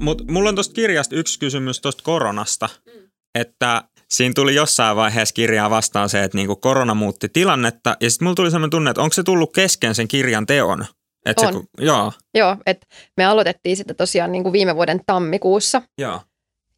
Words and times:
Mutta 0.00 0.24
mulla 0.30 0.48
on 0.48 0.54
tuosta 0.54 0.74
kirjasta 0.74 1.16
yksi 1.16 1.38
kysymys 1.38 1.80
tuosta 1.80 2.02
koronasta, 2.02 2.68
mm. 2.86 2.92
että 3.34 3.82
siinä 4.10 4.32
tuli 4.34 4.54
jossain 4.54 4.96
vaiheessa 4.96 5.32
kirjaa 5.32 5.70
vastaan 5.70 6.08
se, 6.08 6.22
että 6.22 6.38
niinku 6.38 6.56
korona 6.56 6.94
muutti 6.94 7.28
tilannetta 7.28 7.96
ja 8.00 8.10
sitten 8.10 8.26
mulla 8.26 8.34
tuli 8.34 8.50
sellainen 8.50 8.70
tunne, 8.70 8.90
että 8.90 9.02
onko 9.02 9.12
se 9.12 9.22
tullut 9.22 9.52
kesken 9.52 9.94
sen 9.94 10.08
kirjan 10.08 10.46
teon? 10.46 10.86
Et 11.26 11.38
on. 11.38 11.52
Se, 11.52 11.84
joo. 11.84 12.12
Joo, 12.34 12.56
että 12.66 12.86
me 13.16 13.24
aloitettiin 13.24 13.76
sitten 13.76 13.96
tosiaan 13.96 14.32
niin 14.32 14.42
kuin 14.42 14.52
viime 14.52 14.76
vuoden 14.76 15.00
tammikuussa, 15.06 15.82
joo. 15.98 16.20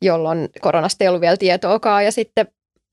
jolloin 0.02 0.48
koronasta 0.60 1.04
ei 1.04 1.08
ollut 1.08 1.20
vielä 1.20 1.36
tietoakaan 1.36 2.04
ja 2.04 2.12
sitten 2.12 2.46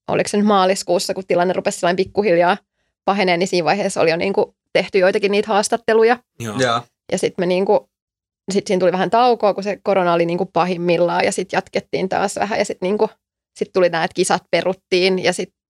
oliko 0.07 0.27
se 0.27 0.37
nyt 0.37 0.45
maaliskuussa, 0.45 1.13
kun 1.13 1.23
tilanne 1.27 1.53
rupesi 1.53 1.79
sellainen 1.79 2.05
pikkuhiljaa 2.05 2.57
pahenee, 3.05 3.37
niin 3.37 3.47
siinä 3.47 3.65
vaiheessa 3.65 4.01
oli 4.01 4.09
jo 4.09 4.17
niin 4.17 4.33
kuin 4.33 4.55
tehty 4.73 4.97
joitakin 4.97 5.31
niitä 5.31 5.47
haastatteluja. 5.47 6.19
Joo. 6.39 6.83
Ja 7.11 7.17
sitten 7.17 7.43
me 7.43 7.45
niin 7.45 7.65
kuin, 8.45 8.53
sit 8.53 8.67
siinä 8.67 8.79
tuli 8.79 8.91
vähän 8.91 9.09
taukoa, 9.09 9.53
kun 9.53 9.63
se 9.63 9.79
korona 9.83 10.13
oli 10.13 10.25
niin 10.25 10.37
kuin 10.37 10.49
pahimmillaan 10.53 11.25
ja 11.25 11.31
sitten 11.31 11.57
jatkettiin 11.57 12.09
taas 12.09 12.35
vähän 12.35 12.59
ja 12.59 12.65
sitten 12.65 12.87
niin 12.87 12.97
kuin, 12.97 13.09
sit 13.59 13.73
tuli 13.73 13.89
nämä, 13.89 14.03
että 14.03 14.15
kisat 14.15 14.43
peruttiin 14.51 15.23
ja 15.23 15.33
sitten 15.33 15.63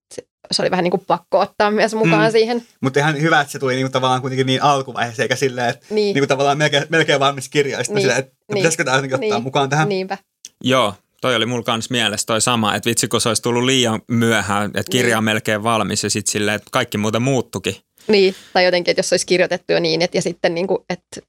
se 0.51 0.61
oli 0.61 0.71
vähän 0.71 0.83
niin 0.83 0.91
kuin 0.91 1.03
pakko 1.07 1.39
ottaa 1.39 1.71
myös 1.71 1.95
mukaan 1.95 2.27
mm. 2.27 2.31
siihen. 2.31 2.63
Mutta 2.81 2.99
ihan 2.99 3.21
hyvä, 3.21 3.41
että 3.41 3.51
se 3.51 3.59
tuli 3.59 3.73
niin 3.73 3.85
kuin 3.85 3.91
tavallaan 3.91 4.21
kuitenkin 4.21 4.45
niin 4.45 4.63
alkuvaiheessa, 4.63 5.23
eikä 5.23 5.35
silleen, 5.35 5.69
että 5.69 5.85
niin. 5.89 6.13
Niin 6.13 6.21
kuin 6.21 6.27
tavallaan 6.27 6.57
melkein, 6.57 6.85
melkein 6.89 7.19
valmis 7.19 7.49
kirja, 7.49 7.77
ja 7.77 7.83
niin. 7.87 8.01
silleen, 8.01 8.19
että 8.19 8.31
niin. 8.47 8.55
pitäisikö 8.57 8.83
tämä 8.83 8.97
jotenkin 8.97 9.15
ottaa 9.15 9.37
niin. 9.37 9.43
mukaan 9.43 9.69
tähän. 9.69 9.89
Niinpä. 9.89 10.17
Joo, 10.63 10.93
toi 11.21 11.35
oli 11.35 11.45
mulla 11.45 11.63
kans 11.63 11.89
mielessä 11.89 12.25
toi 12.25 12.41
sama, 12.41 12.75
että 12.75 12.89
vitsi 12.89 13.07
kun 13.07 13.21
se 13.21 13.29
olisi 13.29 13.41
tullut 13.41 13.63
liian 13.63 14.01
myöhään, 14.07 14.65
että 14.65 14.91
kirja 14.91 15.07
niin. 15.07 15.17
on 15.17 15.23
melkein 15.23 15.63
valmis 15.63 16.03
ja 16.03 16.09
sitten 16.09 16.31
silleen, 16.31 16.55
että 16.55 16.69
kaikki 16.71 16.97
muuta 16.97 17.19
muuttukin. 17.19 17.75
Niin, 18.07 18.35
tai 18.53 18.65
jotenkin, 18.65 18.91
että 18.91 18.99
jos 18.99 19.13
olisi 19.13 19.25
kirjoitettu 19.25 19.73
jo 19.73 19.79
niin, 19.79 20.01
että 20.01 20.17
ja 20.17 20.21
sitten 20.21 20.55
niin 20.55 20.67
kuin, 20.67 20.79
että 20.89 21.21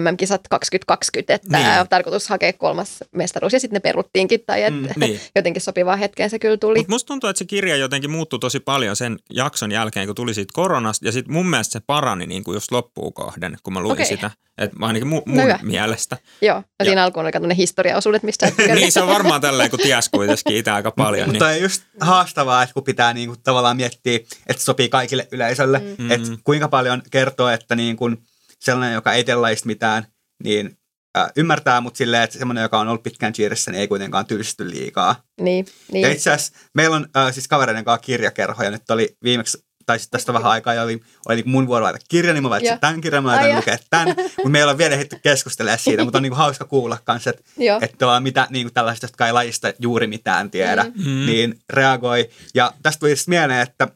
MM-kisat 0.00 0.40
2020, 0.50 1.34
että 1.34 1.58
niin. 1.58 1.80
on 1.80 1.88
tarkoitus 1.88 2.28
hakea 2.28 2.52
kolmas 2.52 3.04
mestaruus 3.12 3.52
ja 3.52 3.60
sitten 3.60 3.76
ne 3.76 3.80
peruttiinkin 3.80 4.40
tai 4.46 4.62
että 4.62 4.80
mm, 4.80 5.00
niin. 5.00 5.20
jotenkin 5.34 5.62
sopivaa 5.62 5.96
hetkeen 5.96 6.30
se 6.30 6.38
kyllä 6.38 6.56
tuli. 6.56 6.78
Mut 6.78 6.88
musta 6.88 7.06
tuntuu, 7.06 7.30
että 7.30 7.38
se 7.38 7.44
kirja 7.44 7.76
jotenkin 7.76 8.10
muuttui 8.10 8.38
tosi 8.38 8.60
paljon 8.60 8.96
sen 8.96 9.18
jakson 9.30 9.72
jälkeen, 9.72 10.06
kun 10.06 10.14
tuli 10.14 10.34
siitä 10.34 10.52
koronasta 10.54 11.06
ja 11.06 11.12
sitten 11.12 11.32
mun 11.32 11.50
mielestä 11.50 11.72
se 11.72 11.80
parani 11.86 12.26
niin 12.26 12.44
kuin 12.44 12.54
just 12.54 12.70
loppuun 12.70 13.12
kohden, 13.12 13.56
kun 13.62 13.72
mä 13.72 13.80
luin 13.80 13.92
okay. 13.92 14.04
sitä. 14.04 14.30
Että 14.58 14.76
ainakin 14.80 15.08
mu- 15.08 15.22
mun 15.26 15.48
no 15.48 15.58
mielestä. 15.62 16.16
Joo, 16.42 16.56
no 16.56 16.64
ja 16.78 16.84
siinä 16.84 17.04
alkuun 17.04 17.26
oli 17.26 17.46
ne 17.46 17.56
historiaosuudet, 17.56 18.22
mistä 18.22 18.46
et 18.46 18.54
Niin, 18.74 18.92
se 18.92 19.02
on 19.02 19.08
varmaan 19.08 19.40
tälleen, 19.40 19.70
kun 19.70 19.78
ties 19.78 20.08
kuitenkin 20.08 20.56
itse 20.56 20.70
aika 20.70 20.90
paljon. 20.90 21.28
Mutta 21.28 21.48
niin. 21.48 21.62
just 21.62 21.82
haastavaa, 22.00 22.62
että 22.62 22.74
kun 22.74 22.84
pitää 22.84 23.12
niin 23.12 23.28
kuin 23.28 23.40
tavallaan 23.42 23.76
miettiä, 23.76 24.18
että 24.46 24.62
sopii 24.62 24.88
kaikille 24.88 25.28
yleisölle, 25.32 25.82
mm. 25.98 26.10
että 26.10 26.28
kuinka 26.44 26.68
paljon 26.68 27.02
kertoo, 27.10 27.48
että 27.48 27.76
niin 27.76 27.96
kuin– 27.96 28.18
sellainen, 28.60 28.94
joka 28.94 29.12
ei 29.12 29.24
tee 29.24 29.34
mitään, 29.64 30.06
niin 30.44 30.78
äh, 31.18 31.30
ymmärtää, 31.36 31.80
mutta 31.80 31.98
silleen, 31.98 32.22
että 32.22 32.38
semmoinen, 32.38 32.62
joka 32.62 32.78
on 32.78 32.88
ollut 32.88 33.02
pitkään 33.02 33.32
cheerissä, 33.32 33.70
niin 33.70 33.80
ei 33.80 33.88
kuitenkaan 33.88 34.26
tylsisty 34.26 34.70
liikaa. 34.70 35.22
Niin, 35.40 35.66
niin. 35.92 36.02
Ja 36.02 36.12
itse 36.12 36.30
asiassa 36.30 36.58
meillä 36.74 36.96
on 36.96 37.08
äh, 37.16 37.32
siis 37.34 37.48
kavereiden 37.48 37.84
kanssa 37.84 38.06
kirjakerho, 38.06 38.62
ja 38.62 38.70
nyt 38.70 38.90
oli 38.90 39.16
viimeksi 39.24 39.68
tai 39.88 39.98
sitten 39.98 40.18
tästä 40.18 40.32
vähän 40.32 40.50
aikaa, 40.50 40.74
ja 40.74 40.82
oli, 40.82 41.00
oli 41.28 41.36
niin 41.36 41.50
mun 41.50 41.66
vuoro 41.66 41.84
laittaa 41.84 42.06
kirja, 42.08 42.32
niin 42.32 42.42
mä 42.42 42.50
valitsin 42.50 42.80
tämän 42.80 43.00
kirjan, 43.00 43.24
mä 43.24 43.28
laitan 43.28 43.56
lukea 43.56 43.78
tämän, 43.90 44.08
mutta 44.18 44.48
meillä 44.48 44.70
on 44.70 44.78
vielä 44.78 44.94
ehditty 44.94 45.18
keskustelemaan 45.22 45.78
siitä, 45.78 46.04
mutta 46.04 46.18
on 46.18 46.22
niin 46.22 46.30
kuin 46.30 46.38
hauska 46.38 46.64
kuulla 46.64 46.98
kanssa, 47.04 47.30
että, 47.30 47.42
että 47.82 48.20
mitä 48.20 48.46
niin 48.50 48.66
kuin 48.66 48.74
tällaista, 48.74 49.04
jotka 49.04 49.26
ei 49.26 49.32
lajista 49.32 49.72
juuri 49.78 50.06
mitään 50.06 50.50
tiedä, 50.50 50.84
mm. 50.84 51.26
niin 51.26 51.58
reagoi. 51.70 52.30
Ja 52.54 52.72
tästä 52.82 53.00
tuli 53.00 53.16
sitten 53.16 53.32
mieleen, 53.32 53.60
että 53.60 53.88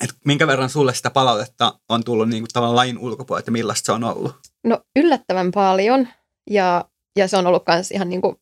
että 0.00 0.16
minkä 0.24 0.46
verran 0.46 0.68
sulle 0.68 0.94
sitä 0.94 1.10
palautetta 1.10 1.78
on 1.88 2.04
tullut 2.04 2.28
niin 2.28 2.42
kuin 2.42 2.50
tavallaan 2.52 2.76
lain 2.76 2.98
ulkopuolelta 2.98 3.48
ja 3.48 3.52
millaista 3.52 3.86
se 3.86 3.92
on 3.92 4.04
ollut? 4.04 4.34
No 4.64 4.80
yllättävän 4.96 5.50
paljon. 5.50 6.08
Ja, 6.50 6.84
ja 7.16 7.28
se 7.28 7.36
on 7.36 7.46
ollut 7.46 7.62
myös 7.68 7.90
ihan 7.90 8.08
niin 8.08 8.20
kuin, 8.20 8.36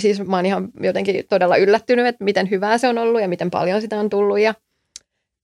siis 0.00 0.20
mä 0.20 0.36
oon 0.36 0.46
ihan 0.46 0.68
jotenkin 0.80 1.24
todella 1.28 1.56
yllättynyt, 1.56 2.06
että 2.06 2.24
miten 2.24 2.50
hyvää 2.50 2.78
se 2.78 2.88
on 2.88 2.98
ollut 2.98 3.20
ja 3.20 3.28
miten 3.28 3.50
paljon 3.50 3.80
sitä 3.80 4.00
on 4.00 4.10
tullut. 4.10 4.38
Ja, 4.38 4.54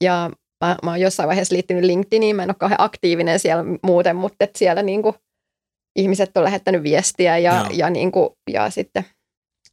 ja 0.05 0.31
mä, 0.65 0.77
mä 0.83 0.91
oon 0.91 1.01
jossain 1.01 1.27
vaiheessa 1.27 1.55
liittynyt 1.55 1.85
LinkedIniin, 1.85 2.37
mä 2.37 2.43
en 2.43 2.51
ole 2.51 2.57
kauhean 2.59 2.81
aktiivinen 2.81 3.39
siellä 3.39 3.65
muuten, 3.83 4.17
mutta 4.17 4.45
että 4.45 4.59
siellä 4.59 4.83
niin 4.83 5.03
kuin 5.03 5.15
ihmiset 5.97 6.37
on 6.37 6.45
lähettänyt 6.45 6.83
viestiä 6.83 7.39
ja, 7.39 7.67
ja, 7.73 7.91
niin 7.91 8.13
kuin, 8.13 8.29
ja 8.51 8.71
sitten 8.71 9.05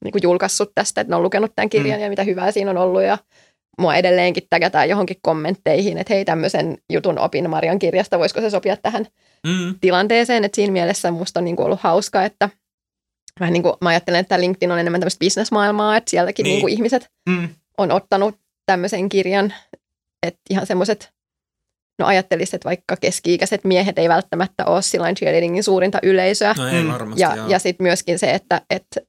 niin 0.03 0.11
kuin 0.11 0.23
julkaissut 0.23 0.71
tästä, 0.75 1.01
että 1.01 1.11
ne 1.11 1.15
on 1.15 1.23
lukenut 1.23 1.51
tämän 1.55 1.69
kirjan 1.69 1.99
mm. 1.99 2.03
ja 2.03 2.09
mitä 2.09 2.23
hyvää 2.23 2.51
siinä 2.51 2.71
on 2.71 2.77
ollut. 2.77 3.01
Ja 3.01 3.17
mua 3.79 3.95
edelleenkin 3.95 4.43
tägätään 4.49 4.89
johonkin 4.89 5.17
kommentteihin, 5.21 5.97
että 5.97 6.13
hei 6.13 6.25
tämmöisen 6.25 6.77
jutun 6.93 7.19
opin 7.19 7.49
Marian 7.49 7.79
kirjasta, 7.79 8.19
voisiko 8.19 8.41
se 8.41 8.49
sopia 8.49 8.77
tähän 8.77 9.05
mm. 9.47 9.75
tilanteeseen, 9.81 10.43
että 10.43 10.55
siinä 10.55 10.73
mielessä 10.73 11.11
musta 11.11 11.39
on 11.39 11.43
niin 11.43 11.55
kuin 11.55 11.65
ollut 11.65 11.81
hauska, 11.81 12.23
että 12.23 12.49
vähän 13.39 13.53
niin 13.53 13.63
kuin 13.63 13.73
mä 13.81 13.89
ajattelen, 13.89 14.19
että 14.19 14.39
LinkedIn 14.39 14.71
on 14.71 14.79
enemmän 14.79 15.01
tämmöistä 15.01 15.19
bisnesmaailmaa, 15.19 15.97
että 15.97 16.11
sielläkin 16.11 16.43
niin. 16.43 16.51
Niin 16.51 16.61
kuin 16.61 16.73
ihmiset 16.73 17.09
mm. 17.29 17.49
on 17.77 17.91
ottanut 17.91 18.39
tämmöisen 18.65 19.09
kirjan, 19.09 19.53
että 20.23 20.39
ihan 20.49 20.67
semmoiset, 20.67 21.11
no 21.99 22.05
ajattelisit, 22.05 22.53
että 22.53 22.69
vaikka 22.69 22.95
keski-ikäiset 22.95 23.63
miehet 23.63 23.99
ei 23.99 24.09
välttämättä 24.09 24.65
ole 24.65 24.81
silloin 24.81 25.15
cheerleadingin 25.15 25.63
suurinta 25.63 25.99
yleisöä. 26.03 26.55
No 26.57 26.67
ei 26.67 26.87
varmasti, 26.87 27.21
ja, 27.21 27.35
ja 27.47 27.59
sitten 27.59 27.83
myöskin 27.83 28.19
se, 28.19 28.31
että, 28.31 28.61
että 28.69 29.01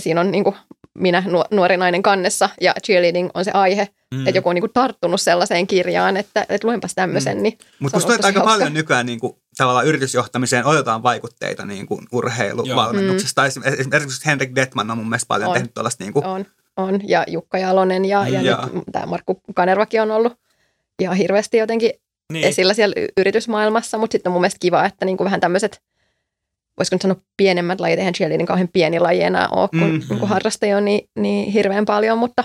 siinä 0.00 0.20
on 0.20 0.30
niin 0.30 0.44
kuin 0.44 0.56
minä 0.98 1.22
nuori 1.50 1.76
nainen 1.76 2.02
kannessa 2.02 2.48
ja 2.60 2.74
cheerleading 2.86 3.30
on 3.34 3.44
se 3.44 3.50
aihe, 3.54 3.88
mm. 4.14 4.26
että 4.26 4.38
joku 4.38 4.48
on 4.48 4.54
niin 4.54 4.62
kuin 4.62 4.72
tarttunut 4.72 5.20
sellaiseen 5.20 5.66
kirjaan, 5.66 6.16
että, 6.16 6.46
että 6.48 6.66
luenpas 6.66 6.94
tämmöisen. 6.94 7.36
Mm. 7.36 7.42
Niin 7.42 7.58
Mutta 7.78 7.96
musta 7.96 8.12
aika 8.12 8.40
hauska. 8.40 8.42
paljon 8.42 8.74
nykyään 8.74 9.06
niin 9.06 9.20
kuin, 9.20 9.36
tavallaan 9.56 9.86
yritysjohtamiseen 9.86 10.66
otetaan 10.66 11.02
vaikutteita 11.02 11.66
niin 11.66 11.86
kuin 11.86 12.06
urheiluvalmennuksesta. 12.12 13.42
Mm. 13.42 13.62
Esimerkiksi 13.78 14.26
Henrik 14.26 14.54
Detman 14.54 14.90
on 14.90 14.98
mun 14.98 15.08
mielestä 15.08 15.28
paljon 15.28 15.48
on. 15.48 15.54
tehnyt 15.54 15.74
tuollaista. 15.74 16.04
Niin 16.04 16.12
kuin... 16.12 16.26
On, 16.26 16.46
on, 16.76 17.00
ja 17.08 17.24
Jukka 17.26 17.58
Jalonen 17.58 18.04
ja, 18.04 18.28
ja, 18.28 18.42
ja. 18.42 18.68
nyt 18.72 18.84
tämä 18.92 19.06
Markku 19.06 19.40
Kanervakin 19.54 20.02
on 20.02 20.10
ollut 20.10 20.32
ihan 20.98 21.16
hirveästi 21.16 21.56
jotenkin 21.56 21.90
niin. 22.32 22.44
esillä 22.44 22.74
siellä 22.74 22.94
yritysmaailmassa, 23.16 23.98
mutta 23.98 24.12
sitten 24.12 24.30
on 24.30 24.32
mun 24.32 24.40
mielestä 24.40 24.58
kiva, 24.60 24.84
että 24.84 25.04
niin 25.04 25.16
kuin 25.16 25.24
vähän 25.24 25.40
tämmöiset– 25.40 25.80
voisiko 26.78 26.94
nyt 26.94 27.02
sanoa 27.02 27.20
pienemmät 27.36 27.80
lajit, 27.80 27.98
eihän 27.98 28.14
cheerleading 28.14 28.48
kauhean 28.48 28.68
pieni 28.72 29.00
laji 29.00 29.22
enää 29.22 29.48
ole, 29.48 29.68
kun, 29.68 29.90
mm-hmm. 29.90 30.18
kun 30.18 30.28
harrastajia 30.28 30.76
on 30.76 30.84
niin, 30.84 31.08
niin 31.18 31.52
hirveän 31.52 31.84
paljon, 31.84 32.18
mutta, 32.18 32.44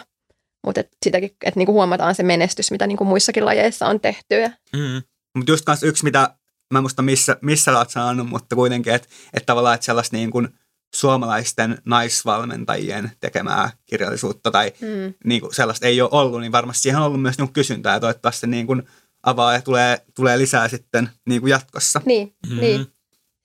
mutta 0.65 0.81
et 0.81 0.89
sitäkin, 1.05 1.29
että 1.45 1.59
niinku 1.59 1.73
huomataan 1.73 2.15
se 2.15 2.23
menestys, 2.23 2.71
mitä 2.71 2.87
niinku 2.87 3.05
muissakin 3.05 3.45
lajeissa 3.45 3.87
on 3.87 3.99
tehty. 3.99 4.35
Mm-hmm. 4.75 5.01
Mutta 5.37 5.51
just 5.51 5.65
kanssa 5.65 5.87
yksi, 5.87 6.03
mitä 6.03 6.33
mä 6.73 6.79
en 6.79 6.83
muista 6.83 7.01
missä, 7.01 7.37
missä 7.41 7.77
olet 7.77 7.89
sanonut, 7.89 8.29
mutta 8.29 8.55
kuitenkin, 8.55 8.93
että, 8.93 9.07
että 9.33 9.45
tavallaan 9.45 9.75
että 9.75 9.85
sellaista 9.85 10.17
niin 10.17 10.31
kuin 10.31 10.47
suomalaisten 10.95 11.77
naisvalmentajien 11.85 13.11
tekemää 13.19 13.69
kirjallisuutta 13.85 14.51
tai 14.51 14.73
mm. 14.81 15.13
niin 15.25 15.41
kuin 15.41 15.55
sellaista 15.55 15.87
ei 15.87 16.01
ole 16.01 16.09
ollut, 16.11 16.41
niin 16.41 16.51
varmasti 16.51 16.81
siihen 16.81 16.99
on 16.99 17.05
ollut 17.05 17.21
myös 17.21 17.37
niin 17.37 17.53
kysyntää 17.53 17.93
ja 17.93 17.99
toivottavasti 17.99 18.47
niin 18.47 18.67
kuin 18.67 18.83
avaa 19.23 19.53
ja 19.53 19.61
tulee, 19.61 20.01
tulee 20.15 20.37
lisää 20.37 20.67
sitten 20.67 21.09
niin 21.27 21.41
kuin 21.41 21.51
jatkossa. 21.51 22.01
Niin, 22.05 22.35
mm-hmm. 22.47 22.61
niin. 22.61 22.87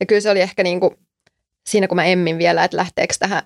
Ja 0.00 0.06
kyllä 0.06 0.20
se 0.20 0.30
oli 0.30 0.40
ehkä 0.40 0.62
niin 0.62 0.80
kuin, 0.80 0.96
siinä, 1.68 1.88
kun 1.88 1.96
mä 1.96 2.04
emmin 2.04 2.38
vielä, 2.38 2.64
että 2.64 2.76
lähteekö 2.76 3.14
tähän 3.18 3.42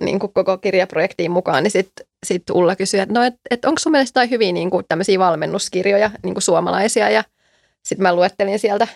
niin 0.00 0.18
kuin 0.18 0.32
koko 0.32 0.58
kirjaprojektiin 0.58 1.30
mukaan, 1.30 1.62
niin 1.62 1.70
sitten 1.70 2.06
sit 2.26 2.50
Ulla 2.50 2.76
kysyi, 2.76 3.00
että 3.00 3.14
no, 3.14 3.22
et, 3.22 3.34
et 3.50 3.64
onko 3.64 3.78
sun 3.78 3.92
mielestä 3.92 4.10
jotain 4.10 4.30
hyviä 4.30 4.52
niin 4.52 4.70
kuin 4.70 4.84
tämmöisiä 4.88 5.18
valmennuskirjoja, 5.18 6.10
niin 6.22 6.34
kuin 6.34 6.42
suomalaisia, 6.42 7.10
ja 7.10 7.24
sitten 7.82 8.02
mä 8.02 8.14
luettelin 8.14 8.58
sieltä 8.58 8.88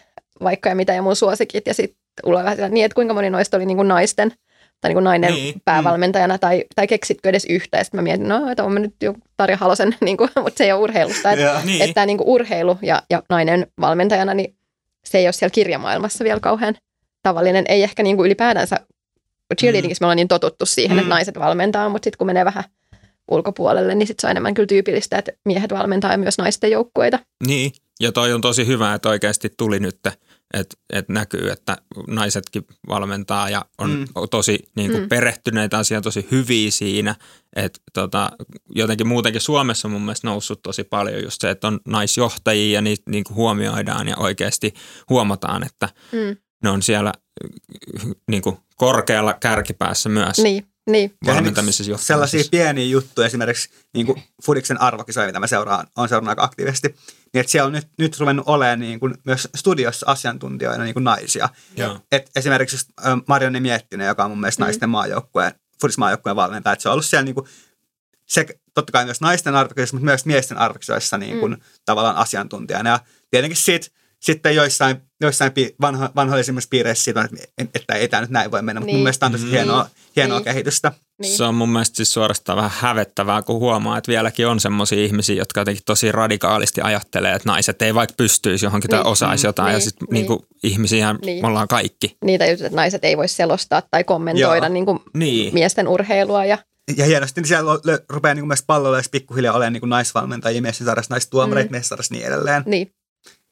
vaikka 0.42 0.68
ja 0.68 0.74
mitä 0.74 0.92
ja 0.92 1.02
mun 1.02 1.16
suosikit, 1.16 1.66
ja 1.66 1.74
sitten 1.74 1.98
Ulla 2.26 2.44
vähän 2.44 2.56
sillä, 2.56 2.68
niin, 2.68 2.84
että 2.84 2.94
kuinka 2.94 3.14
moni 3.14 3.30
noista 3.30 3.56
oli 3.56 3.66
niin 3.66 3.76
kuin 3.76 3.88
naisten 3.88 4.32
tai 4.80 4.88
niin 4.88 4.94
kuin 4.94 5.04
nainen 5.04 5.34
niin. 5.34 5.62
päävalmentajana, 5.64 6.38
tai, 6.38 6.64
tai 6.74 6.86
keksitkö 6.86 7.28
edes 7.28 7.46
yhtä, 7.48 7.78
ja 7.78 7.84
sitten 7.84 7.98
mä 7.98 8.02
mietin, 8.02 8.28
no, 8.28 8.50
että 8.50 8.64
on 8.64 8.72
mä 8.72 8.78
nyt 8.78 8.94
jo 9.02 9.14
Tarja 9.36 9.56
Halosen, 9.56 9.96
niin 10.04 10.16
kuin, 10.16 10.30
mutta 10.36 10.58
se 10.58 10.64
ei 10.64 10.72
ole 10.72 10.80
urheilusta, 10.80 11.32
että, 11.32 11.44
ja, 11.44 11.60
niin. 11.64 11.82
että 11.82 12.06
niin 12.06 12.18
kuin 12.18 12.28
urheilu 12.28 12.78
ja, 12.82 13.02
ja 13.10 13.22
nainen 13.28 13.66
valmentajana, 13.80 14.34
niin 14.34 14.56
se 15.04 15.18
ei 15.18 15.26
ole 15.26 15.32
siellä 15.32 15.52
kirjamaailmassa 15.52 16.24
vielä 16.24 16.40
kauhean 16.40 16.74
tavallinen, 17.28 17.64
ei 17.68 17.82
ehkä 17.82 18.02
niin 18.02 18.16
kuin 18.16 18.26
ylipäätänsä, 18.26 18.76
cheerleadingissä 19.60 20.02
me 20.02 20.06
ollaan 20.06 20.16
niin 20.16 20.28
totuttu 20.28 20.66
siihen, 20.66 20.96
mm. 20.96 20.98
että 20.98 21.08
naiset 21.08 21.38
valmentaa, 21.38 21.88
mutta 21.88 22.06
sitten 22.06 22.18
kun 22.18 22.26
menee 22.26 22.44
vähän 22.44 22.64
ulkopuolelle, 23.30 23.94
niin 23.94 24.06
sitten 24.06 24.20
se 24.20 24.26
on 24.26 24.30
enemmän 24.30 24.54
kyllä 24.54 24.66
tyypillistä, 24.66 25.18
että 25.18 25.32
miehet 25.44 25.72
valmentaa 25.72 26.16
myös 26.16 26.38
naisten 26.38 26.70
joukkueita. 26.70 27.18
Niin, 27.46 27.72
ja 28.00 28.12
toi 28.12 28.32
on 28.32 28.40
tosi 28.40 28.66
hyvä, 28.66 28.94
että 28.94 29.08
oikeasti 29.08 29.50
tuli 29.56 29.80
nyt, 29.80 29.96
että, 30.54 30.76
että 30.92 31.12
näkyy, 31.12 31.50
että 31.50 31.76
naisetkin 32.06 32.66
valmentaa 32.88 33.50
ja 33.50 33.64
on 33.78 33.90
mm. 33.90 34.06
tosi 34.30 34.58
niin 34.76 34.90
kuin 34.90 35.02
mm. 35.02 35.08
perehtyneitä 35.08 35.78
asiaan, 35.78 36.02
tosi 36.02 36.28
hyviä 36.30 36.70
siinä. 36.70 37.14
Että 37.56 37.80
tota, 37.92 38.30
jotenkin 38.74 39.06
muutenkin 39.06 39.40
Suomessa 39.40 39.88
on 39.88 39.92
mun 39.92 40.02
mielestä 40.02 40.28
noussut 40.28 40.62
tosi 40.62 40.84
paljon 40.84 41.22
just 41.22 41.40
se, 41.40 41.50
että 41.50 41.68
on 41.68 41.80
naisjohtajia 41.88 42.74
ja 42.74 42.80
niitä 42.80 43.10
niin 43.10 43.24
kuin 43.24 43.36
huomioidaan 43.36 44.08
ja 44.08 44.16
oikeasti 44.16 44.74
huomataan, 45.10 45.66
että 45.66 45.88
mm 46.12 46.36
ne 46.62 46.70
on 46.70 46.82
siellä 46.82 47.12
niin 48.30 48.42
kuin 48.42 48.56
korkealla 48.76 49.34
kärkipäässä 49.34 50.08
myös. 50.08 50.38
Niin, 50.38 50.66
Niin. 50.90 51.14
valmentamisessa 51.26 51.90
johtamisessa. 51.90 52.14
Sellaisia 52.14 52.44
pieniä 52.50 52.84
juttuja, 52.84 53.26
esimerkiksi 53.26 53.70
niin 53.94 54.06
kuin 54.06 54.22
Fudiksen 54.44 54.80
arvokisoja, 54.80 55.26
mitä 55.26 55.40
mä 55.40 55.46
seuraan, 55.46 55.86
on 55.96 56.08
seurannut 56.08 56.28
aika 56.28 56.42
aktiivisesti, 56.44 56.88
niin 56.88 57.40
että 57.40 57.52
siellä 57.52 57.66
on 57.66 57.72
nyt, 57.72 57.88
nyt 57.98 58.20
ruvennut 58.20 58.48
olemaan 58.48 58.80
niin 58.80 59.00
kuin 59.00 59.14
myös 59.24 59.48
studiossa 59.54 60.06
asiantuntijoina 60.08 60.84
niin 60.84 60.94
kuin 60.94 61.04
naisia. 61.04 61.48
Et 62.12 62.30
esimerkiksi 62.36 62.76
just 62.76 62.90
Marianne 63.28 63.60
Miettinen, 63.60 64.06
joka 64.06 64.24
on 64.24 64.30
mun 64.30 64.40
mielestä 64.40 64.62
mm. 64.62 64.66
naisten 64.66 64.88
maajoukkueen, 64.88 65.52
Fudis-maajoukkueen 65.80 66.36
valmentaja, 66.36 66.72
että 66.72 66.82
se 66.82 66.88
on 66.88 66.92
ollut 66.92 67.06
siellä 67.06 67.24
niin 67.24 67.34
kuin, 67.34 67.46
se, 68.26 68.46
totta 68.74 68.92
kai 68.92 69.04
myös 69.04 69.20
naisten 69.20 69.54
arvokisoissa, 69.54 69.96
mutta 69.96 70.04
myös 70.04 70.26
miesten 70.26 70.58
arvokisoissa 70.58 71.18
niin 71.18 71.40
kuin, 71.40 71.52
mm. 71.52 71.60
tavallaan 71.84 72.16
asiantuntijana. 72.16 72.90
Ja 72.90 73.00
tietenkin 73.30 73.56
siitä, 73.56 73.86
sitten 74.26 74.54
joissain, 74.54 74.96
joissain 75.20 75.52
vanho, 75.80 76.08
vanhoillisimmissa 76.16 76.68
piireissä 76.70 77.04
siitä 77.04 77.20
on, 77.20 77.26
että, 77.26 77.70
että 77.74 77.94
ei 77.94 78.08
tämä 78.08 78.20
nyt 78.20 78.30
näin 78.30 78.50
voi 78.50 78.62
mennä, 78.62 78.80
mutta 78.80 78.86
niin. 78.86 78.96
mun 78.96 79.02
mielestä 79.02 79.26
on 79.26 79.32
tosi 79.32 79.50
hienoa, 79.50 79.82
niin. 79.82 79.92
hienoa 80.16 80.38
niin. 80.38 80.44
kehitystä. 80.44 80.92
Niin. 81.18 81.36
Se 81.36 81.44
on 81.44 81.54
mun 81.54 81.68
mielestä 81.68 81.96
siis 81.96 82.12
suorastaan 82.12 82.56
vähän 82.56 82.70
hävettävää, 82.74 83.42
kun 83.42 83.60
huomaa, 83.60 83.98
että 83.98 84.08
vieläkin 84.08 84.46
on 84.46 84.60
semmoisia 84.60 85.04
ihmisiä, 85.04 85.36
jotka 85.36 85.60
jotenkin 85.60 85.82
tosi 85.86 86.12
radikaalisti 86.12 86.80
ajattelee, 86.80 87.34
että 87.34 87.48
naiset 87.48 87.82
ei 87.82 87.94
vaikka 87.94 88.14
pystyisi 88.16 88.66
johonkin 88.66 88.88
niin. 88.88 89.02
tai 89.02 89.10
osaisi 89.10 89.46
jotain, 89.46 89.66
niin. 89.66 89.74
ja 89.74 89.80
sitten 89.80 90.08
niin. 90.10 90.26
niin 90.28 90.40
ihmisiä 90.62 91.14
niin. 91.24 91.44
ollaan 91.44 91.68
kaikki. 91.68 92.16
Niitä 92.24 92.46
juttuja, 92.46 92.66
että 92.66 92.76
naiset 92.76 93.04
ei 93.04 93.16
voi 93.16 93.28
selostaa 93.28 93.82
tai 93.90 94.04
kommentoida 94.04 94.68
niin 94.68 94.86
kuin 94.86 94.98
niin. 95.14 95.54
miesten 95.54 95.88
urheilua 95.88 96.44
ja 96.44 96.58
ja 96.96 97.04
hienosti 97.04 97.40
niin 97.40 97.48
siellä 97.48 97.70
rupeaa 98.08 98.34
niin 98.34 98.46
myös 98.46 98.64
pallolla 98.66 99.00
pikkuhiljaa 99.10 99.54
olemaan 99.54 99.72
niin 99.72 99.88
naisvalmentajia, 99.88 100.62
miesten 100.62 100.84
sarjassa, 100.84 101.14
naistuomareita, 101.14 101.68
mm. 101.68 101.74
miesten 101.74 101.98
niin 102.10 102.26
edelleen. 102.26 102.62
Niin. 102.66 102.90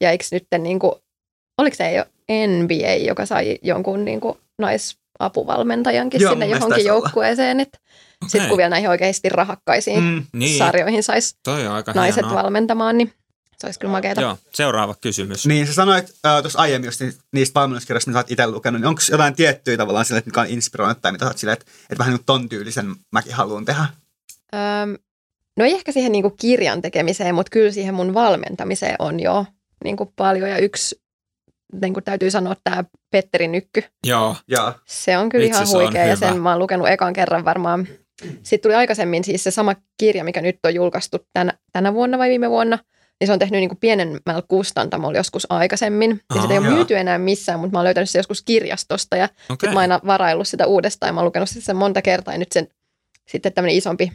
Ja 0.00 0.10
eikö 0.10 0.24
nyt, 0.30 0.46
niin 0.58 0.78
kuin, 0.78 0.92
oliko 1.58 1.76
se 1.76 1.92
jo 1.92 2.04
NBA, 2.28 2.94
joka 3.06 3.26
sai 3.26 3.58
jonkun 3.62 4.04
niin 4.04 4.20
kuin, 4.20 4.38
naisapuvalmentajankin 4.58 6.20
Joo, 6.20 6.32
sinne 6.32 6.46
johonkin 6.46 6.84
joukkueeseen, 6.84 7.60
että 7.60 7.78
okay. 7.78 8.28
sitten 8.30 8.48
kun 8.48 8.58
vielä 8.58 8.70
näihin 8.70 8.90
oikeasti 8.90 9.28
rahakkaisiin 9.28 10.02
mm, 10.02 10.24
niin. 10.32 10.58
sarjoihin 10.58 11.02
saisi 11.02 11.36
naiset 11.94 12.24
hienoa. 12.24 12.42
valmentamaan, 12.42 12.98
niin 12.98 13.12
se 13.58 13.66
olisi 13.66 13.80
kyllä 13.80 13.92
makeata. 13.92 14.20
Joo, 14.20 14.38
seuraava 14.52 14.94
kysymys. 15.00 15.46
Niin, 15.46 15.66
sä 15.66 15.74
sanoit 15.74 16.14
äh, 16.26 16.42
tuossa 16.42 16.58
aiemmin 16.58 16.88
just 16.88 17.00
niistä 17.32 17.60
valmennuskirjoista, 17.60 18.10
mitä 18.10 18.16
sä 18.16 18.20
oot 18.20 18.30
itse 18.30 18.46
lukenut, 18.46 18.80
niin 18.80 18.88
onko 18.88 19.00
jotain 19.10 19.34
tiettyjä 19.34 19.76
tavallaan 19.76 20.04
sille, 20.04 20.22
mikä 20.26 20.40
on 20.40 20.46
inspiroinut 20.46 21.02
tai 21.02 21.12
mitä 21.12 21.24
sä 21.24 21.28
oot 21.28 21.38
silleen, 21.38 21.58
että, 21.58 21.72
että 21.82 21.98
vähän 21.98 22.14
niin 22.14 22.24
ton 22.26 22.48
tyylisen 22.48 22.94
mäkin 23.12 23.34
haluan 23.34 23.64
tehdä? 23.64 23.86
Öm, 24.54 24.96
no 25.56 25.64
ei 25.64 25.72
ehkä 25.74 25.92
siihen 25.92 26.12
niin 26.12 26.22
kuin 26.22 26.34
kirjan 26.40 26.82
tekemiseen, 26.82 27.34
mutta 27.34 27.50
kyllä 27.50 27.72
siihen 27.72 27.94
mun 27.94 28.14
valmentamiseen 28.14 28.96
on 28.98 29.20
jo 29.20 29.46
niin 29.84 29.96
kuin 29.96 30.12
paljon. 30.16 30.50
Ja 30.50 30.58
yksi, 30.58 31.02
niin 31.82 31.94
kuin 31.94 32.04
täytyy 32.04 32.30
sanoa, 32.30 32.56
tämä 32.64 32.84
Petteri 33.10 33.48
Nykky. 33.48 33.82
Joo. 34.06 34.36
Ja. 34.48 34.72
Se 34.86 35.18
on 35.18 35.28
kyllä 35.28 35.46
Itse 35.46 35.62
ihan 35.62 35.68
huikea 35.68 36.06
ja 36.06 36.16
sen 36.16 36.40
mä 36.40 36.50
oon 36.50 36.58
lukenut 36.58 36.88
ekan 36.88 37.12
kerran 37.12 37.44
varmaan. 37.44 37.88
Sitten 38.42 38.60
tuli 38.60 38.74
aikaisemmin 38.74 39.24
siis 39.24 39.44
se 39.44 39.50
sama 39.50 39.74
kirja, 39.98 40.24
mikä 40.24 40.40
nyt 40.40 40.58
on 40.64 40.74
julkaistu 40.74 41.18
tänä, 41.32 41.52
tänä 41.72 41.94
vuonna 41.94 42.18
vai 42.18 42.28
viime 42.28 42.50
vuonna. 42.50 42.78
Niin 43.20 43.26
se 43.26 43.32
on 43.32 43.38
tehnyt 43.38 43.60
niin 43.60 43.68
kuin 43.68 43.78
pienemmällä 43.78 44.42
kustantamolla 44.48 45.18
joskus 45.18 45.46
aikaisemmin. 45.50 46.20
Ja 46.34 46.42
sitä 46.42 46.54
ei 46.54 46.58
ole 46.58 46.70
myyty 46.70 46.96
enää 46.96 47.18
missään, 47.18 47.60
mutta 47.60 47.72
mä 47.72 47.78
oon 47.78 47.84
löytänyt 47.84 48.10
se 48.10 48.18
joskus 48.18 48.42
kirjastosta. 48.42 49.16
Ja 49.16 49.24
okay. 49.24 49.36
sitten 49.50 49.68
mä 49.68 49.72
oon 49.72 49.80
aina 49.80 50.00
varaillut 50.06 50.48
sitä 50.48 50.66
uudestaan 50.66 51.08
ja 51.08 51.12
mä 51.12 51.20
oon 51.20 51.26
lukenut 51.26 51.48
sen 51.48 51.76
monta 51.76 52.02
kertaa. 52.02 52.34
Ja 52.34 52.38
nyt 52.38 52.52
sen 52.52 52.68
sitten 53.28 53.52
tämmöinen 53.52 53.76
isompi 53.76 54.12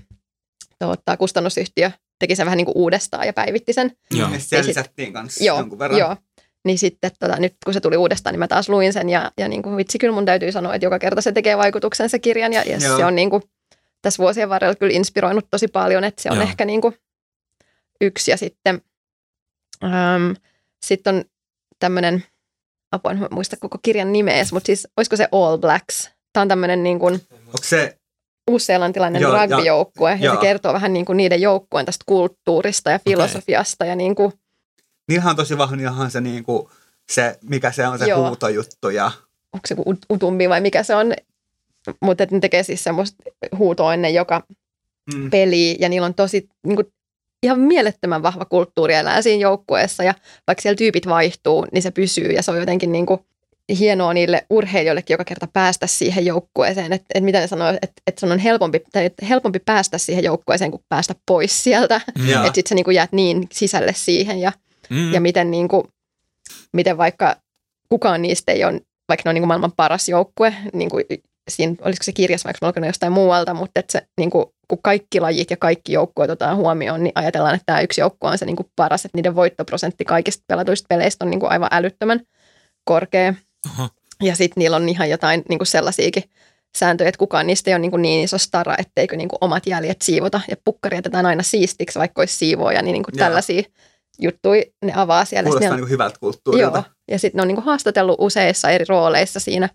tuota, 0.79 1.17
kustannusyhtiö 1.17 1.91
teki 2.19 2.35
sen 2.35 2.45
vähän 2.45 2.57
niin 2.57 2.65
kuin 2.65 2.77
uudestaan 2.77 3.27
ja 3.27 3.33
päivitti 3.33 3.73
sen. 3.73 3.91
Joo. 4.11 4.29
Ja 4.33 4.39
siellä 4.39 4.67
lisättiin 4.67 5.13
kanssa 5.13 5.43
joo, 5.43 5.57
jonkun 5.57 5.79
verran. 5.79 5.99
Joo. 5.99 6.15
Niin 6.65 6.77
sitten 6.77 7.11
tota, 7.19 7.39
nyt 7.39 7.55
kun 7.65 7.73
se 7.73 7.79
tuli 7.79 7.97
uudestaan, 7.97 8.33
niin 8.33 8.39
mä 8.39 8.47
taas 8.47 8.69
luin 8.69 8.93
sen 8.93 9.09
ja, 9.09 9.31
ja 9.37 9.47
niin 9.47 9.61
kuin, 9.61 9.77
vitsi 9.77 9.97
kyllä 9.97 10.13
mun 10.13 10.25
täytyy 10.25 10.51
sanoa, 10.51 10.75
että 10.75 10.85
joka 10.85 10.99
kerta 10.99 11.21
se 11.21 11.31
tekee 11.31 11.57
vaikutuksen 11.57 12.09
se 12.09 12.19
kirjan 12.19 12.53
ja, 12.53 12.63
ja 12.63 12.79
se 12.79 13.05
on 13.05 13.15
niin 13.15 13.29
kuin, 13.29 13.43
tässä 14.01 14.23
vuosien 14.23 14.49
varrella 14.49 14.75
kyllä 14.75 14.93
inspiroinut 14.93 15.47
tosi 15.51 15.67
paljon, 15.67 16.03
että 16.03 16.21
se 16.21 16.29
on 16.29 16.37
Joo. 16.37 16.43
ehkä 16.43 16.65
niin 16.65 16.81
kuin, 16.81 16.95
yksi 18.01 18.31
ja 18.31 18.37
sitten 18.37 18.81
äm, 19.83 20.35
sitten 20.85 21.15
on 21.15 21.23
tämmöinen, 21.79 22.23
apua 22.91 23.11
en 23.11 23.27
muista 23.31 23.57
koko 23.57 23.77
kirjan 23.81 24.13
nimeä, 24.13 24.45
mutta 24.51 24.65
siis 24.65 24.87
olisiko 24.97 25.15
se 25.15 25.27
All 25.31 25.57
Blacks? 25.57 26.11
Tämä 26.33 26.41
on 26.41 26.47
tämmöinen 26.47 26.83
niin 26.83 26.99
kuin, 26.99 27.13
Onko 27.45 27.63
se 27.63 27.98
uusseelantilainen 28.49 29.21
rugbyyjoukkue, 29.21 30.11
ja, 30.11 30.17
ja 30.25 30.31
se 30.31 30.37
kertoo 30.37 30.73
vähän 30.73 30.93
niin 30.93 31.05
kuin 31.05 31.17
niiden 31.17 31.41
joukkueen 31.41 31.85
tästä 31.85 32.03
kulttuurista 32.05 32.91
ja 32.91 32.99
filosofiasta. 32.99 33.83
Okay. 33.83 33.89
Ja 33.91 33.95
niin 33.95 34.15
kuin... 34.15 34.33
Niillähän 35.07 35.29
on 35.29 35.35
tosi 35.35 35.57
vahva, 35.57 35.75
niillähän 35.75 36.11
se, 36.11 36.21
niin 36.21 36.43
kuin, 36.43 36.67
se, 37.11 37.39
mikä 37.43 37.71
se 37.71 37.87
on 37.87 37.99
se 37.99 38.05
Joo. 38.05 38.27
huutojuttu. 38.27 38.89
Ja... 38.89 39.11
Onko 39.53 39.67
se 39.67 39.75
utumbi 40.09 40.49
vai 40.49 40.61
mikä 40.61 40.83
se 40.83 40.95
on? 40.95 41.13
Mutta 42.01 42.27
ne 42.31 42.39
tekee 42.39 42.63
siis 42.63 42.83
semmoista 42.83 43.23
huutoa 43.57 43.93
ennen 43.93 44.13
joka 44.13 44.43
mm. 45.13 45.29
peli, 45.29 45.77
ja 45.79 45.89
niillä 45.89 46.05
on 46.05 46.13
tosi 46.13 46.49
niin 46.67 46.75
kuin, 46.75 46.87
ihan 47.43 47.59
mielettömän 47.59 48.23
vahva 48.23 48.45
kulttuuri 48.45 48.93
elää 48.93 49.21
siinä 49.21 49.41
joukkueessa, 49.41 50.03
ja 50.03 50.13
vaikka 50.47 50.61
siellä 50.61 50.75
tyypit 50.75 51.07
vaihtuu, 51.07 51.67
niin 51.71 51.81
se 51.81 51.91
pysyy, 51.91 52.31
ja 52.31 52.43
se 52.43 52.51
on 52.51 52.59
jotenkin 52.59 52.91
niin 52.91 53.05
kuin, 53.05 53.19
hienoa 53.75 54.13
niille 54.13 54.45
urheilijoillekin 54.49 55.13
joka 55.13 55.25
kerta 55.25 55.47
päästä 55.53 55.87
siihen 55.87 56.25
joukkueeseen, 56.25 56.93
että, 56.93 57.05
että 57.15 57.25
mitä 57.25 57.39
ne 57.39 57.47
sanoo, 57.47 57.69
että, 57.69 58.01
että 58.07 58.19
sun 58.19 58.31
on 58.31 58.39
helpompi, 58.39 58.81
tai 58.91 59.09
helpompi 59.29 59.59
päästä 59.59 59.97
siihen 59.97 60.23
joukkueeseen 60.23 60.71
kuin 60.71 60.83
päästä 60.89 61.15
pois 61.25 61.63
sieltä, 61.63 62.01
että 62.45 62.45
sitten 62.45 62.69
sä 62.69 62.75
niin 62.75 62.85
kuin 62.85 62.95
jäät 62.95 63.11
niin 63.11 63.47
sisälle 63.51 63.93
siihen 63.93 64.39
ja, 64.39 64.51
mm. 64.89 65.13
ja 65.13 65.21
miten, 65.21 65.51
niin 65.51 65.67
kuin, 65.67 65.83
miten 66.73 66.97
vaikka 66.97 67.35
kukaan 67.89 68.21
niistä 68.21 68.51
ei 68.51 68.63
ole, 68.63 68.81
vaikka 69.09 69.21
ne 69.25 69.29
on 69.29 69.35
niin 69.35 69.41
kuin 69.41 69.47
maailman 69.47 69.73
paras 69.77 70.09
joukkue, 70.09 70.53
niin 70.73 70.89
kuin 70.89 71.03
siinä, 71.49 71.75
olisiko 71.81 72.03
se 72.03 72.11
kirjassa 72.11 72.49
vaikka 72.63 72.79
mä 72.79 72.85
jostain 72.85 73.13
muualta, 73.13 73.53
mutta 73.53 73.79
että 73.79 73.91
se, 73.91 74.01
niin 74.19 74.29
kuin, 74.29 74.45
kun 74.67 74.79
kaikki 74.83 75.19
lajit 75.19 75.51
ja 75.51 75.57
kaikki 75.57 75.93
joukkueet 75.93 76.31
otetaan 76.31 76.57
huomioon, 76.57 77.03
niin 77.03 77.11
ajatellaan, 77.15 77.55
että 77.55 77.65
tämä 77.65 77.81
yksi 77.81 78.01
joukkue 78.01 78.29
on 78.29 78.37
se 78.37 78.45
niin 78.45 78.55
kuin 78.55 78.67
paras, 78.75 79.05
että 79.05 79.17
niiden 79.17 79.35
voittoprosentti 79.35 80.05
kaikista 80.05 80.43
pelatuista 80.47 80.85
peleistä 80.89 81.25
on 81.25 81.31
niin 81.31 81.39
kuin 81.39 81.51
aivan 81.51 81.69
älyttömän 81.71 82.19
korkea. 82.85 83.33
Aha. 83.65 83.89
Ja 84.23 84.35
sitten 84.35 84.61
niillä 84.61 84.75
on 84.75 84.89
ihan 84.89 85.09
jotain 85.09 85.43
niin 85.49 85.59
kuin 85.59 85.67
sellaisiakin 85.67 86.23
sääntöjä, 86.77 87.09
että 87.09 87.19
kukaan 87.19 87.47
niistä 87.47 87.69
ei 87.69 87.73
ole 87.73 87.79
niin, 87.79 87.91
kuin 87.91 88.01
niin 88.01 88.23
iso 88.23 88.37
stara, 88.37 88.75
etteikö 88.77 89.15
niin 89.15 89.29
kuin 89.29 89.37
omat 89.41 89.67
jäljet 89.67 90.01
siivota. 90.01 90.41
Ja 90.49 90.55
pukkari 90.65 90.97
jätetään 90.97 91.25
aina 91.25 91.43
siistiksi, 91.43 91.99
vaikka 91.99 92.21
olisi 92.21 92.35
siivooja, 92.35 92.81
niin, 92.81 92.93
niin 92.93 93.03
kuin 93.03 93.15
tällaisia 93.15 93.63
juttuja 94.19 94.63
ne 94.85 94.93
avaa 94.95 95.25
siellä. 95.25 95.47
Kuulostaa 95.47 95.75
niin 95.75 95.81
kuin 95.81 95.89
hyvältä 95.89 96.19
kulttuurilta. 96.19 96.77
Joo, 96.77 96.95
ja 97.11 97.19
sitten 97.19 97.37
ne 97.37 97.41
on 97.41 97.47
niin 97.47 97.55
kuin 97.55 97.65
haastatellut 97.65 98.15
useissa 98.19 98.69
eri 98.69 98.85
rooleissa 98.89 99.39
siinä 99.39 99.69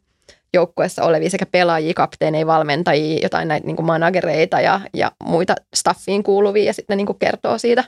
joukkueessa 0.54 1.04
olevia 1.04 1.31
sekä 1.31 1.46
pelaajia, 1.46 1.94
kapteeneja, 1.94 2.46
valmentajia, 2.46 3.19
jotain 3.22 3.48
näitä 3.48 3.66
niin 3.66 3.76
kuin 3.76 3.86
managereita 3.86 4.60
ja, 4.60 4.81
ja 4.94 5.12
muita 5.25 5.54
staffiin 5.75 6.22
kuuluvia, 6.22 6.64
ja 6.64 6.72
sitten 6.72 6.94
ne 6.94 6.96
niin 6.96 7.06
kuin 7.06 7.19
kertoo 7.19 7.58
siitä. 7.58 7.84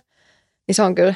Niin 0.69 0.75
se 0.75 0.83
on 0.83 0.95
kyllä 0.95 1.15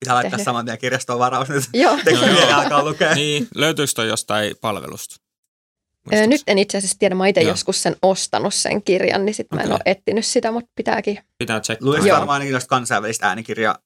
Pitää 0.00 0.14
laittaa 0.14 0.30
tehnyt. 0.30 0.44
saman 0.44 0.64
tien 0.64 0.78
kirjastoon 0.78 1.18
varaus 1.18 1.48
nyt. 1.48 1.64
Joo. 1.72 1.98
Tekee 2.04 2.52
alkaa 2.52 2.84
lukea. 2.84 3.14
Niin, 3.14 3.48
löytyykö 3.54 3.92
toi 3.94 4.08
jostain 4.08 4.54
palvelusta? 4.60 5.16
Öö, 6.12 6.26
nyt 6.26 6.42
en 6.46 6.58
itse 6.58 6.78
asiassa 6.78 6.98
tiedä, 6.98 7.14
mä 7.14 7.26
itse 7.26 7.40
joskus 7.40 7.82
sen 7.82 7.96
ostanut 8.02 8.54
sen 8.54 8.82
kirjan, 8.82 9.24
niin 9.24 9.34
sitten 9.34 9.58
okay. 9.58 9.68
mä 9.68 9.74
en 9.74 9.80
ole 9.80 9.92
etsinyt 9.92 10.26
sitä, 10.26 10.52
mutta 10.52 10.70
pitääkin. 10.76 11.18
Pitää 11.38 11.60
tsekkaa. 11.60 11.88
Luisi 11.88 12.10
varmaan 12.10 12.34
ainakin 12.34 12.52
noista 12.52 12.68
kansainvälistä 12.68 13.28
äänikirjaa, 13.28 13.78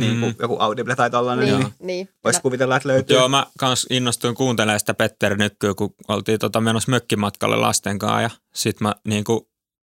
niin 0.00 0.20
kuin 0.20 0.32
mm. 0.32 0.36
joku 0.38 0.56
Audible 0.58 0.96
tai 0.96 1.10
tollainen. 1.10 1.46
Niin, 1.46 1.58
niin. 1.58 1.72
niin. 1.80 2.08
Voisi 2.24 2.38
no. 2.38 2.42
kuvitella, 2.42 2.76
että 2.76 2.88
löytyy. 2.88 3.16
Joo, 3.16 3.28
mä 3.28 3.46
kans 3.58 3.86
innostuin 3.90 4.34
kuuntelemaan 4.34 4.80
sitä 4.80 4.94
Petteri 4.94 5.36
Nykkyä, 5.36 5.74
kun 5.74 5.94
oltiin 6.08 6.38
tota 6.38 6.60
menossa 6.60 6.90
mökkimatkalle 6.90 7.56
lasten 7.56 7.98
kanssa 7.98 8.20
ja 8.20 8.30
sit 8.54 8.80
mä 8.80 8.94
niin 9.04 9.24
kuin 9.24 9.40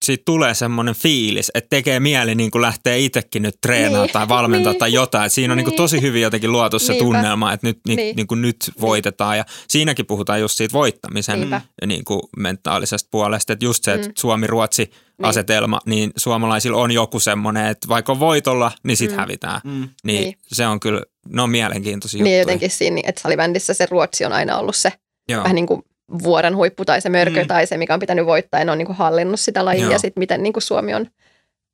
siitä 0.04 0.22
tulee 0.26 0.54
semmoinen 0.54 0.94
fiilis, 0.94 1.50
että 1.54 1.68
tekee 1.70 2.00
mieli 2.00 2.34
niin 2.34 2.50
kuin 2.50 2.62
lähtee 2.62 2.98
itsekin 2.98 3.42
nyt 3.42 3.54
treenaamaan 3.62 4.02
niin, 4.02 4.12
tai 4.12 4.28
valmentaa 4.28 4.72
niin, 4.72 4.78
tai 4.78 4.92
jotain. 4.92 5.30
Siinä 5.30 5.52
on 5.52 5.56
niin. 5.56 5.64
Niin 5.64 5.72
kuin 5.72 5.76
tosi 5.76 6.00
hyvin 6.00 6.22
jotenkin 6.22 6.52
luotu 6.52 6.78
se 6.78 6.92
Niinpä. 6.92 7.04
tunnelma, 7.04 7.52
että 7.52 7.66
nyt, 7.66 7.78
niin. 7.86 7.96
Niin, 7.96 8.16
niin 8.16 8.26
kuin 8.26 8.42
nyt 8.42 8.72
voitetaan. 8.80 9.38
Ja 9.38 9.44
siinäkin 9.68 10.06
puhutaan 10.06 10.40
just 10.40 10.56
siitä 10.56 10.72
voittamisen 10.72 11.40
Niinpä. 11.40 11.60
niin 11.86 12.04
kuin 12.04 12.20
mentaalisesta 12.36 13.08
puolesta. 13.10 13.52
Että 13.52 13.64
just 13.64 13.84
se, 13.84 13.92
että 13.94 14.08
mm. 14.08 14.12
Suomi-Ruotsi 14.18 14.84
niin. 14.84 15.26
asetelma, 15.28 15.80
niin 15.86 16.10
suomalaisilla 16.16 16.76
on 16.76 16.90
joku 16.90 17.20
semmoinen, 17.20 17.66
että 17.66 17.88
vaikka 17.88 18.12
on 18.12 18.20
voitolla, 18.20 18.72
niin 18.82 18.96
sitten 18.96 19.16
mm. 19.16 19.20
hävitään. 19.20 19.60
Mm. 19.64 19.88
Niin, 20.04 20.22
niin 20.22 20.38
se 20.42 20.66
on 20.66 20.80
kyllä, 20.80 21.02
ne 21.28 21.42
on 21.42 21.50
mielenkiintoisia 21.50 22.22
Niin 22.22 22.38
juttuja. 22.38 22.38
jotenkin 22.40 22.70
siinä, 22.70 23.00
että 23.04 23.20
salibändissä 23.20 23.74
se 23.74 23.86
Ruotsi 23.90 24.24
on 24.24 24.32
aina 24.32 24.58
ollut 24.58 24.76
se 24.76 24.92
Joo. 25.28 25.42
vähän 25.42 25.54
niin 25.54 25.66
kuin 25.66 25.82
vuoren 26.22 26.56
huippu 26.56 26.84
tai 26.84 27.00
se 27.00 27.08
mörkö 27.08 27.40
mm. 27.40 27.48
tai 27.48 27.66
se, 27.66 27.76
mikä 27.76 27.94
on 27.94 28.00
pitänyt 28.00 28.26
voittaa 28.26 28.60
ja 28.60 28.64
ne 28.64 28.72
on 28.72 28.78
niin 28.78 28.86
kuin 28.86 28.96
hallinnut 28.96 29.40
sitä 29.40 29.64
lajia 29.64 29.82
Joo. 29.82 29.92
ja 29.92 29.98
sitten 29.98 30.20
miten 30.20 30.42
niin 30.42 30.52
kuin 30.52 30.62
Suomi 30.62 30.94
on 30.94 31.06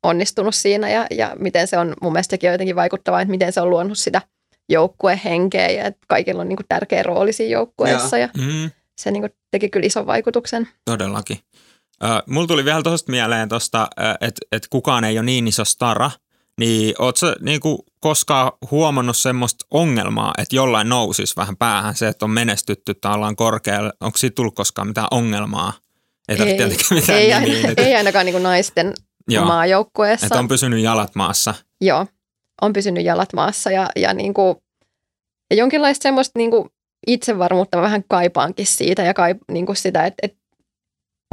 onnistunut 0.03 0.55
siinä 0.55 0.91
ja, 0.91 1.07
ja 1.11 1.37
miten 1.39 1.67
se 1.69 1.79
on 1.79 1.95
mun 2.03 2.13
mielestä 2.13 2.37
jotenkin 2.43 2.77
vaikuttavaa, 2.77 3.21
että 3.21 3.31
miten 3.31 3.53
se 3.53 3.61
on 3.61 3.71
luonut 3.71 3.99
sitä 3.99 4.23
joukkuehenkeä 4.69 5.69
ja 5.69 5.85
että 5.85 6.01
kaikilla 6.09 6.41
on 6.41 6.49
niin 6.49 6.57
kuin 6.57 6.67
tärkeä 6.69 7.03
rooli 7.03 7.33
siinä 7.33 7.53
joukkueessa 7.53 8.19
ja, 8.19 8.29
ja 8.37 8.45
mm. 8.45 8.71
se 9.01 9.11
niin 9.11 9.23
kuin 9.23 9.33
teki 9.51 9.69
kyllä 9.69 9.87
ison 9.87 10.07
vaikutuksen. 10.07 10.69
Todellakin. 10.85 11.39
Mulla 12.27 12.47
tuli 12.47 12.65
vielä 12.65 12.83
tuosta 12.83 13.11
mieleen 13.11 13.49
tuosta, 13.49 13.89
että 14.21 14.41
et 14.53 14.67
kukaan 14.71 15.05
ei 15.05 15.19
ole 15.19 15.27
niin 15.27 15.49
iso 15.49 15.65
stara, 15.65 16.11
niin 16.61 16.95
ootko 16.99 17.27
niin 17.41 17.61
kuin 17.61 17.79
koskaan 18.01 18.53
huomannut 18.71 19.17
semmoista 19.17 19.67
ongelmaa, 19.71 20.33
että 20.39 20.57
jollain 20.57 20.89
nousisi 20.89 21.37
vähän 21.37 21.57
päähän 21.57 21.95
se, 21.95 22.09
että 22.09 22.25
on 22.25 22.31
menestytty 22.31 22.95
tai 22.95 23.15
ollaan 23.15 23.37
korkealla? 23.37 23.93
Onko 24.01 24.19
siitä 24.19 24.35
tullut 24.35 24.55
koskaan 24.55 24.89
mitään 24.89 25.09
ongelmaa? 25.11 25.73
Ei 26.29 26.37
Ei, 26.41 26.69
mitään 26.91 27.19
ei, 27.19 27.41
nimiä 27.41 27.69
aina, 27.69 27.75
ei 27.77 27.95
ainakaan 27.95 28.27
niin 28.27 28.35
kuin 28.35 28.43
naisten 28.43 28.95
Joo, 29.29 29.45
maajoukkueessa. 29.45 30.27
että 30.27 30.39
on 30.39 30.49
pysynyt 30.49 30.81
jalat 30.81 31.15
maassa. 31.15 31.55
Joo, 31.81 32.07
on 32.63 32.73
pysynyt 32.73 33.05
jalat 33.05 33.33
maassa 33.33 33.71
ja, 33.71 33.89
ja, 33.97 34.15
niin 34.15 34.35
kuin, 34.35 34.57
ja 35.51 35.57
jonkinlaista 35.57 36.03
semmoista 36.03 36.39
niin 36.39 36.51
kuin 36.51 36.69
itsevarmuutta 37.07 37.77
mä 37.79 37.83
vähän 37.83 38.05
kaipaankin 38.09 38.67
siitä 38.67 39.03
ja 39.03 39.15
kaip, 39.15 39.39
niin 39.53 39.67
kuin 39.67 39.77
sitä, 39.77 40.07
että, 40.07 40.19
että 40.23 40.39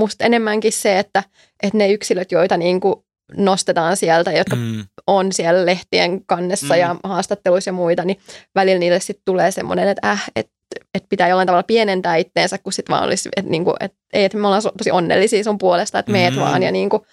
musta 0.01 0.25
enemmänkin 0.25 0.71
se, 0.71 0.99
että, 0.99 1.23
että 1.63 1.77
ne 1.77 1.91
yksilöt, 1.91 2.31
joita 2.31 2.57
niin 2.57 2.79
kuin 2.79 2.95
nostetaan 3.37 3.97
sieltä, 3.97 4.31
jotka 4.31 4.55
Mm, 4.55 4.83
on 5.07 5.31
siellä 5.31 5.65
lehtien 5.65 6.25
kannessa 6.25 6.73
Mm. 6.73 6.79
ja 6.79 6.95
haastatteluissa 7.03 7.69
ja 7.69 7.73
muita, 7.73 8.03
niin 8.05 8.19
välillä 8.55 8.79
niille 8.79 8.99
sitten 8.99 9.25
tulee 9.25 9.51
semmoinen, 9.51 9.87
että 9.87 10.09
äh, 10.11 10.23
että 10.35 10.51
että 10.93 11.07
pitää 11.09 11.27
jollain 11.27 11.45
tavalla 11.45 11.63
pienentää 11.63 12.15
itteensä, 12.15 12.57
kun 12.57 12.73
sitten 12.73 12.93
vaan 12.93 13.03
olisi, 13.03 13.29
että 13.35 13.51
niinku, 13.51 13.75
et, 13.79 13.93
ei, 14.13 14.25
että 14.25 14.37
me 14.37 14.47
ollaan 14.47 14.61
tosi 14.77 14.91
onnellisia 14.91 15.43
sun 15.43 15.57
puolesta, 15.57 15.99
että 15.99 16.11
meet 16.11 16.33
Mm. 16.33 16.39
vaan 16.39 16.63
ja 16.63 16.71
niinku, 16.71 17.05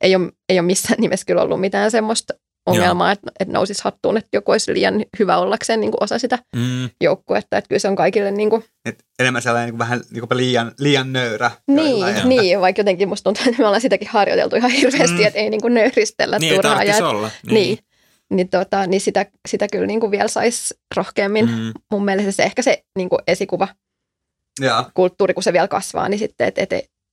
ei, 0.00 0.16
ole, 0.16 0.32
ei 0.48 0.58
ole 0.58 0.66
missään 0.66 1.00
nimessä 1.00 1.26
kyllä 1.26 1.42
ollut 1.42 1.60
mitään 1.60 1.90
semmoista 1.90 2.34
ongelmaa, 2.66 3.12
että, 3.12 3.30
että 3.40 3.52
nousisi 3.52 3.84
hattuun, 3.84 4.16
että 4.16 4.28
joku 4.32 4.50
olisi 4.52 4.74
liian 4.74 5.04
hyvä 5.18 5.36
ollakseen 5.38 5.80
niinku 5.80 5.96
osa 6.00 6.18
sitä 6.18 6.38
mm, 6.56 6.90
joukkuetta, 7.00 7.56
että 7.58 7.68
kyllä 7.68 7.78
se 7.78 7.88
on 7.88 7.96
kaikille 7.96 8.30
niinku, 8.30 8.64
Et 8.84 9.04
enemmän 9.18 9.42
sellainen 9.42 9.66
niin 9.66 9.72
kuin 9.72 9.78
vähän 9.78 10.00
niin 10.10 10.28
kuin 10.28 10.36
liian, 10.38 10.72
liian 10.78 11.12
nöyrä. 11.12 11.50
niin, 11.68 12.08
että- 12.08 12.28
niin, 12.28 12.60
vaikka 12.60 12.80
jotenkin 12.80 13.08
musta 13.08 13.24
tuntuu, 13.24 13.42
että 13.50 13.62
me 13.62 13.66
ollaan 13.66 13.80
sitäkin 13.80 14.08
harjoiteltu 14.08 14.56
ihan 14.56 14.70
hirveästi, 14.70 15.16
Mm. 15.18 15.26
että 15.26 15.38
ei 15.38 15.50
nöyristellä 15.50 16.38
niin 16.38 16.50
ei 16.52 16.58
turhaan. 16.58 16.72
ja 16.86 16.92
tarvitsisi 16.92 17.02
et- 17.02 17.08
olla. 17.10 17.30
Niin. 17.50 17.78
Niin, 18.30 18.48
tota, 18.48 18.86
niin 18.86 19.00
sitä, 19.00 19.26
sitä 19.48 19.66
kyllä 19.72 19.86
niin 19.86 20.00
kuin 20.00 20.10
vielä 20.10 20.28
saisi 20.28 20.74
rohkeammin. 20.96 21.48
Mm. 21.50 21.72
Mun 21.90 22.04
mielestä 22.04 22.32
se 22.32 22.42
ehkä 22.42 22.62
se 22.62 22.84
niin 22.96 23.08
kuin 23.08 23.18
esikuva 23.26 23.68
Joo. 24.60 24.84
kulttuuri, 24.94 25.34
kun 25.34 25.42
se 25.42 25.52
vielä 25.52 25.68
kasvaa, 25.68 26.08
niin 26.08 26.18
sitten, 26.18 26.48
että 26.48 26.62
et, 26.62 26.72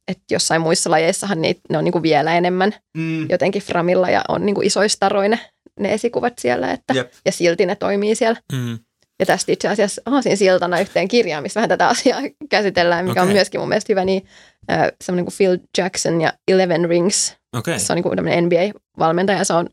et 0.09 0.19
jossain 0.31 0.61
muissa 0.61 0.91
lajeissahan 0.91 1.41
niitä, 1.41 1.61
ne 1.69 1.77
on 1.77 1.83
niin 1.83 1.91
kuin 1.91 2.03
vielä 2.03 2.37
enemmän 2.37 2.73
Mm. 2.97 3.29
jotenkin 3.29 3.61
framilla 3.61 4.09
ja 4.09 4.21
on 4.27 4.45
niin 4.45 4.55
kuin 4.55 4.67
isoistaroin 4.67 5.39
ne, 5.79 5.93
esikuvat 5.93 6.33
siellä, 6.39 6.71
että, 6.71 6.93
Jep. 6.93 7.11
ja 7.25 7.31
silti 7.31 7.65
ne 7.65 7.75
toimii 7.75 8.15
siellä. 8.15 8.39
mm, 8.53 8.79
Ja 9.19 9.25
tästä 9.25 9.51
itse 9.51 9.67
asiassa 9.67 10.01
haasin 10.05 10.37
siltana 10.37 10.79
yhteen 10.79 11.07
kirjaan, 11.07 11.43
missä 11.43 11.57
vähän 11.59 11.69
tätä 11.69 11.87
asiaa 11.87 12.19
käsitellään, 12.49 13.05
mikä 13.05 13.21
okay. 13.21 13.29
on 13.29 13.33
myöskin 13.35 13.59
mun 13.61 13.69
mielestä 13.69 13.91
hyvä, 13.93 14.05
niin 14.05 14.25
äh, 14.71 14.87
semmoinen 15.03 15.25
kuin 15.25 15.35
Phil 15.37 15.57
Jackson 15.77 16.21
ja 16.21 16.33
Eleven 16.47 16.89
Rings 16.89 17.35
Okei. 17.57 17.79
se 17.79 17.93
on 17.93 17.95
niin 17.95 18.03
kuin 18.03 18.15
tämmöinen 18.15 18.43
NBA-valmentaja. 18.45 19.43
Se 19.43 19.53
on 19.53 19.69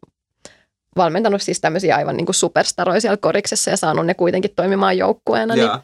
valmentanut 0.96 1.42
siis 1.42 1.60
tämmöisiä 1.60 1.96
aivan 1.96 2.16
niin 2.16 2.26
kuin 2.26 2.34
superstaroja 2.34 3.00
siellä 3.00 3.16
koriksessa 3.16 3.70
ja 3.70 3.76
saanut 3.76 4.06
ne 4.06 4.14
kuitenkin 4.14 4.50
toimimaan 4.56 4.98
joukkueena. 4.98 5.54
Niin, 5.54 5.66
Joo. 5.66 5.78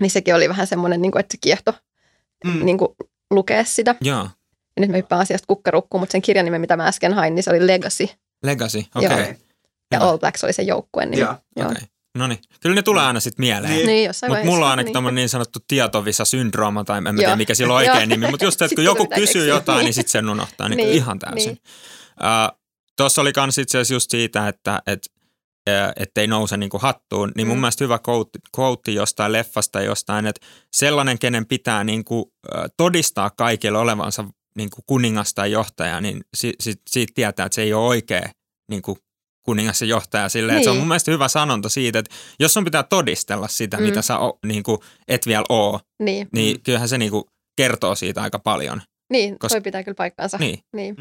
niin 0.00 0.10
sekin 0.10 0.34
oli 0.34 0.48
vähän 0.48 0.66
semmoinen, 0.66 1.02
niin 1.02 1.12
kuin, 1.12 1.20
että 1.20 1.32
se 1.32 1.38
kiehto 1.40 1.74
Mm. 2.44 2.64
niin 2.64 2.78
kuin 2.78 2.88
lukea 3.34 3.64
sitä. 3.64 3.94
Joo. 4.00 4.28
Ja 4.76 4.80
nyt 4.80 4.90
mä 4.90 4.96
hyppään 4.96 5.20
asiasta 5.20 5.46
kukkarukkuun, 5.46 6.00
mutta 6.02 6.12
sen 6.12 6.22
kirjan 6.22 6.44
nimen, 6.44 6.60
mitä 6.60 6.76
mä 6.76 6.86
äsken 6.86 7.12
hain, 7.12 7.34
niin 7.34 7.42
se 7.42 7.50
oli 7.50 7.66
Legacy. 7.66 8.08
Legacy, 8.42 8.78
okei. 8.94 9.08
Joo. 9.10 9.14
Okay. 9.20 9.34
Ja 9.92 9.98
Hyvä. 9.98 10.08
All 10.10 10.18
Blacks 10.18 10.44
oli 10.44 10.52
se 10.52 10.62
joukkueen 10.62 11.10
nimi. 11.10 11.20
Joo. 11.22 11.34
Joo. 11.56 11.70
Okay. 11.70 11.82
No 12.18 12.26
niin, 12.26 12.38
kyllä 12.60 12.74
ne 12.74 12.82
tulee 12.82 13.04
aina 13.06 13.20
sitten 13.20 13.42
mieleen. 13.42 13.72
Niin. 13.74 13.86
Niin, 13.86 14.06
jossain 14.06 14.30
Mutta 14.30 14.36
vaiheessa. 14.38 14.52
mulla 14.54 14.66
on 14.66 14.70
ainakin 14.70 14.86
niin. 14.86 14.92
tämmöinen 14.92 15.14
niin 15.14 15.28
sanottu 15.28 15.58
tietovisa-syndrooma, 15.68 16.84
tai 16.84 16.98
en 16.98 17.04
Joo. 17.04 17.14
tiedä 17.14 17.36
mikä 17.36 17.54
sillä 17.54 17.72
on 17.74 17.78
oikein 17.78 18.08
nimi, 18.08 18.30
mutta 18.30 18.44
just, 18.44 18.62
että 18.62 18.74
kun 18.74 18.84
joku 18.84 19.06
kysyy 19.06 19.24
keksiä. 19.24 19.44
jotain, 19.44 19.76
niin 19.76 19.84
Niin. 19.84 19.94
sitten 19.94 20.10
sen 20.10 20.30
unohtaa 20.30 20.68
niin 20.68 20.76
Niin, 20.76 20.90
ihan 20.92 21.18
täysin. 21.18 21.48
niin. 21.48 21.58
Uh, 22.52 22.58
Tuossa 22.96 23.20
oli 23.20 23.32
kans 23.32 23.58
itse 23.58 23.78
asiassa 23.78 23.94
just 23.94 24.10
siitä, 24.10 24.48
että 24.48 24.82
et, 24.86 25.10
ettei 25.96 26.26
nouse 26.26 26.56
niinku 26.56 26.78
hattuun, 26.78 27.32
niin 27.36 27.46
mun 27.46 27.56
Mm. 27.56 27.60
mielestä 27.60 27.84
hyvä 27.84 27.98
quote, 28.08 28.38
quote 28.58 28.90
jostain 28.90 29.32
leffasta 29.32 29.80
jostain, 29.82 30.26
että 30.26 30.46
sellainen, 30.76 31.18
kenen 31.18 31.46
pitää 31.46 31.84
niinku, 31.84 32.32
ö, 32.54 32.68
todistaa 32.76 33.30
kaikille 33.30 33.78
olevansa 33.78 34.24
niinku 34.56 34.82
kuningas 34.86 35.34
tai 35.34 35.52
johtaja, 35.52 36.00
niin 36.00 36.20
si, 36.36 36.52
si, 36.60 36.74
siitä 36.90 37.12
tietää, 37.14 37.46
että 37.46 37.54
se 37.54 37.62
ei 37.62 37.72
ole 37.74 37.86
oikea 37.86 38.22
niinku 38.70 38.98
kuningas 39.44 39.80
ja 39.82 39.86
johtaja. 39.88 40.28
Silleen, 40.28 40.56
että 40.58 40.64
se 40.64 40.70
on 40.70 40.76
Niin. 40.76 40.80
mun 40.80 40.88
mielestä 40.88 41.10
hyvä 41.10 41.28
sanonta 41.28 41.68
siitä, 41.68 41.98
että 41.98 42.14
jos 42.40 42.54
sun 42.54 42.64
pitää 42.64 42.82
todistella 42.82 43.48
sitä, 43.48 43.76
Mm. 43.76 43.82
mitä 43.82 44.02
sä 44.02 44.18
o, 44.18 44.38
niinku, 44.46 44.82
et 45.08 45.26
vielä 45.26 45.44
oo, 45.48 45.80
Niin, 46.02 46.28
niin 46.32 46.62
kyllähän 46.62 46.88
se 46.88 46.98
niinku 46.98 47.28
kertoo 47.56 47.94
siitä 47.94 48.22
aika 48.22 48.38
paljon. 48.38 48.82
niin 49.12 49.38
Koska- 49.38 49.48
toi 49.54 49.60
pitää 49.60 49.82
kyllä 49.82 49.94
paikkaansa. 49.94 50.38
Niin. 50.38 50.58
niin. 50.76 50.94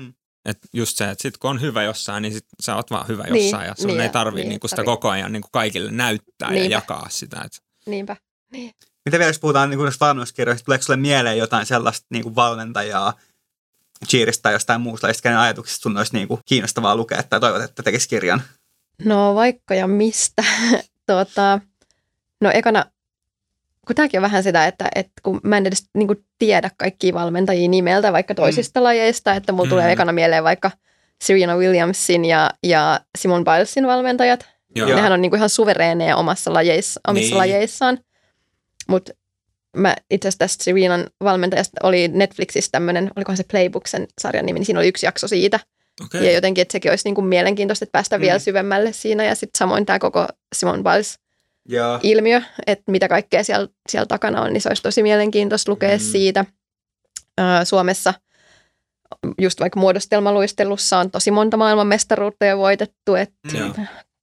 Et 0.45 0.57
just 0.73 0.97
se, 0.97 1.09
että 1.09 1.21
sit 1.21 1.37
kun 1.37 1.49
on 1.49 1.61
hyvä 1.61 1.83
jossain, 1.83 2.21
niin 2.21 2.33
sit 2.33 2.45
sä 2.61 2.75
oot 2.75 2.91
vaan 2.91 3.07
hyvä 3.07 3.23
Niin, 3.23 3.43
jossain 3.43 3.67
ja 3.67 3.75
sun 3.77 3.87
niin 3.87 3.99
ei 3.99 4.05
ja- 4.05 4.11
tarvii 4.11 4.43
niin, 4.43 4.49
niinku 4.49 4.67
sitä 4.67 4.75
tarvii. 4.75 4.85
koko 4.95 5.09
ajan 5.09 5.31
niinku 5.31 5.49
kaikille 5.51 5.91
näyttää 5.91 6.49
ja 6.49 6.53
Niinpä. 6.53 6.73
jakaa 6.75 7.07
sitä. 7.09 7.41
Et, 7.45 7.51
Niinpä. 7.85 8.15
Mitä 9.05 9.19
vielä 9.19 9.25
jos 9.29 9.39
puhutaan 9.39 9.69
niin 9.69 9.79
noista 9.79 10.05
valmennuskirjoista, 10.05 10.65
tuleeko 10.65 10.83
sulle 10.83 10.97
mieleen 10.97 11.37
jotain 11.37 11.65
sellaista 11.65 12.07
niin 12.09 12.23
kuin 12.23 12.35
valmentajaa, 12.35 13.13
cheeristä 14.07 14.41
tai 14.41 14.53
jostain 14.53 14.81
muusta, 14.81 15.07
lajista, 15.07 15.23
kenen 15.23 15.37
ajatuksista 15.37 15.81
sun 15.83 15.97
olisi 15.97 16.13
niin 16.13 16.27
kuin 16.27 16.39
kiinnostavaa 16.45 16.95
lukea 16.95 17.23
tai 17.23 17.39
toivot, 17.39 17.61
että 17.61 17.83
tekisi 17.83 18.09
kirjan? 18.09 18.41
No 19.05 19.35
vaikka 19.35 19.75
ja 19.75 19.87
mistä. 19.87 20.43
tota, 21.07 21.59
no 22.41 22.51
ekana, 22.53 22.85
kun 23.91 23.95
tämäkin 23.95 24.17
on 24.17 24.21
vähän 24.21 24.43
sitä, 24.43 24.67
että, 24.67 24.89
että 24.95 25.11
kun 25.23 25.39
mä 25.43 25.57
en 25.57 25.65
edes 25.65 25.85
niin 25.97 26.07
kuin, 26.07 26.25
tiedä 26.39 26.71
kaikkia 26.77 27.13
valmentajia 27.13 27.69
nimeltä 27.69 28.13
vaikka 28.13 28.35
toisista 28.35 28.79
mm. 28.79 28.83
lajeista, 28.83 29.33
että 29.33 29.51
mulla 29.51 29.65
mm. 29.65 29.69
tulee 29.69 29.85
Mm. 29.85 29.91
ekana 29.91 30.11
mieleen 30.11 30.43
vaikka 30.43 30.71
Serena 31.23 31.55
Williamsin 31.57 32.25
ja, 32.25 32.49
ja 32.63 32.99
Simon 33.17 33.43
Bilesin 33.43 33.87
valmentajat. 33.87 34.45
Joo. 34.75 34.89
Nehän 34.89 35.11
on 35.11 35.21
niin 35.21 35.29
kuin 35.29 35.37
ihan 35.37 35.49
suvereeneja 35.49 36.15
omassa 36.15 36.53
lajeissa, 36.53 36.99
omissa 37.07 37.29
Niin. 37.29 37.37
lajeissaan. 37.37 37.97
Mutta 38.87 39.11
mä 39.77 39.95
itse 40.11 40.27
asiassa 40.27 40.39
tästä 40.39 40.63
Serenan 40.63 41.07
valmentajasta 41.23 41.77
oli 41.83 42.07
Netflixissä 42.07 42.71
tämmöinen, 42.71 43.11
olikohan 43.15 43.37
se 43.37 43.43
Playbook 43.51 43.87
sen 43.87 44.07
sarjan 44.21 44.45
nimi, 44.45 44.59
niin 44.59 44.65
siinä 44.65 44.79
oli 44.79 44.87
yksi 44.87 45.05
jakso 45.05 45.27
siitä. 45.27 45.59
okay. 46.05 46.23
Ja 46.25 46.31
jotenkin, 46.31 46.61
että 46.61 46.71
sekin 46.71 46.91
olisi 46.91 47.07
niin 47.07 47.15
kuin 47.15 47.25
mielenkiintoista, 47.25 47.83
että 47.85 47.91
päästä 47.91 48.17
Mm. 48.17 48.21
mm. 48.21 48.25
vielä 48.25 48.39
syvemmälle 48.39 48.93
siinä. 48.93 49.23
Ja 49.23 49.35
sitten 49.35 49.57
samoin 49.59 49.85
tämä 49.85 49.99
koko 49.99 50.27
Simon 50.55 50.83
Biles-ilmiö, 51.69 52.37
Joo. 52.37 52.45
että 52.67 52.91
mitä 52.91 53.07
kaikkea 53.07 53.43
siellä, 53.43 53.67
siellä 53.89 54.05
takana 54.05 54.41
on, 54.41 54.53
niin 54.53 54.61
se 54.61 54.69
olisi 54.69 54.83
tosi 54.83 55.03
mielenkiintoista 55.03 55.71
lukea 55.71 55.97
Mm. 55.97 55.99
siitä. 55.99 56.45
Ö, 57.39 57.43
Suomessa 57.65 58.13
just 59.41 59.59
vaikka 59.59 59.79
muodostelmaluistelussa 59.79 60.97
on 60.97 61.11
tosi 61.11 61.31
monta 61.31 61.57
maailmanmestaruutta 61.57 62.45
jo 62.45 62.57
voitettu, 62.57 63.15
että 63.15 63.57
Joo. 63.57 63.69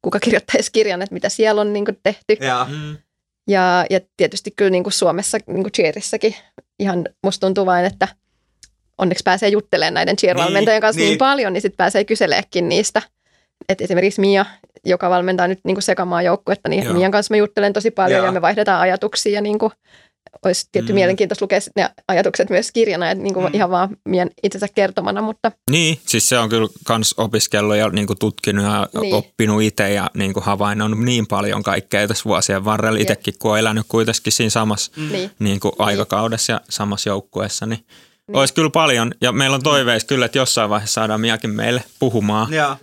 kuka 0.02 0.20
kirjoittaisi 0.20 0.72
kirjan, 0.72 1.02
että 1.02 1.12
mitä 1.14 1.28
siellä 1.28 1.60
on 1.60 1.72
niin 1.72 1.84
kuin 1.84 1.98
tehty. 2.02 2.36
Ja, 2.40 2.66
Mm. 2.70 2.96
Ja, 3.48 3.86
ja 3.90 4.00
tietysti 4.16 4.50
kyllä 4.50 4.70
niin 4.70 4.82
kuin 4.82 4.92
Suomessa, 4.92 5.38
niin 5.46 5.62
kuin 5.62 5.72
cheerissäkin, 5.72 6.34
ihan 6.78 7.04
musta 7.24 7.46
tuntuu 7.46 7.66
vain, 7.66 7.84
että 7.84 8.08
onneksi 8.98 9.22
pääsee 9.24 9.48
juttelemaan 9.48 9.94
näiden 9.94 10.16
cheer-valmentajien 10.16 10.74
Niin, 10.74 10.80
kanssa 10.80 10.98
niin, 10.98 11.04
niin. 11.04 11.10
niin 11.10 11.18
paljon, 11.18 11.52
niin 11.52 11.62
sitten 11.62 11.76
pääsee 11.76 12.04
kyseleekin 12.04 12.68
niistä. 12.68 13.02
Et 13.68 13.80
esimerkiksi 13.80 14.20
Mia, 14.20 14.46
joka 14.84 15.10
valmentaa 15.10 15.48
nyt 15.48 15.60
niin 15.64 15.74
kuin 15.74 15.82
sekamaa 15.82 16.22
joukkuetta, 16.22 16.68
niin 16.68 16.84
Joo. 16.84 16.94
Mian 16.94 17.10
kanssa 17.12 17.34
mä 17.34 17.38
juttelen 17.38 17.72
tosi 17.72 17.90
paljon 17.90 18.16
Joo. 18.16 18.26
ja 18.26 18.32
me 18.32 18.40
vaihdetaan 18.42 18.80
ajatuksia 18.80 19.32
ja 19.32 19.40
niin 19.40 19.58
kuin, 19.58 19.72
olisi 20.44 20.68
tietty 20.72 20.92
Mm. 20.92 20.94
mielenkiintoista 20.94 21.44
lukea 21.44 21.58
ne 21.76 21.90
ajatukset 22.08 22.50
myös 22.50 22.72
kirjana, 22.72 23.10
että 23.10 23.22
niin 23.22 23.34
kuin 23.34 23.46
Mm. 23.46 23.54
ihan 23.54 23.70
vaan 23.70 23.96
Mian 24.04 24.30
itsensä 24.42 24.66
kertomana, 24.74 25.22
mutta 25.22 25.52
Niin, 25.70 25.98
siis 26.06 26.28
se 26.28 26.38
on 26.38 26.48
kyllä 26.48 26.68
kans 26.84 27.14
opiskellut 27.16 27.76
ja 27.76 27.88
niinku 27.88 28.14
tutkinut 28.14 28.64
ja 28.64 28.86
niin. 28.94 29.00
Niin. 29.02 29.14
oppinut 29.14 29.62
itse 29.62 29.92
ja 29.92 30.10
niinku 30.14 30.40
havainnoinut 30.40 31.00
niin 31.04 31.26
paljon 31.26 31.62
kaikkea 31.62 32.08
tässä 32.08 32.24
vuosien 32.24 32.64
varrella. 32.64 32.98
Itsekin 32.98 33.34
kun 33.38 33.50
on 33.52 33.58
elänyt 33.58 33.86
kuitenkin 33.88 34.32
siinä 34.32 34.50
samassa 34.50 34.92
Mm. 34.96 35.12
niin, 35.12 35.30
niinku 35.38 35.72
aikakaudessa 35.78 36.52
ja 36.52 36.60
samassa 36.70 37.08
joukkueessa, 37.08 37.66
niin, 37.66 37.84
niin 38.28 38.36
olisi 38.36 38.54
kyllä 38.54 38.70
paljon. 38.70 39.12
Ja 39.20 39.32
meillä 39.32 39.54
on 39.54 39.62
toiveissa 39.62 40.06
kyllä, 40.08 40.24
että 40.26 40.38
jossain 40.38 40.70
vaiheessa 40.70 40.94
saadaan 40.94 41.20
Miakin 41.20 41.50
meille 41.50 41.82
puhumaan. 41.98 42.52
Joo. 42.52 42.76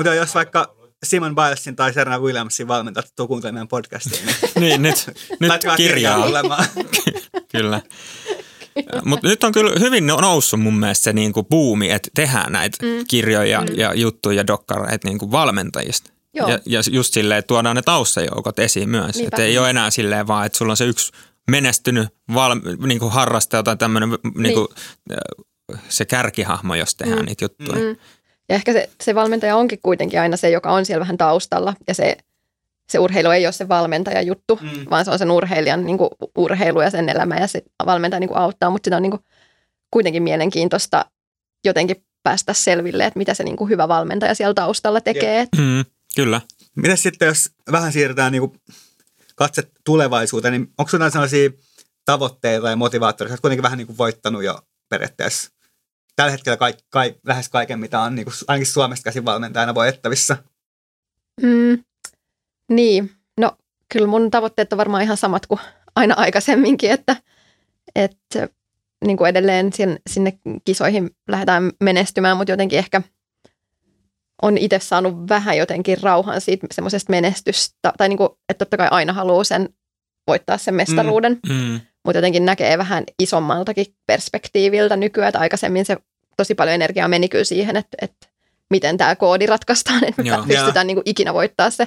Mutta 0.00 0.14
jos 0.14 0.34
vaikka 0.34 0.74
Simon 1.06 1.34
Bilesin 1.34 1.76
tai 1.76 1.92
Serena 1.92 2.18
Williamsin 2.18 2.68
valmentajat 2.68 3.12
tuu 3.16 3.26
kuuntelemaan 3.28 3.54
meidän 3.54 3.68
podcastiin, 3.68 4.26
niin 4.26 4.36
Niin, 4.60 4.82
nyt, 4.82 5.06
nyt 5.40 5.48
laittakaa 5.50 5.76
kirjaa. 5.76 6.26
tulemaan. 6.26 6.64
Kyllä. 7.52 7.82
Mutta 9.04 9.28
nyt 9.28 9.44
on 9.44 9.52
kyllä 9.52 9.72
hyvin 9.80 10.06
noussut 10.06 10.60
mun 10.60 10.78
mielestä 10.78 11.02
se 11.04 11.12
niinku 11.12 11.42
buumi, 11.42 11.90
että 11.90 12.08
tehdään 12.14 12.52
näitä 12.52 12.86
mm. 12.86 13.04
Kirjoja 13.08 13.60
Mm. 13.60 13.66
ja 13.76 13.94
juttuja 13.94 14.36
ja 14.36 14.46
dokkareita 14.46 15.08
niinku 15.08 15.30
valmentajista. 15.30 16.10
Joo. 16.34 16.48
Ja, 16.48 16.58
ja 16.66 16.80
just 16.90 17.14
silleen, 17.14 17.38
että 17.38 17.46
tuodaan 17.46 17.76
ne 17.76 17.82
taustajoukot 17.82 18.58
esiin 18.58 18.88
myös. 18.88 19.14
Niinpä. 19.16 19.36
Että 19.36 19.42
ei 19.42 19.58
ole 19.58 19.70
enää 19.70 19.90
silleen 19.90 20.26
vaan, 20.26 20.46
että 20.46 20.58
sulla 20.58 20.72
on 20.72 20.76
se 20.76 20.84
yksi 20.86 21.12
menestynyt 21.50 22.08
val, 22.34 22.56
niinku 22.86 23.08
harrastaja 23.08 23.62
tai 23.62 23.76
tämmöinen 23.76 24.08
niinku, 24.34 24.68
se 25.88 26.04
kärkihahmo, 26.04 26.74
jos 26.74 26.94
tehdään 26.94 27.18
Mm. 27.20 27.26
niitä 27.26 27.44
juttuja. 27.44 27.84
Mm. 27.84 27.96
Ja 28.50 28.56
ehkä 28.56 28.72
se, 28.72 28.90
se 29.02 29.14
valmentaja 29.14 29.56
onkin 29.56 29.78
kuitenkin 29.82 30.20
aina 30.20 30.36
se, 30.36 30.50
joka 30.50 30.72
on 30.72 30.86
siellä 30.86 31.00
vähän 31.00 31.16
taustalla. 31.18 31.74
Ja 31.88 31.94
se, 31.94 32.16
se 32.90 32.98
urheilu 32.98 33.30
ei 33.30 33.46
ole 33.46 33.52
se 33.52 33.68
valmentajan 33.68 34.26
juttu, 34.26 34.58
Mm. 34.62 34.86
vaan 34.90 35.04
se 35.04 35.10
on 35.10 35.18
sen 35.18 35.30
urheilijan 35.30 35.86
niin 35.86 35.98
kuin, 35.98 36.10
urheilu 36.36 36.80
ja 36.80 36.90
sen 36.90 37.08
elämä. 37.08 37.36
Ja 37.36 37.46
se 37.46 37.62
valmentaja 37.86 38.20
niin 38.20 38.28
kuin, 38.28 38.38
auttaa, 38.38 38.70
mutta 38.70 38.86
sitä 38.86 38.96
on 38.96 39.02
niin 39.02 39.10
kuin, 39.10 39.22
kuitenkin 39.90 40.22
mielenkiintoista 40.22 41.04
jotenkin 41.64 42.04
päästä 42.22 42.52
selville, 42.52 43.04
että 43.04 43.18
mitä 43.18 43.34
se 43.34 43.44
niin 43.44 43.56
kuin, 43.56 43.70
hyvä 43.70 43.88
valmentaja 43.88 44.34
siellä 44.34 44.54
taustalla 44.54 45.00
tekee. 45.00 45.46
Mm, 45.58 45.84
kyllä. 46.16 46.40
Mitäs 46.76 47.02
sitten, 47.02 47.26
jos 47.26 47.50
vähän 47.72 47.92
siirretään 47.92 48.32
niin 48.32 48.52
katse 49.34 49.62
tulevaisuuteen, 49.84 50.52
niin 50.52 50.68
onko 50.78 50.90
sinulla 50.90 51.10
sellaisia 51.10 51.50
tavoitteita 52.04 52.70
ja 52.70 52.76
motivaattoreita? 52.76 53.32
Olet 53.32 53.40
kuitenkin 53.40 53.62
vähän 53.62 53.78
niin 53.78 53.86
kuin 53.86 53.98
voittanut 53.98 54.44
jo 54.44 54.58
periaatteessa 54.88 55.50
tällä 56.20 56.32
hetkellä 56.32 56.56
kaik, 56.56 56.76
kaik, 56.90 57.16
lähes 57.26 57.48
kaiken, 57.48 57.80
mitä 57.80 58.00
on 58.00 58.14
niin 58.14 58.24
kuin, 58.24 58.34
ainakin 58.48 58.72
Suomesta 58.72 59.04
käsin 59.04 59.24
valmentajana 59.24 59.74
voittavissa. 59.74 60.36
Mm, 61.42 61.84
niin, 62.70 63.10
no 63.38 63.56
kyllä 63.92 64.06
mun 64.06 64.30
tavoitteet 64.30 64.72
on 64.72 64.76
varmaan 64.76 65.02
ihan 65.02 65.16
samat 65.16 65.46
kuin 65.46 65.60
aina 65.96 66.14
aikaisemminkin, 66.14 66.90
että, 66.90 67.16
että 67.94 68.48
niin 69.04 69.16
kuin 69.16 69.28
edelleen 69.28 69.72
sinne, 69.72 69.96
sinne 70.10 70.38
kisoihin 70.64 71.10
lähdetään 71.28 71.72
menestymään, 71.80 72.36
mutta 72.36 72.52
jotenkin 72.52 72.78
ehkä 72.78 73.02
on 74.42 74.58
itse 74.58 74.78
saanut 74.78 75.28
vähän 75.28 75.56
jotenkin 75.56 76.02
rauhan 76.02 76.40
siitä 76.40 76.66
semmoisesta 76.72 77.10
menestystä, 77.10 77.92
tai 77.98 78.08
niin 78.08 78.18
kuin, 78.18 78.30
että 78.48 78.64
totta 78.64 78.76
kai 78.76 78.88
aina 78.90 79.12
haluaa 79.12 79.44
sen 79.44 79.68
voittaa 80.26 80.58
sen 80.58 80.74
mestaruuden, 80.74 81.40
mm, 81.48 81.54
mm. 81.54 81.80
mutta 82.04 82.18
jotenkin 82.18 82.44
näkee 82.44 82.78
vähän 82.78 83.04
isommaltakin 83.22 83.86
perspektiiviltä 84.06 84.96
nykyään, 84.96 85.28
että 85.28 85.38
aikaisemmin 85.38 85.84
se 85.84 85.96
tosi 86.40 86.54
paljon 86.54 86.74
energiaa 86.74 87.08
meni 87.08 87.28
kyllä 87.28 87.44
siihen, 87.44 87.76
että, 87.76 87.96
että 88.02 88.26
miten 88.70 88.96
tämä 88.96 89.16
koodi 89.16 89.46
ratkaistaan, 89.46 90.04
että 90.04 90.22
me 90.22 90.30
pystytään 90.46 90.86
niin 90.86 90.94
kuin 90.94 91.02
ikinä 91.06 91.34
voittaa 91.34 91.70
se, 91.70 91.86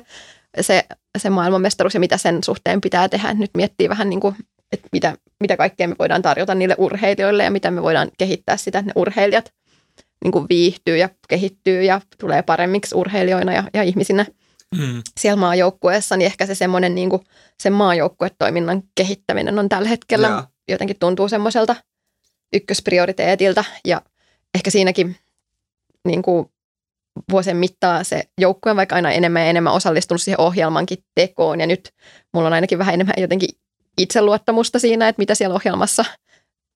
se, 0.61 0.85
se 1.17 1.29
maailmanmestaruus 1.29 1.93
ja 1.93 1.99
mitä 1.99 2.17
sen 2.17 2.43
suhteen 2.43 2.81
pitää 2.81 3.09
tehdä. 3.09 3.33
Nyt 3.33 3.51
miettii 3.57 3.89
vähän, 3.89 4.09
niin 4.09 4.19
kuin, 4.19 4.35
että 4.71 4.87
mitä, 4.91 5.17
mitä 5.39 5.57
kaikkea 5.57 5.87
me 5.87 5.95
voidaan 5.99 6.21
tarjota 6.21 6.55
niille 6.55 6.75
urheilijoille 6.77 7.43
ja 7.43 7.51
miten 7.51 7.73
me 7.73 7.81
voidaan 7.81 8.11
kehittää 8.17 8.57
sitä, 8.57 8.79
että 8.79 8.89
ne 8.89 9.01
urheilijat 9.01 9.53
niin 10.23 10.31
kuin 10.31 10.45
viihtyy 10.49 10.97
ja 10.97 11.09
kehittyy 11.27 11.83
ja 11.83 12.01
tulee 12.19 12.41
paremmiksi 12.41 12.95
urheilijoina 12.95 13.53
ja, 13.53 13.63
ja 13.73 13.83
ihmisinä 13.83 14.25
mm. 14.77 15.01
siellä 15.19 15.39
maajoukkueessa, 15.39 16.17
niin 16.17 16.25
ehkä 16.25 16.45
se 16.45 16.55
semmoinen 16.55 16.95
niin 16.95 17.09
kuin, 17.09 17.21
sen 17.59 17.73
maajoukkuetoiminnan 17.73 18.83
kehittäminen 18.95 19.59
on 19.59 19.69
tällä 19.69 19.89
hetkellä 19.89 20.27
ja. 20.27 20.47
jotenkin 20.67 20.99
tuntuu 20.99 21.29
semmoiselta 21.29 21.75
ykkösprioriteetilta 22.53 23.63
ja 23.85 24.01
ehkä 24.55 24.69
siinäkin 24.71 25.15
niin 26.07 26.21
kuin 26.21 26.49
vuosien 27.31 27.57
mittaan 27.57 28.05
se 28.05 28.23
joukkue 28.37 28.69
on 28.71 28.77
vaikka 28.77 28.95
aina 28.95 29.11
enemmän 29.11 29.41
ja 29.41 29.47
enemmän 29.47 29.73
osallistunut 29.73 30.21
siihen 30.21 30.39
ohjelmankin 30.39 30.97
tekoon 31.15 31.59
ja 31.59 31.67
nyt 31.67 31.91
mulla 32.33 32.47
on 32.47 32.53
ainakin 32.53 32.77
vähän 32.77 32.93
enemmän 32.93 33.13
jotenkin 33.17 33.49
itseluottamusta 33.97 34.79
siinä, 34.79 35.07
että 35.07 35.21
mitä 35.21 35.35
siellä 35.35 35.55
ohjelmassa 35.55 36.05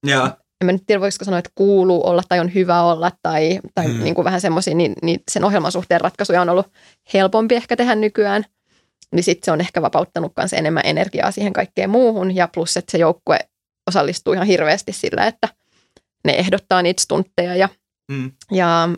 ja. 0.06 0.38
En 0.62 0.66
mä 0.66 0.72
nyt 0.72 0.84
tiedä, 0.88 1.02
voisiko 1.02 1.26
sanoa, 1.26 1.40
että 1.40 1.52
kuuluu 1.56 2.08
olla 2.08 2.24
tai 2.30 2.40
on 2.40 2.54
hyvä 2.54 2.82
olla 2.82 3.12
tai, 3.24 3.60
tai 3.76 3.86
hmm. 3.86 4.04
niin 4.04 4.16
kuin 4.16 4.26
vähän 4.26 4.42
semmoisia, 4.42 4.76
niin, 4.76 4.94
niin 5.04 5.20
sen 5.32 5.44
ohjelman 5.44 5.72
suhteen 5.72 6.02
ratkaisuja 6.02 6.42
on 6.42 6.50
ollut 6.50 6.68
helpompi 7.14 7.56
ehkä 7.56 7.76
tehdä 7.76 7.96
nykyään. 7.96 8.46
Niin 9.12 9.24
sitten 9.24 9.46
se 9.46 9.52
on 9.52 9.62
ehkä 9.62 9.82
vapauttanut 9.82 10.34
myös 10.38 10.54
enemmän 10.54 10.84
energiaa 10.86 11.32
siihen 11.32 11.54
kaikkeen 11.54 11.90
muuhun 11.90 12.36
ja 12.36 12.48
plus, 12.54 12.78
että 12.78 12.92
se 12.92 12.98
joukkue 12.98 13.40
osallistuu 13.88 14.34
ihan 14.34 14.48
hirveästi 14.48 14.94
sillä, 14.94 15.28
että 15.28 15.50
ne 16.28 16.34
ehdottaa 16.34 16.82
niitä 16.82 17.02
stuntteja 17.02 17.56
ja, 17.56 17.70
mm. 18.12 18.32
ja 18.52 18.90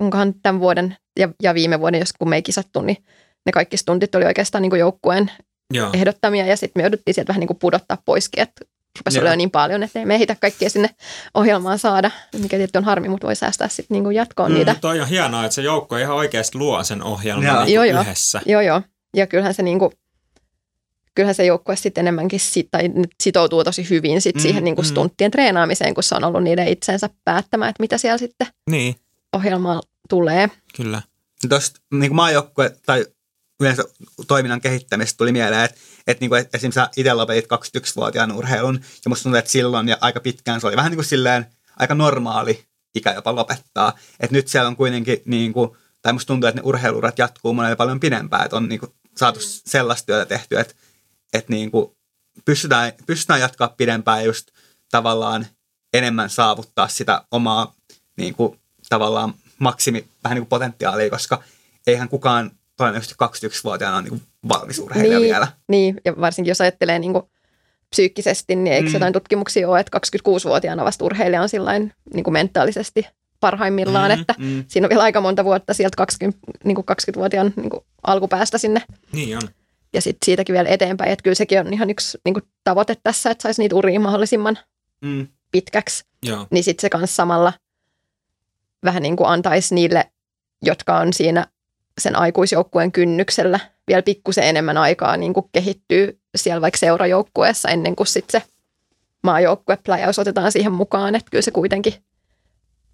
onkohan 0.00 0.34
tämän 0.42 0.60
vuoden 0.60 0.96
ja, 1.18 1.28
ja 1.42 1.54
viime 1.54 1.80
vuoden, 1.80 2.00
jos 2.00 2.12
kun 2.18 2.28
me 2.28 2.36
ei 2.36 2.42
kisattu, 2.42 2.80
niin 2.80 2.96
ne 3.46 3.52
kaikki 3.52 3.76
stuntit 3.76 4.14
oli 4.14 4.24
oikeastaan 4.24 4.62
niin 4.62 4.70
kuin 4.70 4.80
joukkueen 4.80 5.30
Joo. 5.74 5.90
ehdottamia 5.92 6.46
ja 6.46 6.56
sitten 6.56 6.80
me 6.80 6.84
jouduttiin 6.84 7.14
sieltä 7.14 7.28
vähän 7.28 7.40
niin 7.40 7.48
kuin 7.48 7.58
pudottaa 7.58 7.98
poiskin, 8.04 8.42
että 8.42 8.64
rupesi 8.98 9.18
olemaan 9.18 9.38
niin 9.38 9.50
paljon, 9.50 9.82
että 9.82 9.98
ei 9.98 10.04
me 10.04 10.14
ehditä 10.14 10.36
kaikkia 10.40 10.70
sinne 10.70 10.90
ohjelmaan 11.34 11.78
saada, 11.78 12.10
mikä 12.32 12.56
tietysti 12.56 12.78
on 12.78 12.84
harmi, 12.84 13.08
mutta 13.08 13.26
voi 13.26 13.36
säästää 13.36 13.68
sitten 13.68 14.02
niin 14.02 14.14
jatkoon 14.14 14.50
mm, 14.50 14.54
niitä. 14.54 14.76
Toi 14.80 15.00
on 15.00 15.08
hienoa, 15.08 15.44
että 15.44 15.54
se 15.54 15.62
joukko 15.62 15.96
ihan 15.96 16.16
oikeasti 16.16 16.58
luo 16.58 16.84
sen 16.84 17.02
ohjelman 17.02 17.64
niin 17.64 17.74
joo, 17.74 18.00
yhdessä. 18.00 18.40
Joo, 18.46 18.60
joo. 18.60 18.82
Ja 19.16 19.26
kyllähän 19.26 19.54
se 19.54 19.62
niin 19.62 19.78
kuin, 19.78 19.92
kyllähän 21.18 21.34
se 21.34 21.44
joukkue 21.44 21.76
sitten 21.76 22.02
enemmänkin 22.02 22.40
sit, 22.40 22.68
tai 22.70 22.90
sitoutuu 23.22 23.64
tosi 23.64 23.90
hyvin 23.90 24.20
sit 24.20 24.36
mm, 24.36 24.40
siihen 24.40 24.64
niin 24.64 24.74
kuin 24.74 24.86
mm. 24.86 24.88
stunttien 24.88 25.30
treenaamiseen, 25.30 25.94
kun 25.94 26.02
se 26.02 26.14
on 26.14 26.24
ollut 26.24 26.42
niiden 26.42 26.68
itsensä 26.68 27.10
päättämään, 27.24 27.70
että 27.70 27.82
mitä 27.82 27.98
siellä 27.98 28.18
sitten 28.18 28.46
niin. 28.70 28.94
ohjelmaan 29.32 29.82
tulee. 30.08 30.50
Kyllä. 30.76 31.02
Tuosta 31.48 31.80
niin 31.92 32.14
maajoukkue 32.14 32.76
tai 32.86 33.06
yleensä 33.60 33.84
toiminnan 34.26 34.60
kehittämistä 34.60 35.16
tuli 35.16 35.32
mieleen, 35.32 35.64
että, 35.64 35.80
että, 36.06 36.22
niin 36.22 36.28
kuin, 36.28 36.40
että 36.40 36.58
esimerkiksi 36.58 37.00
itse 37.00 37.14
lopetit 37.14 37.44
21-vuotiaan 37.44 38.32
urheilun 38.32 38.80
ja 39.04 39.08
musta 39.08 39.22
tuntuu, 39.22 39.38
että 39.38 39.50
silloin 39.50 39.88
ja 39.88 39.96
aika 40.00 40.20
pitkään 40.20 40.60
se 40.60 40.66
oli 40.66 40.76
vähän 40.76 40.90
niin 40.90 40.98
kuin 40.98 41.06
silleen 41.06 41.46
aika 41.76 41.94
normaali 41.94 42.64
ikä 42.94 43.12
jopa 43.12 43.34
lopettaa. 43.34 43.92
Että 44.20 44.36
nyt 44.36 44.48
siellä 44.48 44.68
on 44.68 44.76
kuitenkin 44.76 45.22
niin 45.24 45.52
kuin, 45.52 45.70
tai 46.02 46.12
musta 46.12 46.26
tuntuu, 46.26 46.48
että 46.48 46.60
ne 46.60 46.66
urheilurat 46.66 47.18
jatkuu 47.18 47.54
monelle 47.54 47.76
paljon 47.76 48.00
pidempään, 48.00 48.44
että 48.44 48.56
on 48.56 48.68
niin 48.68 48.80
kuin, 48.80 48.92
saatu 49.16 49.40
sellaista 49.42 50.06
työtä 50.06 50.26
tehtyä, 50.26 50.60
että 50.60 50.74
että 51.32 51.52
niin 51.52 51.70
kuin 51.70 51.96
pystytään, 52.44 52.92
pystytään 53.06 53.40
jatkaa 53.40 53.68
pidempään 53.68 54.24
just 54.24 54.48
tavallaan 54.90 55.46
enemmän 55.92 56.30
saavuttaa 56.30 56.88
sitä 56.88 57.22
omaa 57.30 57.74
niin 58.16 58.34
kuin, 58.34 58.58
tavallaan 58.88 59.34
maksimi 59.58 60.06
vähän 60.24 60.36
niin 60.36 60.42
kuin 60.42 60.48
potentiaalia, 60.48 61.10
koska 61.10 61.42
eihän 61.86 62.08
kukaan 62.08 62.50
todennäköisesti 62.76 63.24
21-vuotiaana 63.24 63.96
ole 63.96 64.08
niin 64.10 64.22
valmis 64.48 64.78
urheilija 64.78 65.18
niin, 65.18 65.32
vielä. 65.32 65.48
Niin, 65.68 66.00
ja 66.04 66.20
varsinkin 66.20 66.50
jos 66.50 66.60
ajattelee 66.60 66.98
niin 66.98 67.12
kuin 67.12 67.24
psyykkisesti, 67.90 68.56
niin 68.56 68.74
eikö 68.74 68.88
mm. 68.88 68.94
jotain 68.94 69.12
tutkimuksia 69.12 69.68
ole, 69.68 69.80
että 69.80 69.98
26-vuotiaana 69.98 70.84
vasta 70.84 71.04
urheilija 71.04 71.42
on 71.42 71.48
sillain 71.48 71.92
niin 72.14 72.24
kuin 72.24 72.32
mentaalisesti 72.32 73.06
parhaimmillaan, 73.40 74.10
mm, 74.10 74.20
että 74.20 74.34
mm. 74.38 74.64
siinä 74.68 74.86
on 74.86 74.88
vielä 74.88 75.02
aika 75.02 75.20
monta 75.20 75.44
vuotta 75.44 75.74
sieltä 75.74 75.96
20, 75.96 76.38
niin 76.64 76.74
kuin 76.74 76.84
20-vuotiaan 76.92 77.52
niin 77.56 77.70
kuin 77.70 77.84
alkupäästä 78.02 78.58
sinne. 78.58 78.82
Niin 79.12 79.36
on 79.36 79.42
ja 79.92 80.00
sitten 80.00 80.26
siitäkin 80.26 80.52
vielä 80.52 80.68
eteenpäin. 80.68 81.12
Että 81.12 81.22
kyllä 81.22 81.34
sekin 81.34 81.60
on 81.60 81.72
ihan 81.72 81.90
yksi 81.90 82.18
niin 82.24 82.34
kuin, 82.34 82.44
tavoite 82.64 82.96
tässä, 83.02 83.30
että 83.30 83.42
saisi 83.42 83.62
niitä 83.62 83.76
uria 83.76 84.00
mahdollisimman 84.00 84.58
mm. 85.00 85.28
pitkäksi. 85.50 86.04
Joo. 86.22 86.46
Niin 86.50 86.64
sitten 86.64 86.82
se 86.82 86.90
kanssa 86.90 87.16
samalla 87.16 87.52
vähän 88.84 89.02
niin 89.02 89.16
kuin 89.16 89.28
antaisi 89.28 89.74
niille, 89.74 90.10
jotka 90.62 90.98
on 90.98 91.12
siinä 91.12 91.46
sen 91.98 92.16
aikuisjoukkueen 92.16 92.92
kynnyksellä 92.92 93.60
vielä 93.88 94.02
pikkusen 94.02 94.44
enemmän 94.44 94.76
aikaa 94.76 95.16
niin 95.16 95.34
kuin 95.34 95.46
kehittyy 95.52 96.20
siellä 96.36 96.60
vaikka 96.60 96.78
seurajoukkueessa 96.78 97.68
ennen 97.68 97.96
kuin 97.96 98.06
sitten 98.06 98.40
se 98.40 98.48
maajoukkue 99.22 99.78
otetaan 100.18 100.52
siihen 100.52 100.72
mukaan. 100.72 101.14
Että 101.14 101.30
kyllä 101.30 101.42
se 101.42 101.50
kuitenkin 101.50 101.94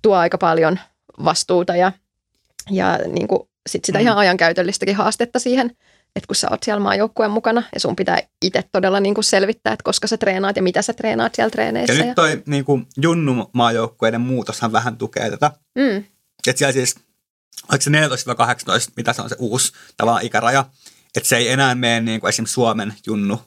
tuo 0.03 0.17
aika 0.17 0.39
paljon 0.39 0.79
vastuuta 1.25 1.77
ja, 1.77 1.93
ja 2.71 2.99
niin 3.07 3.29
kuin 3.29 3.49
sit 3.67 3.85
sitä 3.85 3.99
mm. 3.99 4.03
ihan 4.03 4.19
ajankäytöllistäkin 4.19 4.97
haastetta 4.97 5.39
siihen– 5.39 5.71
että 6.17 6.27
kun 6.27 6.37
sä 6.37 6.49
oot 6.51 6.63
siellä 6.63 6.81
maajoukkueen 6.81 7.31
mukana 7.31 7.63
ja 7.75 7.81
sun 7.81 7.97
pitää 7.97 8.19
itse 8.43 8.65
todella 8.73 9.01
niin 9.01 9.15
kuin 9.15 9.25
selvittää, 9.25 9.73
että 9.73 9.85
koska 9.85 10.07
sä 10.07 10.17
treenaat 10.17 10.57
ja 10.57 10.63
mitä 10.63 10.83
sä 10.83 10.93
treenaat 10.93 11.35
siellä 11.35 11.51
treeneissä. 11.51 11.93
Ja, 11.93 11.99
ja... 11.99 12.05
nyt 12.05 12.15
toi 12.15 12.43
niin 12.47 12.65
kuin 12.65 12.87
Junnu 12.97 13.51
maajoukkueiden 13.53 14.21
muutoshan 14.21 14.73
vähän 14.73 14.97
tukee 14.97 15.31
tätä. 15.31 15.51
Mm. 15.75 16.05
Että 16.47 16.59
siellä 16.59 16.73
siis, 16.73 16.95
oliko 17.71 17.83
se 17.83 17.91
14-18, 17.91 18.93
mitä 18.97 19.13
se 19.13 19.23
on 19.23 19.29
se 19.29 19.37
uusi 19.39 19.73
tavallaan 19.97 20.25
ikäraja, 20.25 20.65
että 21.17 21.29
se 21.29 21.37
ei 21.37 21.49
enää 21.49 21.75
mene 21.75 22.01
niin 22.01 22.21
kuin 22.21 22.29
esimerkiksi 22.29 22.55
Suomen 22.55 22.95
Junnu 23.07 23.41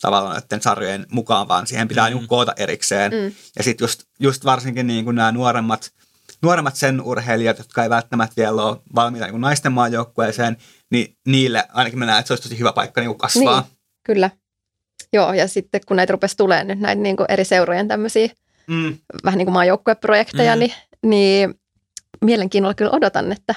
tavallaan 0.00 0.40
näiden 0.40 0.62
sarjojen 0.62 1.06
mukaan, 1.10 1.48
vaan 1.48 1.66
siihen 1.66 1.88
pitää 1.88 2.10
mm-hmm. 2.10 2.26
koota 2.26 2.52
erikseen. 2.56 3.12
Mm. 3.12 3.32
Ja 3.56 3.64
sitten 3.64 3.84
just, 3.84 4.02
just 4.20 4.44
varsinkin 4.44 4.86
niin 4.86 5.04
kuin 5.04 5.16
nämä 5.16 5.32
nuoremmat, 5.32 5.92
nuoremmat 6.42 6.76
sen 6.76 7.00
urheilijat, 7.00 7.58
jotka 7.58 7.82
ei 7.82 7.90
välttämättä 7.90 8.36
vielä 8.36 8.62
ole 8.62 8.76
valmiita 8.94 9.26
niin 9.26 9.40
naisten 9.40 9.72
maajoukkueeseen, 9.72 10.56
niin 10.90 11.16
niille 11.26 11.64
ainakin 11.72 11.98
mä 11.98 12.06
näen, 12.06 12.18
että 12.18 12.26
se 12.26 12.32
olisi 12.32 12.42
tosi 12.42 12.58
hyvä 12.58 12.72
paikka 12.72 13.00
niin 13.00 13.18
kasvaa. 13.18 13.60
Niin, 13.60 13.78
kyllä. 14.04 14.30
Joo, 15.12 15.32
ja 15.32 15.48
sitten 15.48 15.80
kun 15.86 15.96
näitä 15.96 16.12
rupesi 16.12 16.36
tulemaan 16.36 16.66
nyt 16.66 16.80
näitä 16.80 17.02
niin 17.02 17.16
kuin 17.16 17.26
eri 17.30 17.44
seurojen 17.44 17.88
tämmöisiä 17.88 18.28
mm. 18.66 18.96
vähän 19.24 19.38
niin 19.38 19.46
kuin 19.46 19.52
maajoukkueprojekteja, 19.52 20.56
mm. 20.56 20.60
niin, 20.60 20.72
niin 21.02 21.54
mielenkiinnolla 22.24 22.74
kyllä 22.74 22.90
odotan, 22.90 23.32
että, 23.32 23.54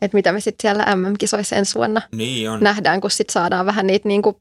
että 0.00 0.16
mitä 0.16 0.32
me 0.32 0.40
sitten 0.40 0.62
siellä 0.62 0.96
MM-kisoissa 0.96 1.56
ensi 1.56 1.74
vuonna 1.74 2.02
niin 2.12 2.50
on. 2.50 2.60
nähdään, 2.60 3.00
kun 3.00 3.10
sitten 3.10 3.32
saadaan 3.32 3.66
vähän 3.66 3.86
niitä 3.86 4.08
niin 4.08 4.22
kuin 4.22 4.36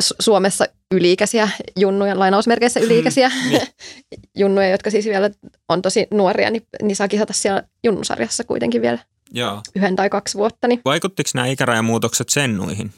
Suomessa 0.00 0.66
yliikäisiä 0.94 1.48
junnuja, 1.78 2.18
lainausmerkeissä 2.18 2.80
mm, 2.80 2.86
yliikäisiä 2.86 3.28
mm, 3.28 3.50
niin. 3.50 3.68
junnuja, 4.40 4.68
jotka 4.68 4.90
siis 4.90 5.06
vielä 5.06 5.30
on 5.68 5.82
tosi 5.82 6.06
nuoria, 6.10 6.50
niin, 6.50 6.66
niin 6.82 6.96
saa 6.96 7.08
kisata 7.08 7.32
siellä 7.32 7.62
junnusarjassa 7.84 8.44
kuitenkin 8.44 8.82
vielä 8.82 8.98
Joo. 9.34 9.60
yhden 9.76 9.96
tai 9.96 10.10
kaksi 10.10 10.38
vuotta. 10.38 10.68
Niin. 10.68 10.80
Vaikuttiko 10.84 11.30
nämä 11.34 11.46
ikärajamuutokset 11.46 12.28
sennuihin? 12.28 12.92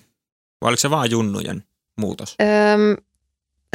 Vai 0.60 0.68
oliko 0.68 0.80
se 0.80 0.90
vain 0.90 1.10
junnujen 1.10 1.64
muutos? 1.96 2.36
Öm, 2.42 2.96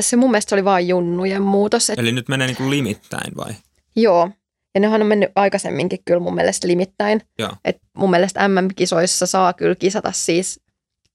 se 0.01 0.15
mun 0.15 0.31
mielestä 0.31 0.55
oli 0.55 0.65
vain 0.65 0.87
junnujen 0.87 1.41
muutos. 1.41 1.89
Et... 1.89 1.99
Eli 1.99 2.11
nyt 2.11 2.29
menee 2.29 2.47
niin 2.47 2.57
kuin 2.57 2.69
limittäin 2.69 3.37
vai? 3.37 3.53
Joo. 3.95 4.29
Ja 4.75 4.81
nehän 4.81 5.01
on 5.01 5.07
mennyt 5.07 5.31
aikaisemminkin 5.35 5.99
kyllä 6.05 6.19
mun 6.19 6.35
mielestä 6.35 6.67
limittäin. 6.67 7.21
Joo. 7.39 7.51
Et 7.65 7.77
mun 7.97 8.09
mielestä 8.09 8.47
MM-kisoissa 8.47 9.25
saa 9.25 9.53
kyllä 9.53 9.75
kisata 9.75 10.11
siis, 10.11 10.59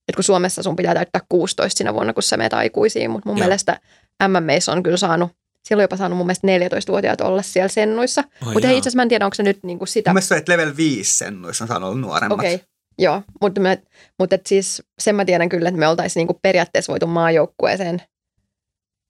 että 0.09 0.16
kun 0.16 0.24
Suomessa 0.24 0.62
sun 0.62 0.76
pitää 0.76 0.94
täyttää 0.94 1.22
16 1.28 1.78
siinä 1.78 1.94
vuonna, 1.94 2.12
kun 2.12 2.22
sä 2.22 2.37
menet 2.37 2.54
aikuisiin, 2.54 3.11
mutta 3.11 3.28
mun 3.28 3.38
Joo. 3.38 3.44
mielestä 3.44 3.80
MMEissä 4.28 4.72
on 4.72 4.83
kyllä 4.83 4.96
saanut 4.96 5.30
siellä 5.64 5.81
on 5.81 5.85
jopa 5.85 5.96
saanut 5.96 6.18
mun 6.18 6.27
mielestä 6.27 6.46
14-vuotiaat 6.77 7.20
olla 7.20 7.42
siellä 7.42 7.68
sennuissa. 7.68 8.24
Oh, 8.42 8.53
mutta 8.53 8.68
itse 8.70 8.79
asiassa 8.81 8.96
mä 8.96 9.03
en 9.03 9.09
tiedä, 9.09 9.24
onko 9.24 9.35
se 9.35 9.42
nyt 9.42 9.59
niin 9.62 9.79
kuin 9.79 9.88
sitä. 9.88 10.11
Mun 10.11 10.14
mielestä 10.14 10.37
että 10.37 10.53
level 10.53 10.77
5 10.77 11.16
sennuissa 11.16 11.64
on 11.64 11.68
saanut 11.68 11.88
olla 11.88 12.00
nuoremmat. 12.00 12.38
Okei, 12.38 12.55
okay. 12.55 12.66
joo. 12.98 13.22
Mutta, 13.40 13.61
me, 13.61 13.83
mutta 14.18 14.35
et 14.35 14.46
siis 14.46 14.83
sen 14.98 15.14
mä 15.14 15.24
tiedän 15.24 15.48
kyllä, 15.48 15.68
että 15.68 15.79
me 15.79 15.88
oltaisiin 15.88 16.20
niin 16.20 16.27
kuin 16.27 16.38
periaatteessa 16.42 16.90
voitu 16.90 17.07
maajoukkueeseen 17.07 18.03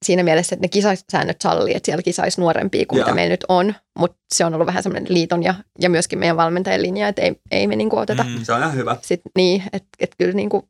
siinä 0.04 0.22
mielessä, 0.22 0.54
että 0.54 0.64
ne 0.64 0.68
kisasäännöt 0.68 1.40
sallii, 1.40 1.76
että 1.76 1.86
siellä 1.86 2.02
kisaisi 2.02 2.40
nuorempia 2.40 2.86
kuin 2.88 2.98
Joo. 2.98 3.06
mitä 3.06 3.14
meillä 3.14 3.32
nyt 3.32 3.44
on, 3.48 3.74
mutta 3.98 4.16
se 4.34 4.44
on 4.44 4.54
ollut 4.54 4.66
vähän 4.66 4.82
semmoinen 4.82 5.14
liiton 5.14 5.42
ja, 5.42 5.54
ja 5.78 5.90
myöskin 5.90 6.18
meidän 6.18 6.36
valmentajan 6.36 6.82
linja, 6.82 7.08
että 7.08 7.22
ei, 7.22 7.40
ei 7.50 7.66
me 7.66 7.76
niinku 7.76 7.98
oteta 7.98 8.24
Mm. 8.24 8.44
Se 8.44 8.52
on 8.52 8.58
ihan 8.58 8.74
hyvä. 8.74 8.96
sit 9.02 9.20
niin, 9.36 9.62
että 9.72 9.88
et 10.00 10.14
kyllä 10.18 10.32
niinku, 10.32 10.68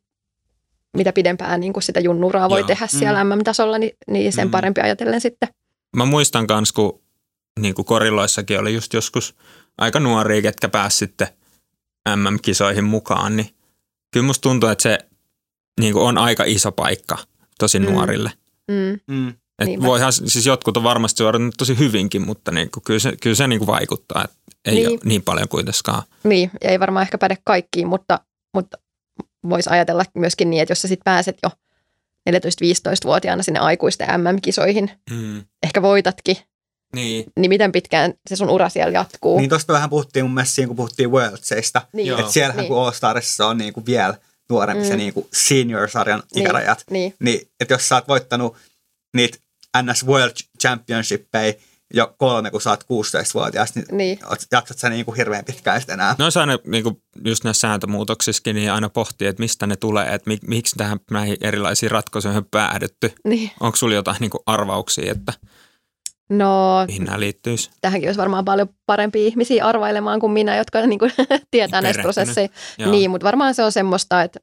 mitä 0.97 1.13
pidempään 1.13 1.59
niinku 1.59 1.81
sitä 1.81 1.99
junnuraa 1.99 2.49
voi 2.49 2.59
Joo. 2.59 2.67
tehdä 2.67 2.87
siellä 2.87 3.23
MM-tasolla, 3.23 3.77
niin, 3.77 3.91
niin 4.07 4.33
sen 4.33 4.47
Mm. 4.47 4.51
parempi 4.51 4.81
ajatellen 4.81 5.21
sitten. 5.21 5.49
Mä 5.97 6.05
muistan 6.05 6.47
kans, 6.47 6.71
kun 6.71 7.01
niin 7.59 7.75
kuin 7.75 7.85
korilloissakin 7.85 8.59
oli 8.59 8.73
just 8.73 8.93
joskus 8.93 9.35
aika 9.77 9.99
nuoria, 9.99 10.41
ketkä 10.41 10.69
pääsi 10.69 10.97
sitten 10.97 11.27
MM-kisoihin 12.15 12.83
mukaan, 12.83 13.35
niin 13.35 13.49
kyllä 14.13 14.25
musta 14.25 14.41
tuntuu, 14.41 14.69
että 14.69 14.81
se 14.81 14.97
niin 15.79 15.93
kuin 15.93 16.03
on 16.05 16.17
aika 16.17 16.43
iso 16.47 16.71
paikka 16.71 17.17
tosi 17.59 17.79
Mm. 17.79 17.85
nuorille. 17.85 18.31
Mm. 18.71 19.15
Mm. 19.15 19.29
Et 19.59 19.67
Niinpä. 19.67 19.85
voihan, 19.87 20.13
siis 20.13 20.45
jotkut 20.45 20.77
on 20.77 20.83
varmasti 20.83 21.17
suoritunut 21.17 21.55
tosi 21.57 21.77
hyvinkin, 21.79 22.21
mutta 22.25 22.51
niin 22.51 22.71
kuin, 22.71 22.83
kyllä 22.83 22.99
se, 22.99 23.13
kyllä 23.21 23.35
se 23.35 23.47
niin 23.47 23.59
kuin 23.59 23.67
vaikuttaa, 23.67 24.23
että 24.23 24.37
ei 24.65 24.75
Niin. 24.75 24.89
ole 24.89 24.99
niin 25.03 25.21
paljon 25.21 25.47
kuitenkaan. 25.47 26.03
Niin, 26.23 26.51
ja 26.63 26.69
ei 26.69 26.79
varmaan 26.79 27.01
ehkä 27.03 27.17
päde 27.17 27.37
kaikkiin, 27.43 27.87
mutta, 27.87 28.19
mutta 28.53 28.77
voisi 29.49 29.69
ajatella 29.69 30.03
myöskin 30.15 30.49
niin, 30.49 30.61
että 30.61 30.71
jos 30.71 30.81
sä 30.81 30.87
sit 30.87 30.99
pääset 31.03 31.37
jo 31.43 31.49
14-15-vuotiaana 32.29 33.43
sinne 33.43 33.59
aikuisten 33.59 34.07
MM-kisoihin, 34.21 34.91
Mm. 35.11 35.43
ehkä 35.63 35.81
voitatkin, 35.81 36.37
Niin. 36.95 37.25
niin 37.39 37.49
miten 37.49 37.71
pitkään 37.71 38.13
se 38.29 38.35
sun 38.35 38.49
ura 38.49 38.69
siellä 38.69 38.91
jatkuu? 38.91 39.37
Niin 39.39 39.49
tuosta 39.49 39.73
vähän 39.73 39.89
puhuttiin 39.89 40.25
mun 40.25 40.33
mielestä 40.33 40.55
siinä, 40.55 40.67
kun 40.67 40.75
puhuttiin 40.75 41.11
Worldseista. 41.11 41.81
Niin. 41.93 42.19
Että 42.19 42.31
siellähän 42.31 42.59
Niin. 42.61 42.67
kun 42.67 42.77
All 42.81 42.91
Starsissa 42.91 43.47
on 43.47 43.57
niinku 43.57 43.85
vielä 43.85 44.17
nuorempi 44.49 44.83
Mm. 44.83 44.87
se 44.87 44.95
niinku 44.97 45.27
senior-sarjan 45.33 46.23
Niin. 46.35 46.43
ikärajat. 46.45 46.83
Niin, 46.89 47.15
Niin, 47.19 47.47
että 47.59 47.73
jos 47.73 47.89
sä 47.89 47.95
oot 47.95 48.07
voittanut 48.07 48.57
niitä 49.15 49.37
NS 49.81 50.05
World 50.05 50.33
Championshippeja 50.61 51.53
jo 51.93 52.15
kolme, 52.17 52.51
kun 52.51 52.61
sä 52.61 52.69
oot 52.69 52.83
16-vuotias, 52.83 53.75
niin, 53.75 53.85
niin, 53.91 54.19
oot- 54.25 54.47
jaksat 54.51 54.77
sä 54.77 54.89
niinku 54.89 55.11
hirveän 55.11 55.45
pitkään 55.45 55.81
sitten 55.81 55.93
enää. 55.93 56.15
No 56.19 56.31
se 56.31 56.39
aina 56.39 56.57
niin 56.67 56.83
kuin 56.83 57.01
just 57.25 57.43
näissä 57.43 57.61
sääntömuutoksissakin, 57.67 58.55
niin 58.55 58.71
aina 58.71 58.89
pohtii, 58.89 59.27
että 59.27 59.43
mistä 59.43 59.67
ne 59.67 59.75
tulee, 59.75 60.13
että 60.13 60.29
mi, 60.29 60.37
miksi 60.47 60.75
tähän 60.75 60.99
näihin 61.11 61.37
erilaisiin 61.41 61.91
ratkaisuihin 61.91 62.37
on 62.37 62.45
päädytty. 62.51 63.13
niin. 63.27 63.51
Onko 63.59 63.75
sulla 63.75 63.95
jotain 63.95 64.17
niin 64.19 64.31
kuin 64.31 64.41
arvauksia, 64.45 65.11
että 65.11 65.33
No, 66.29 66.85
mihin 66.87 67.03
nämä 67.03 67.19
liittyisi? 67.19 67.69
tähänkin 67.81 68.07
olisi 68.07 68.19
varmaan 68.19 68.45
paljon 68.45 68.69
parempia 68.85 69.27
ihmisiä 69.27 69.65
arvailemaan 69.65 70.19
kuin 70.19 70.31
minä, 70.31 70.55
jotka 70.57 70.81
niin 70.87 70.99
kuin, 70.99 71.11
tietää 71.51 71.81
näistä. 71.81 72.03
Joo. 72.77 72.91
Niin, 72.91 73.11
mutta 73.11 73.25
varmaan 73.25 73.53
se 73.55 73.63
on 73.63 73.71
semmoista, 73.71 74.21
että 74.21 74.39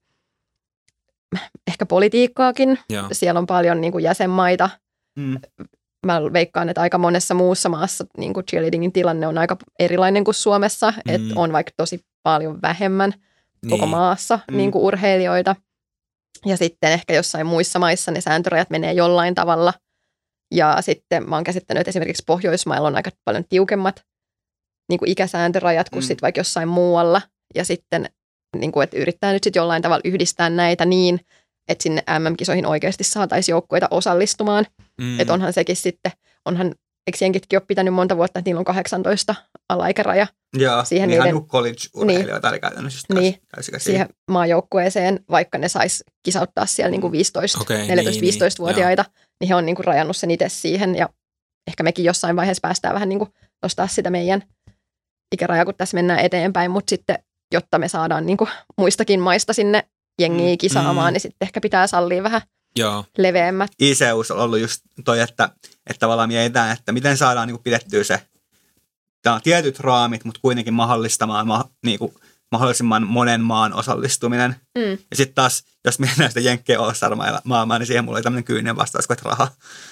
ehkä 1.66 1.86
politiikkaakin. 1.86 2.78
Joo. 2.88 3.06
Siellä 3.12 3.38
on 3.38 3.46
paljon 3.46 3.80
niin 3.80 3.92
kuin 3.92 4.04
jäsenmaita. 4.04 4.70
Mm. 5.18 5.38
Mä 6.06 6.20
veikkaan, 6.32 6.68
että 6.68 6.80
aika 6.80 6.98
monessa 6.98 7.34
muussa 7.34 7.68
maassa 7.68 8.04
niin 8.18 8.34
kuin 8.34 8.46
cheerleadingin 8.46 8.92
tilanne 8.92 9.26
on 9.26 9.38
aika 9.38 9.56
erilainen 9.78 10.24
kuin 10.24 10.34
Suomessa. 10.34 10.90
Mm. 10.90 11.14
Että 11.14 11.34
on 11.36 11.52
vaikka 11.52 11.72
tosi 11.76 12.00
paljon 12.22 12.62
vähemmän 12.62 13.12
koko 13.70 13.86
maassa 13.86 14.38
Mm. 14.50 14.56
niin 14.56 14.72
kuin 14.72 14.82
urheilijoita. 14.84 15.56
Ja 16.46 16.56
sitten 16.56 16.92
ehkä 16.92 17.14
jossain 17.14 17.46
muissa 17.46 17.78
maissa 17.78 18.10
ne 18.10 18.20
sääntörajat 18.20 18.70
menee 18.70 18.92
jollain 18.92 19.34
tavalla. 19.34 19.74
Ja 20.54 20.76
sitten 20.80 21.28
mä 21.28 21.36
oon 21.36 21.44
käsittänyt, 21.44 21.80
että 21.80 21.88
esimerkiksi 21.88 22.22
Pohjoismailla 22.26 22.88
on 22.88 22.96
aika 22.96 23.10
paljon 23.24 23.44
tiukemmat 23.48 24.04
niin 24.88 24.98
kuin 24.98 25.10
ikäsääntörajat 25.10 25.90
kuin 25.90 26.02
Mm. 26.04 26.06
sitten 26.06 26.22
vaikka 26.22 26.40
jossain 26.40 26.68
muualla. 26.68 27.22
Ja 27.54 27.64
sitten, 27.64 28.10
niin 28.56 28.72
kuin, 28.72 28.84
että 28.84 28.96
yrittää 28.96 29.32
nyt 29.32 29.44
sitten 29.44 29.60
jollain 29.60 29.82
tavalla 29.82 30.00
yhdistää 30.04 30.50
näitä 30.50 30.84
niin, 30.84 31.20
että 31.68 31.82
sinne 31.82 32.02
MM-kisoihin 32.18 32.66
oikeasti 32.66 33.04
saataisiin 33.04 33.52
joukkueita 33.52 33.88
osallistumaan. 33.90 34.66
Mm. 34.98 35.04
Mm. 35.04 35.20
Että 35.20 35.32
onhan 35.32 35.52
sekin 35.52 35.76
sitten, 35.76 36.12
onhan, 36.44 36.66
eikö 37.06 37.18
jenkitkin 37.20 37.56
ole 37.56 37.64
pitänyt 37.68 37.94
monta 37.94 38.16
vuotta, 38.16 38.38
että 38.38 38.48
niillä 38.48 38.58
on 38.58 38.64
18 38.64 39.34
alaikäraja 39.68 40.26
Joo, 40.56 40.84
Siihen 40.84 41.08
niin 41.08 41.14
ihan 41.14 41.24
niiden- 41.24 41.34
niinku 41.34 41.48
college-urheilijoita 41.48 42.48
oli 42.48 42.60
käytännössä 42.60 43.14
Niin. 43.14 43.34
siihen 43.78 44.08
maajoukkueeseen, 44.30 45.20
vaikka 45.30 45.58
ne 45.58 45.68
sais 45.68 46.04
kisauttaa 46.22 46.66
siellä 46.66 46.90
niin 46.90 47.00
kuin 47.00 47.12
15, 47.12 47.58
Okei, 47.60 47.86
14-15-vuotiaita, 47.88 49.02
niin, 49.02 49.12
niin 49.40 49.48
he 49.48 49.54
on 49.54 49.66
niin 49.66 49.76
kuin 49.76 49.84
rajannut 49.86 50.16
sen 50.16 50.30
itse 50.30 50.48
siihen 50.48 50.94
ja 50.94 51.08
ehkä 51.68 51.82
mekin 51.82 52.04
jossain 52.04 52.36
vaiheessa 52.36 52.60
päästään 52.60 52.94
vähän 52.94 53.08
niin 53.08 53.18
kuin 53.18 53.30
nostaa 53.62 53.86
sitä 53.86 54.10
meidän 54.10 54.42
ikärajaa, 55.34 55.64
kun 55.64 55.74
tässä 55.74 55.94
mennään 55.94 56.20
eteenpäin, 56.20 56.70
mutta 56.70 56.90
sitten 56.90 57.18
jotta 57.54 57.78
me 57.78 57.88
saadaan 57.88 58.26
niin 58.26 58.36
kuin 58.36 58.50
muistakin 58.78 59.20
maista 59.20 59.52
sinne 59.52 59.84
jengiä 60.22 60.54
Mm. 60.54 60.58
kisaamaan, 60.58 61.10
Mm. 61.10 61.12
niin 61.12 61.20
sitten 61.20 61.46
ehkä 61.46 61.60
pitää 61.60 61.86
sallia 61.86 62.22
vähän 62.22 62.42
Joo. 62.76 63.04
leveämmät. 63.18 63.70
ICUs 63.80 64.30
on 64.30 64.38
ollut 64.38 64.60
just 64.60 64.80
toi, 65.04 65.20
että, 65.20 65.44
että 65.86 66.00
tavallaan 66.00 66.28
mietitään, 66.28 66.72
että 66.78 66.92
miten 66.92 67.16
saadaan 67.16 67.48
niin 67.48 67.56
kuin 67.56 67.62
pidettyä 67.62 68.04
se, 68.04 68.20
tää 69.22 69.34
on 69.34 69.42
tietyt 69.42 69.80
raamit, 69.80 70.24
mutta 70.24 70.40
kuitenkin 70.42 70.74
mahdollistamaan 70.74 71.46
ma, 71.46 71.64
niin 71.84 71.98
kuin, 71.98 72.14
mahdollisimman 72.52 73.06
monen 73.06 73.40
maan 73.40 73.74
osallistuminen. 73.74 74.56
Mm. 74.78 74.90
Ja 74.90 75.16
sitten 75.16 75.34
taas, 75.34 75.62
jos 75.84 75.98
mennään 75.98 76.30
sitä 76.30 76.40
Jenkkien 76.40 76.80
all 76.80 76.92
maailmaa, 77.44 77.78
niin 77.78 77.86
siihen 77.86 78.04
mulla 78.04 78.16
oli 78.16 78.22
tämmöinen 78.22 78.44
kyyninen 78.44 78.76
vastaus 78.76 79.06
kuin, 79.06 79.14
että 79.18 79.28
raha. 79.28 79.48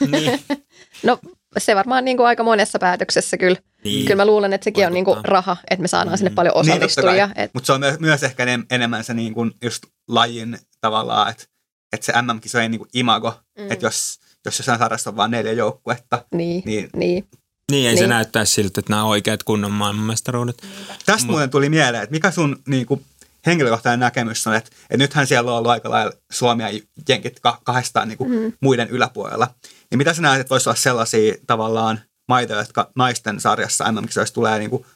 Niin. 0.09 0.41
No 1.03 1.19
se 1.59 1.77
varmaan 1.77 2.05
niin 2.05 2.17
kuin 2.17 2.27
aika 2.27 2.43
monessa 2.43 2.79
päätöksessä 2.79 3.37
kyllä. 3.37 3.57
Niin. 3.85 4.05
Kyllä 4.07 4.17
mä 4.17 4.27
luulen, 4.27 4.53
että 4.53 4.65
sekin 4.65 4.87
on 4.87 4.93
niin 4.93 5.05
kuin 5.05 5.15
Vaikuttaa. 5.15 5.33
raha, 5.33 5.57
että 5.71 5.83
me 5.83 5.89
saadaan 5.89 6.19
sinne 6.19 6.31
Mm. 6.31 6.35
paljon 6.35 6.55
Niin, 6.67 6.73
osallistujia. 6.73 7.29
kai. 7.29 7.45
et, 7.45 7.51
Mutta 7.55 7.67
se 7.67 7.73
on 7.73 7.81
myös, 7.81 8.01
myös 8.01 8.23
ehkä 8.23 8.45
enem- 8.45 8.67
enemmän 8.71 9.05
se 9.05 9.15
niin 9.15 9.35
kuin 9.35 9.53
just 9.63 9.83
lajin 10.09 10.59
tavallaan, 10.81 11.31
että, 11.31 11.45
että 11.93 12.07
se 12.07 12.13
MM-kisojen 12.23 12.71
niin 12.71 12.79
kuin 12.79 12.89
imago, 12.95 13.41
Mm. 13.59 13.71
että 13.73 13.87
jos, 13.87 14.19
jos 14.45 14.59
jossain 14.59 14.79
sarjassa 14.79 15.11
on 15.11 15.17
vain 15.17 15.31
neljä 15.31 15.53
joukkuetta, 15.53 16.25
niin, 16.35 16.63
niin 16.67 16.91
niin. 16.97 17.29
Niin, 17.71 17.89
ei 17.89 17.97
se 17.97 18.03
Niin. 18.03 18.11
näyttäisi 18.11 18.53
siltä, 18.53 18.81
että 18.81 18.93
nämä 18.93 19.03
on 19.05 19.09
oikeat 19.11 19.43
kunnon 19.43 19.73
maailmanmestaruudet. 19.73 20.63
Tästä 21.07 21.27
Mut- 21.27 21.31
muuten 21.31 21.51
tuli 21.51 21.69
mieleen, 21.69 22.03
että 22.03 22.13
mikä 22.15 22.31
sun 22.31 22.63
niin 22.69 22.87
kuin, 22.87 23.05
henkilökohtainen 23.47 24.01
näkemys 24.01 24.47
on, 24.47 24.55
että, 24.55 24.71
että 24.83 24.97
nythän 24.97 25.27
siellä 25.27 25.51
on 25.51 25.57
ollut 25.59 25.71
aika 25.71 25.91
lailla 25.91 26.13
Suomi 26.33 26.63
ja 26.63 26.81
Jenkit 27.09 27.41
ka- 27.41 27.61
kahdestaan 27.65 28.09
niin 28.09 28.19
kuin, 28.19 28.31
Mm. 28.31 28.53
muiden 28.61 28.89
yläpuolella. 28.89 29.49
Niin 29.91 29.99
mitä 29.99 30.15
sä 30.15 30.23
näet, 30.23 30.41
että 30.41 30.51
voisi 30.51 30.69
olla 30.69 30.77
sellaisia 30.79 31.35
tavallaan 31.47 32.01
maita, 32.31 32.55
jotka 32.55 32.91
naisten 32.97 33.41
sarjassa 33.41 33.93
MM-kisoissa 33.93 34.35
tulee 34.35 34.59
niin 34.59 34.71
kuin, 34.71 34.87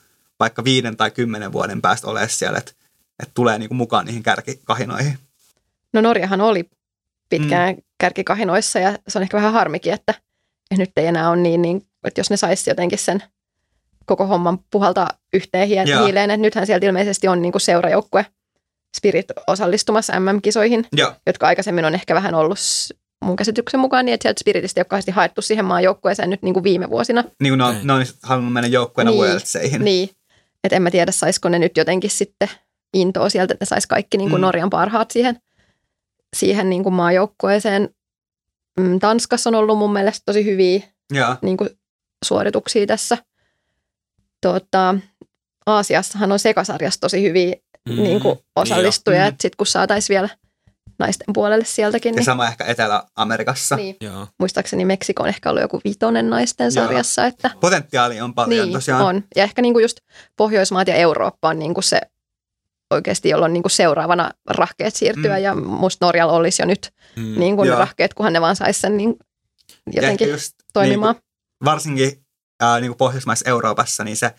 vaikka 0.41 0.65
viiden 0.65 0.97
tai 0.97 1.11
kymmenen 1.11 1.53
vuoden 1.53 1.83
päästä 1.83 2.07
olemaan 2.07 2.31
siellä, 2.31 2.59
että, 2.59 2.73
että 3.23 3.33
tulee 3.35 3.59
niin 3.59 3.69
kuin, 3.69 3.77
mukaan 3.77 4.07
niihin 4.07 4.23
kärkikahinoihin? 4.23 5.19
No 5.93 6.01
Norjahan 6.01 6.41
oli 6.41 6.71
pitkään 7.29 7.75
mm. 7.75 7.83
kärkikahinoissa 7.99 8.79
ja 8.79 8.99
se 9.09 9.19
on 9.19 9.23
ehkä 9.23 9.37
vähän 9.37 9.53
harmikin, 9.53 9.93
että 9.93 10.15
nyt 10.77 10.91
ei 10.97 11.07
enää 11.07 11.31
ole 11.31 11.37
niin, 11.37 11.63
niin 11.63 11.87
että 12.05 12.21
jos 12.21 12.31
ne 12.31 12.37
saisi 12.37 12.71
jotenkin 12.71 12.99
sen 12.99 13.23
koko 14.07 14.27
homman 14.27 14.59
puhaltaa 14.71 15.11
yhteen 15.33 15.89
Joo. 15.89 16.05
hiileen, 16.05 16.31
että 16.31 16.43
nythän 16.43 16.67
sieltä 16.67 16.87
ilmeisesti 16.87 17.29
on 17.29 17.43
niin 17.43 17.53
kuin 17.53 17.63
seurajoukkue 17.63 18.27
Spirit 18.97 19.27
osallistumassa 19.47 20.21
MM-kisoihin, 20.21 20.87
Joo, 20.93 21.13
jotka 21.27 21.47
aikaisemmin 21.47 21.85
on 21.85 21.95
ehkä 21.95 22.15
vähän 22.15 22.35
ollut 22.35 22.59
mun 23.25 23.37
käsityksen 23.37 23.81
mukaan 23.81 24.05
niin, 24.05 24.15
että 24.15 24.23
sieltä 24.23 24.41
Spiritistä 24.41 24.79
ei 24.79 24.83
ole 24.83 24.87
kauheasti 24.89 25.11
haettu 25.11 25.43
siihen 25.43 25.65
maan 25.65 25.83
joukkueeseen 25.83 26.31
nyt 26.31 26.43
niin 26.43 26.55
kuin 26.55 26.65
viime 26.65 26.91
vuosina. 26.91 27.25
niin 27.43 27.51
kuin 27.51 27.59
ne 27.59 27.65
on, 27.65 27.77
ne 27.83 27.93
on 27.93 28.05
halunnut 28.23 28.53
mennä 28.53 28.69
joukkueena 28.69 29.11
Niin, 29.11 29.25
Worldseihin. 29.25 29.85
Niin, 29.85 30.09
että 30.65 30.77
en 30.77 30.83
mä 30.83 30.91
tiedä, 30.91 31.13
saisiko 31.13 31.49
ne 31.49 31.59
nyt 31.59 31.77
jotenkin 31.77 32.11
sitten 32.11 32.49
intoa 32.95 33.29
sieltä, 33.29 33.55
että 33.55 33.63
ne 33.63 33.67
sais 33.67 33.87
kaikki 33.87 34.19
niin 34.19 34.31
kuin 34.31 34.41
Mm. 34.41 34.43
Norjan 34.43 34.71
parhaat 34.71 35.11
siihen, 35.11 35.39
siihen 36.37 36.71
niin 36.71 36.83
kuin 36.83 36.93
maajoukkueeseen. 36.95 37.89
Mm, 38.81 39.01
Tanskassa 39.01 39.51
on 39.51 39.55
ollut 39.55 39.79
mun 39.79 39.93
mielestä 39.93 40.23
tosi 40.27 40.45
hyviä 40.45 40.81
Joo, 41.13 41.37
niin 41.43 41.57
kuin 41.57 41.71
suorituksia 42.25 42.87
tässä. 42.87 43.19
Tota, 44.41 44.95
Aasiassahan 45.67 46.33
on 46.33 46.39
sekasarjassa 46.39 47.01
tosi 47.01 47.23
hyviä 47.23 47.55
mm, 47.89 47.95
niin 48.03 48.21
kuin 48.21 48.39
osallistujia, 48.57 49.21
Mm. 49.21 49.27
että 49.29 49.43
sitten 49.43 49.57
kun 49.57 49.67
saataisiin 49.67 50.15
vielä 50.15 50.29
naisten 50.99 51.27
puolelle 51.35 51.65
sieltäkin, 51.65 52.11
ja 52.11 52.17
niin, 52.17 52.25
sama 52.25 52.47
ehkä 52.49 52.65
Etelä-Amerikassa. 52.65 53.77
niin 53.77 53.97
Joo. 54.01 54.27
muistaakseni 54.39 54.85
Meksiko 54.85 55.23
on 55.23 55.29
ehkä 55.29 55.51
ollut 55.51 55.63
joku 55.63 55.81
vitonen 55.85 56.31
naisten 56.31 56.65
Joo. 56.65 56.71
sarjassa, 56.85 57.27
että 57.27 57.51
Potentiaali 57.61 58.21
on 58.21 58.35
paljon 58.35 58.67
niin, 58.67 58.73
tosiaan. 58.73 59.03
on. 59.03 59.25
Ja 59.37 59.43
ehkä 59.45 59.63
niinku 59.63 59.79
just 59.79 59.97
Pohjoismaat 60.37 60.89
ja 60.89 60.95
Eurooppa 60.95 61.49
on 61.49 61.59
niinku 61.59 61.83
se 61.83 62.01
oikeasti, 62.91 63.29
jolloin 63.29 63.53
niinku 63.53 63.69
seuraavana 63.69 64.31
rahkeet 64.51 64.95
siirtyä. 64.95 65.37
Mm. 65.37 65.43
Ja 65.43 65.55
musta 65.55 66.07
Norjalla 66.07 66.33
olisi 66.33 66.63
jo 66.63 66.67
nyt 66.67 66.91
Mm. 67.17 67.41
niin 67.41 67.57
kuin 67.57 67.69
Joo. 67.69 67.79
rahkeet, 67.79 68.15
kunhan 68.15 68.33
ne 68.33 68.41
vaan 68.41 68.57
saisi 68.57 68.81
sen 68.81 68.97
niin 68.97 69.17
jotenkin 69.93 70.31
just, 70.31 70.53
toimimaan. 70.73 71.15
Niin 71.15 71.23
kuin, 71.23 71.65
varsinkin 71.65 72.25
ää, 72.61 72.81
niin 72.81 72.89
kuin 72.91 72.99
Pohjoismaissa 72.99 73.51
Euroopassa, 73.51 74.05
niin 74.05 74.17
se 74.17 74.35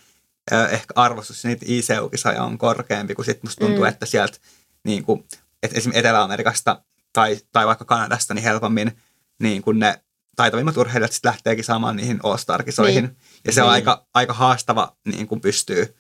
ää, 0.52 0.68
ehkä 0.68 0.94
arvostus 0.96 1.46
niitä 1.46 1.66
ICU-kisoja 1.70 2.44
on 2.44 2.58
korkeampi, 2.58 3.16
kun 3.16 3.26
sit 3.26 3.44
musta 3.44 3.66
tuntuu, 3.66 3.84
Mm. 3.84 3.90
että 3.90 4.06
sieltä 4.06 4.38
niin 4.86 5.04
kuin, 5.06 5.26
että 5.66 5.78
esimerkiksi 5.78 6.00
Etelä-Amerikasta 6.00 6.82
tai, 7.14 7.38
tai 7.52 7.68
vaikka 7.68 7.86
Kanadasta 7.86 8.34
niin 8.34 8.44
helpommin 8.44 8.92
niin 9.40 9.62
kuin 9.62 9.80
ne 9.80 10.02
taitavimmat 10.36 10.78
urheilijat 10.78 11.12
sitten 11.12 11.30
lähteekin 11.30 11.64
saamaan 11.64 11.96
niihin 11.96 12.20
All-Star-kisoihin. 12.24 13.04
Niin. 13.04 13.18
Ja 13.46 13.52
se 13.52 13.62
on 13.62 13.68
Niin. 13.68 13.74
aika, 13.74 14.06
aika 14.14 14.34
haastava 14.34 14.96
niin 15.06 15.28
kuin 15.28 15.42
pystyy 15.42 15.96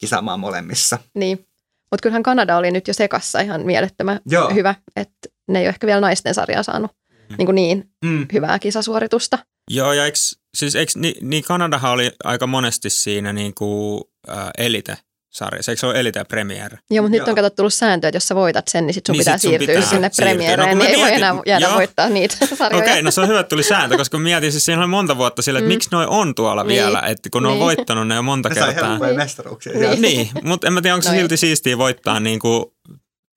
kisaamaan 0.00 0.40
molemmissa. 0.40 0.98
Niin. 1.14 1.46
Mutta 1.90 2.02
kyllähän 2.02 2.22
Kanada 2.22 2.56
oli 2.56 2.70
nyt 2.70 2.88
jo 2.88 2.94
sekassa 2.94 3.40
ihan 3.40 3.60
mielettömän 3.66 4.20
Joo. 4.26 4.54
hyvä, 4.54 4.74
että 4.96 5.28
ne 5.48 5.58
ei 5.58 5.64
ole 5.64 5.68
ehkä 5.68 5.86
vielä 5.86 6.00
naisten 6.00 6.34
sarjaa 6.34 6.62
saanut 6.62 6.90
niin, 7.38 7.46
kuin 7.46 7.54
niin 7.54 7.90
mm. 8.04 8.26
hyvää 8.32 8.58
kisasuoritusta. 8.58 9.38
Joo, 9.70 9.92
ja 9.92 10.04
eikö, 10.04 10.18
siis 10.54 10.74
eikö, 10.74 10.92
niin, 10.96 11.28
niin 11.30 11.44
Kanadahan 11.44 11.92
oli 11.92 12.12
aika 12.24 12.46
monesti 12.46 12.90
siinä 12.90 13.32
niin 13.32 13.54
kuin, 13.54 14.04
äh, 14.28 14.50
elite 14.58 14.98
sarjassa. 15.30 15.72
Eikö 15.72 15.80
se 15.80 15.86
ole 15.86 16.00
Elite 16.00 16.24
Premiere? 16.24 16.78
Joo, 16.90 17.02
mutta 17.02 17.16
Joo. 17.16 17.22
nyt 17.22 17.28
on 17.28 17.34
katsottu 17.34 17.56
tullut 17.56 17.74
sääntö, 17.74 18.08
että 18.08 18.16
jos 18.16 18.28
sä 18.28 18.34
voitat 18.34 18.68
sen, 18.68 18.86
niin 18.86 18.94
sit 18.94 19.06
sun 19.06 19.12
niin 19.12 19.20
pitää 19.20 19.38
sit 19.38 19.42
sun 19.42 19.50
siirtyä 19.50 19.74
pitää 19.74 19.90
sinne 19.90 20.10
Premiereen, 20.16 20.78
no, 20.78 20.84
niin 20.84 20.94
ei 20.94 21.00
voi 21.00 21.14
enää 21.14 21.34
jäädä 21.46 21.66
Joo. 21.66 21.74
voittaa 21.74 22.08
niitä 22.08 22.36
sarjoja. 22.58 22.82
Okei, 22.82 22.92
okay, 22.92 23.02
no 23.02 23.10
se 23.10 23.20
on 23.20 23.28
hyvä, 23.28 23.40
että 23.40 23.48
tuli 23.48 23.62
sääntö, 23.62 23.96
koska 23.96 24.18
mietin 24.18 24.52
siis 24.52 24.64
siinä 24.64 24.80
oli 24.80 24.88
monta 24.88 25.16
vuotta 25.16 25.42
sille, 25.42 25.58
että 25.58 25.68
mm. 25.68 25.74
miksi 25.74 25.88
noi 25.92 26.06
on 26.08 26.34
tuolla 26.34 26.64
niin. 26.64 26.68
vielä, 26.68 27.00
että 27.00 27.30
kun 27.30 27.42
ne 27.42 27.48
niin. 27.48 27.60
on 27.60 27.64
voittanut 27.66 28.08
ne 28.08 28.14
jo 28.14 28.22
monta 28.22 28.48
ne 28.48 28.54
kertaa. 28.54 28.98
Ne 28.98 29.12
mestaruuksia. 29.12 29.72
Niin, 29.72 30.02
niin 30.02 30.28
mutta 30.42 30.66
en 30.66 30.72
mä 30.72 30.82
tiedä, 30.82 30.94
onko 30.94 31.02
se 31.02 31.10
no 31.10 31.18
silti 31.18 31.36
siistiä 31.36 31.78
voittaa 31.78 32.20
niin 32.20 32.38
kuin, 32.38 32.64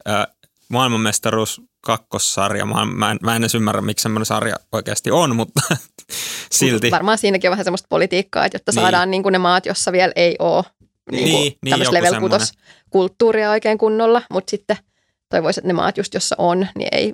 äh, 0.10 0.28
maailmanmestaruus 0.70 1.62
kakkossarja. 1.82 2.66
Mä, 2.66 2.86
mä, 2.86 3.12
en, 3.12 3.18
mä 3.22 3.36
en 3.36 3.42
edes 3.42 3.56
ymmärrä, 3.56 3.82
miksi 3.82 4.04
semmoinen 4.04 4.26
sarja 4.26 4.56
oikeasti 4.72 5.12
on, 5.12 5.36
mutta 5.36 5.62
silti. 6.52 6.92
Varmaan 6.92 7.18
siinäkin 7.18 7.50
on 7.50 7.52
vähän 7.52 7.64
semmoista 7.64 7.88
politiikkaa, 7.90 8.46
että 8.46 8.56
jotta 8.56 8.72
niin. 8.72 8.82
saadaan 8.82 9.12
niin 9.12 9.24
kuin 9.24 9.34
ne 9.34 9.38
maat, 9.38 9.66
jossa 9.66 9.92
vielä 9.92 10.14
ei 10.16 10.36
ole 10.40 10.64
niin, 11.12 11.26
niin, 11.26 11.58
niin 11.62 11.70
tämmöistä 11.70 11.94
level 11.94 12.20
6 12.20 12.54
kulttuuria 12.90 13.52
oikein 13.52 13.78
kunnolla, 13.78 14.22
mutta 14.32 14.52
sitten 14.52 14.78
toivoisin, 15.30 15.62
että 15.62 15.68
ne 15.68 15.74
maat 15.74 15.98
just 15.98 16.14
jossa 16.14 16.36
on, 16.40 16.68
niin 16.76 16.90
ei 16.92 17.14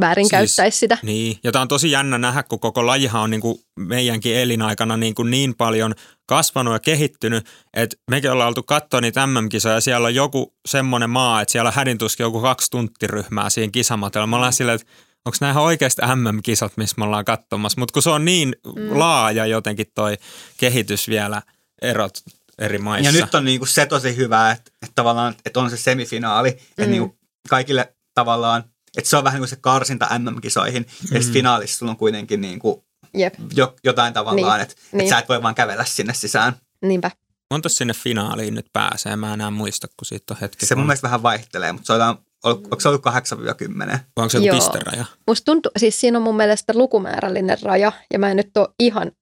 väärinkäyttäisi 0.00 0.76
siis, 0.76 0.80
sitä. 0.80 0.98
Niin, 1.02 1.38
ja 1.44 1.52
tämä 1.52 1.62
on 1.62 1.68
tosi 1.68 1.90
jännä 1.90 2.18
nähdä, 2.18 2.42
kun 2.42 2.60
koko 2.60 2.86
lajihan 2.86 3.22
on 3.22 3.30
niin 3.30 3.40
kuin 3.40 3.58
meidänkin 3.78 4.36
elinaikana 4.36 4.96
niin, 4.96 5.14
kuin 5.14 5.30
niin 5.30 5.54
paljon 5.54 5.94
kasvanut 6.26 6.72
ja 6.72 6.78
kehittynyt, 6.78 7.46
että 7.74 7.96
mekin 8.10 8.30
ollaan 8.30 8.48
oltu 8.48 8.62
katsoa 8.62 9.00
niitä 9.00 9.26
MM-kisoja 9.26 9.74
ja 9.74 9.80
siellä 9.80 10.06
on 10.06 10.14
joku 10.14 10.54
semmoinen 10.68 11.10
maa, 11.10 11.40
että 11.40 11.52
siellä 11.52 11.68
on 11.68 11.74
hädintuskin 11.74 12.24
joku 12.24 12.40
kaksi 12.40 12.70
tunttiryhmää 12.70 13.50
siinä 13.50 13.70
kisamatella. 13.70 14.26
Me 14.26 14.36
ollaan 14.36 14.52
silleen, 14.52 14.80
että 14.80 14.92
onko 15.24 15.36
nämä 15.40 15.60
oikeasti 15.60 16.02
MM-kisat, 16.14 16.76
missä 16.76 16.94
me 16.98 17.04
ollaan 17.04 17.24
katsomassa, 17.24 17.80
mutta 17.80 17.92
kun 17.92 18.02
se 18.02 18.10
on 18.10 18.24
niin 18.24 18.56
mm. 18.76 18.98
laaja 18.98 19.46
jotenkin 19.46 19.86
toi 19.94 20.16
kehitys 20.56 21.08
vielä 21.08 21.42
erot 21.82 22.22
eri 22.58 22.78
maissa. 22.78 23.08
Ja 23.18 23.24
nyt 23.24 23.34
on 23.34 23.44
niinku 23.44 23.66
se 23.66 23.86
tosi 23.86 24.16
hyvä, 24.16 24.50
että, 24.50 24.70
että 24.82 24.92
tavallaan 24.94 25.34
että 25.44 25.60
on 25.60 25.70
se 25.70 25.76
semifinaali, 25.76 26.50
mm. 26.50 26.56
että 26.56 26.86
niinku 26.86 27.18
kaikille 27.48 27.94
tavallaan, 28.14 28.64
että 28.96 29.10
se 29.10 29.16
on 29.16 29.24
vähän 29.24 29.36
niin 29.36 29.42
kuin 29.42 29.48
se 29.48 29.56
karsinta 29.60 30.18
MM-kisoihin, 30.18 30.82
mm. 30.82 31.14
ja 31.14 31.20
sitten 31.22 31.32
finaalissa 31.32 31.78
sulla 31.78 31.92
on 31.92 31.98
kuitenkin 31.98 32.40
niinku 32.40 32.86
Jep. 33.16 33.34
Jo, 33.54 33.74
jotain 33.84 34.14
tavallaan, 34.14 34.58
niin. 34.58 34.62
että 34.62 34.74
niin. 34.92 35.00
et 35.00 35.08
sä 35.08 35.18
et 35.18 35.28
voi 35.28 35.42
vaan 35.42 35.54
kävellä 35.54 35.84
sinne 35.84 36.14
sisään. 36.14 36.52
Niinpä. 36.82 37.10
Monta 37.50 37.68
sinne 37.68 37.94
finaaliin 37.94 38.54
nyt 38.54 38.66
pääsee? 38.72 39.16
Mä 39.16 39.34
enää 39.34 39.50
muista, 39.50 39.86
kun 39.86 40.06
siitä 40.06 40.34
on 40.34 40.40
hetki. 40.40 40.66
Se 40.66 40.74
mun 40.74 40.86
mielestä 40.86 41.04
vähän 41.04 41.22
vaihtelee, 41.22 41.72
mutta 41.72 41.86
se 41.86 41.92
on, 41.92 42.18
onko 42.44 42.80
se 42.80 42.88
ollut 42.88 43.06
8-10? 43.06 43.08
Vai 43.08 43.98
onko 44.16 44.28
se 44.28 44.38
joku 44.38 44.56
pisteraja? 44.56 45.04
Musta 45.26 45.44
tuntuu, 45.44 45.72
siis 45.78 46.00
siinä 46.00 46.18
on 46.18 46.22
mun 46.22 46.36
mielestä 46.36 46.72
lukumäärällinen 46.76 47.58
raja, 47.62 47.92
ja 48.12 48.18
mä 48.18 48.30
en 48.30 48.36
nyt 48.36 48.56
ole 48.56 48.68
ihan 48.80 49.12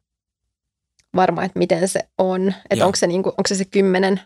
varma, 1.16 1.44
että 1.44 1.58
miten 1.58 1.88
se 1.88 2.00
on. 2.18 2.54
Että 2.70 2.86
onko 2.86 2.96
se, 2.96 3.06
niinku, 3.06 3.28
onko 3.28 3.48
se 3.48 3.54
se 3.54 3.64
kymmenen 3.64 4.20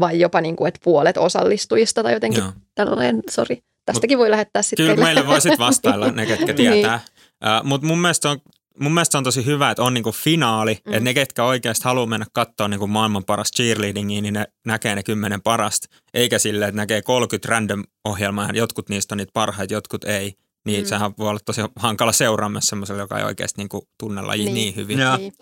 vai 0.00 0.20
jopa 0.20 0.40
niinku, 0.40 0.66
että 0.66 0.80
puolet 0.84 1.16
osallistujista 1.16 2.02
tai 2.02 2.12
jotenkin 2.12 2.42
Joo. 2.42 2.52
tällainen, 2.74 3.22
sori. 3.30 3.62
Tästäkin 3.86 4.18
Mut 4.18 4.22
voi 4.22 4.30
lähettää 4.30 4.62
sitten 4.62 4.86
Kyllä 4.86 5.04
meille 5.04 5.26
voi 5.26 5.40
sitten 5.40 5.58
vastailla 5.58 6.10
ne, 6.10 6.26
ketkä 6.26 6.46
niin. 6.46 6.56
tietää. 6.56 7.00
niin. 7.44 7.60
uh, 7.60 7.66
Mutta 7.66 7.86
mun 7.86 7.98
mielestä 7.98 8.30
on 8.30 8.38
mun 8.80 8.94
mielestä 8.94 9.18
on 9.18 9.24
tosi 9.24 9.46
hyvä, 9.46 9.70
että 9.70 9.82
on 9.82 9.94
niinku 9.94 10.12
finaali, 10.12 10.78
mm. 10.86 10.92
että 10.92 11.04
ne, 11.04 11.14
ketkä 11.14 11.44
oikeasti 11.44 11.84
haluaa 11.84 12.06
mennä 12.06 12.26
katsoa 12.32 12.68
niinku 12.68 12.86
maailman 12.86 13.24
paras 13.24 13.50
cheerleadingia, 13.56 14.22
niin 14.22 14.34
ne 14.34 14.44
näkee 14.66 14.94
ne 14.94 15.02
kymmenen 15.02 15.42
parasta, 15.42 15.88
eikä 16.14 16.38
sille, 16.38 16.64
että 16.64 16.76
näkee 16.76 17.02
30 17.02 17.48
random 17.48 17.84
ohjelmaa, 18.04 18.50
jotkut 18.52 18.88
niistä 18.88 19.14
on 19.14 19.16
niitä 19.16 19.30
parhaita, 19.34 19.74
jotkut 19.74 20.04
ei. 20.04 20.34
Niin 20.66 20.84
mm. 20.84 20.88
sehän 20.88 21.12
voi 21.18 21.28
olla 21.28 21.40
tosi 21.44 21.60
hankala 21.76 22.12
seuraamassa 22.12 22.68
semmoiselle, 22.68 23.02
joka 23.02 23.18
ei 23.18 23.24
oikeasti 23.24 23.60
niinku 23.60 23.88
tunne 23.98 24.22
niin. 24.22 24.54
niin 24.54 24.76
hyvin. 24.76 24.98
Niin. 25.18 25.32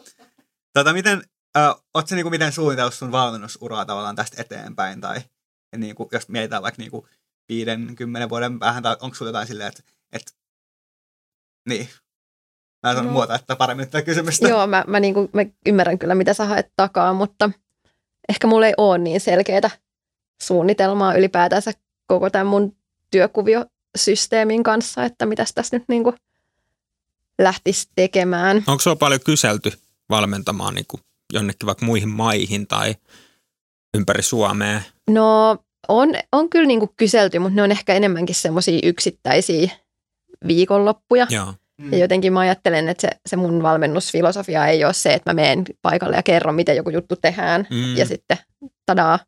Tota, 0.72 0.92
miten, 0.92 1.22
äh, 1.56 1.74
ootko 1.94 2.14
niinku 2.14 2.30
miten 2.30 2.52
suunnitellut 2.52 2.94
sun 2.94 3.12
valmennusuraa 3.12 3.84
tavallaan 3.84 4.16
tästä 4.16 4.42
eteenpäin? 4.42 5.00
Tai 5.00 5.20
niinku, 5.76 6.08
jos 6.12 6.28
mietitään 6.28 6.62
vaikka 6.62 6.82
niinku 6.82 7.08
viiden, 7.48 7.96
kymmenen 7.96 8.28
vuoden 8.28 8.58
päähän, 8.58 8.82
tai 8.82 8.96
onko 9.00 9.14
sulla 9.14 9.28
jotain 9.28 9.46
silleen, 9.46 9.68
että, 9.68 9.82
että 10.12 10.32
niin, 11.68 11.88
Mä 12.82 12.94
sanon 12.94 13.06
no. 13.06 13.12
muuta, 13.12 13.34
että 13.34 13.56
paremmin 13.56 13.86
tätä 13.86 14.02
kysymystä. 14.02 14.48
Joo, 14.48 14.66
mä, 14.66 14.84
mä, 14.86 15.00
niinku, 15.00 15.30
mä 15.32 15.42
ymmärrän 15.66 15.98
kyllä, 15.98 16.14
mitä 16.14 16.34
sä 16.34 16.44
haet 16.44 16.72
takaa, 16.76 17.12
mutta 17.12 17.50
ehkä 18.28 18.46
mulla 18.46 18.66
ei 18.66 18.74
ole 18.76 18.98
niin 18.98 19.20
selkeää 19.20 19.70
suunnitelmaa 20.42 21.14
ylipäätänsä 21.14 21.72
koko 22.06 22.30
tämän 22.30 22.46
mun 22.46 22.76
työkuviosysteemin 23.10 24.62
kanssa, 24.62 25.04
että 25.04 25.26
mitä 25.26 25.44
tässä 25.54 25.76
nyt 25.76 25.84
niinku 25.88 26.14
lähtisi 27.38 27.88
tekemään. 27.94 28.64
Onko 28.66 28.80
se 28.80 28.96
paljon 28.96 29.20
kyselty 29.20 29.72
valmentamaan 30.12 30.74
niin 30.74 30.86
kuin 30.88 31.00
jonnekin 31.32 31.66
vaikka 31.66 31.86
muihin 31.86 32.08
maihin 32.08 32.66
tai 32.66 32.94
ympäri 33.96 34.22
Suomea? 34.22 34.80
No 35.10 35.58
on, 35.88 36.08
on 36.32 36.50
kyllä 36.50 36.66
niin 36.66 36.78
kuin 36.78 36.90
kyselty, 36.96 37.38
mutta 37.38 37.56
ne 37.56 37.62
on 37.62 37.70
ehkä 37.70 37.94
enemmänkin 37.94 38.34
semmoisia 38.34 38.80
yksittäisiä 38.82 39.70
viikonloppuja. 40.46 41.26
Joo. 41.30 41.54
Mm. 41.80 41.92
Ja 41.92 41.98
jotenkin 41.98 42.32
mä 42.32 42.40
ajattelen, 42.40 42.88
että 42.88 43.00
se, 43.00 43.20
se 43.26 43.36
mun 43.36 43.62
valmennusfilosofia 43.62 44.66
ei 44.66 44.84
ole 44.84 44.92
se, 44.92 45.14
että 45.14 45.30
mä 45.30 45.34
menen 45.34 45.64
paikalle 45.82 46.16
ja 46.16 46.22
kerron, 46.22 46.54
miten 46.54 46.76
joku 46.76 46.90
juttu 46.90 47.16
tehdään 47.16 47.66
mm. 47.70 47.96
ja 47.96 48.06
sitten 48.06 48.38
tadaa, 48.86 49.18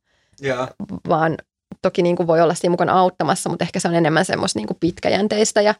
yeah. 0.45 0.69
vaan 1.09 1.37
toki 1.85 2.03
niin 2.03 2.17
kuin 2.17 2.27
voi 2.27 2.41
olla 2.41 2.55
siinä 2.55 2.71
mukana 2.71 2.93
auttamassa, 2.93 3.51
mutta 3.51 3.65
ehkä 3.65 3.81
se 3.81 3.89
on 3.89 3.95
enemmän 3.95 4.25
semmoista 4.25 4.59
niin 4.59 4.67
kuin 4.67 4.77
pitkäjänteistä. 4.81 5.61
Ja, 5.61 5.75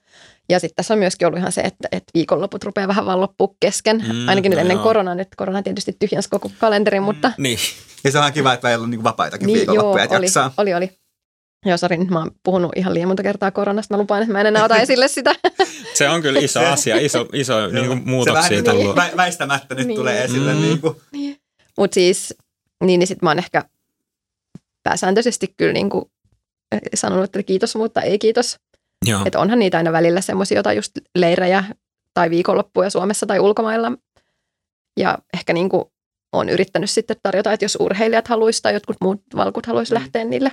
ja 0.49 0.61
sitten 0.61 0.77
tässä 0.77 0.95
on 0.95 0.99
myöskin 0.99 1.27
ollut 1.27 1.39
ihan 1.39 1.53
se, 1.53 1.61
että, 1.61 1.89
että 1.93 2.11
viikonloput 2.15 2.65
rupeaa 2.65 2.89
vähän 2.89 3.07
vaan 3.07 3.21
loppua 3.21 3.49
kesken. 3.61 4.05
Mm, 4.13 4.29
Ainakin 4.29 4.51
nyt 4.51 4.57
no 4.57 4.61
ennen 4.61 4.79
koronaa. 4.79 5.15
Nyt 5.15 5.29
korona 5.37 5.63
tietysti 5.63 5.97
tyhjänsä 5.99 6.29
koko 6.31 6.51
kalenterin, 6.59 7.03
mm, 7.03 7.05
mutta... 7.05 7.33
Niin. 7.39 7.59
Ja 8.05 8.11
se 8.11 8.19
on 8.19 8.33
kiva, 8.33 8.53
että 8.53 8.69
meillä 8.69 8.83
on 8.83 8.91
niin 8.91 9.05
vapaitakin 9.05 9.47
niin, 9.47 9.57
viikonloppuja, 9.57 10.05
joo, 10.05 10.17
oli, 10.17 10.27
jaksaa. 10.27 10.53
oli, 10.57 10.75
oli. 10.75 10.91
Joo, 11.67 11.77
sori, 11.77 11.97
mä 11.97 12.19
oon 12.19 12.31
puhunut 12.43 12.73
ihan 12.77 12.95
liian 12.95 13.09
monta 13.09 13.23
kertaa 13.23 13.51
koronasta. 13.51 13.95
Mä 13.95 14.01
lupaan, 14.01 14.23
että 14.23 14.33
mä 14.33 14.41
en 14.41 14.47
enää 14.47 14.65
ota 14.65 14.77
esille 14.77 15.09
sitä. 15.09 15.35
se 15.99 16.09
on 16.09 16.23
kyllä 16.23 16.41
iso 16.41 16.61
asia, 16.73 16.97
iso, 16.97 17.27
iso 17.33 17.67
niin 17.67 17.87
kuin 17.87 18.03
muutoksia. 18.05 18.59
Se 18.59 18.65
vähän 18.65 18.79
niin, 18.79 18.97
vä- 18.97 19.17
väistämättä 19.17 19.75
nyt 19.75 19.87
niin. 19.87 19.99
tulee 19.99 20.25
esille. 20.25 20.55
Mm. 20.55 20.61
Niin 20.61 20.81
kuin. 20.81 20.97
Niin. 21.13 21.37
Mutta 21.79 21.95
siis, 21.95 22.35
niin, 22.85 22.99
niin 22.99 23.07
sit 23.07 23.23
mä 23.23 23.31
oon 23.31 23.39
ehkä 23.39 23.65
pääsääntöisesti 24.85 25.55
kyllä 25.57 25.73
niin 25.73 25.91
kuin 25.91 26.05
sanonut, 26.95 27.25
että 27.25 27.43
kiitos, 27.43 27.77
mutta 27.77 28.03
ei 28.03 28.19
kiitos. 28.19 28.57
Että 29.27 29.41
onhan 29.41 29.59
niitä 29.59 29.77
aina 29.77 29.93
välillä 29.93 30.21
semmoisia 30.21 30.59
jotain 30.59 30.77
just 30.77 30.93
leirejä 31.15 31.65
tai 32.15 32.31
viikonloppuja 32.31 32.91
Suomessa 32.91 33.27
tai 33.27 33.41
ulkomailla. 33.41 33.93
Ja 35.01 35.19
ehkä 35.35 35.53
niin 35.53 35.69
kuin 35.69 35.85
on 36.33 36.49
yrittänyt 36.49 36.91
sitten 36.91 37.17
tarjota, 37.23 37.53
että 37.53 37.65
jos 37.65 37.77
urheilijat 37.81 38.29
haluaisi 38.29 38.63
tai 38.63 38.73
jotkut 38.73 38.97
muut 39.01 39.23
valkut 39.37 39.67
haluaisi 39.67 39.93
mm. 39.93 39.95
lähteä 39.95 40.25
niille, 40.25 40.53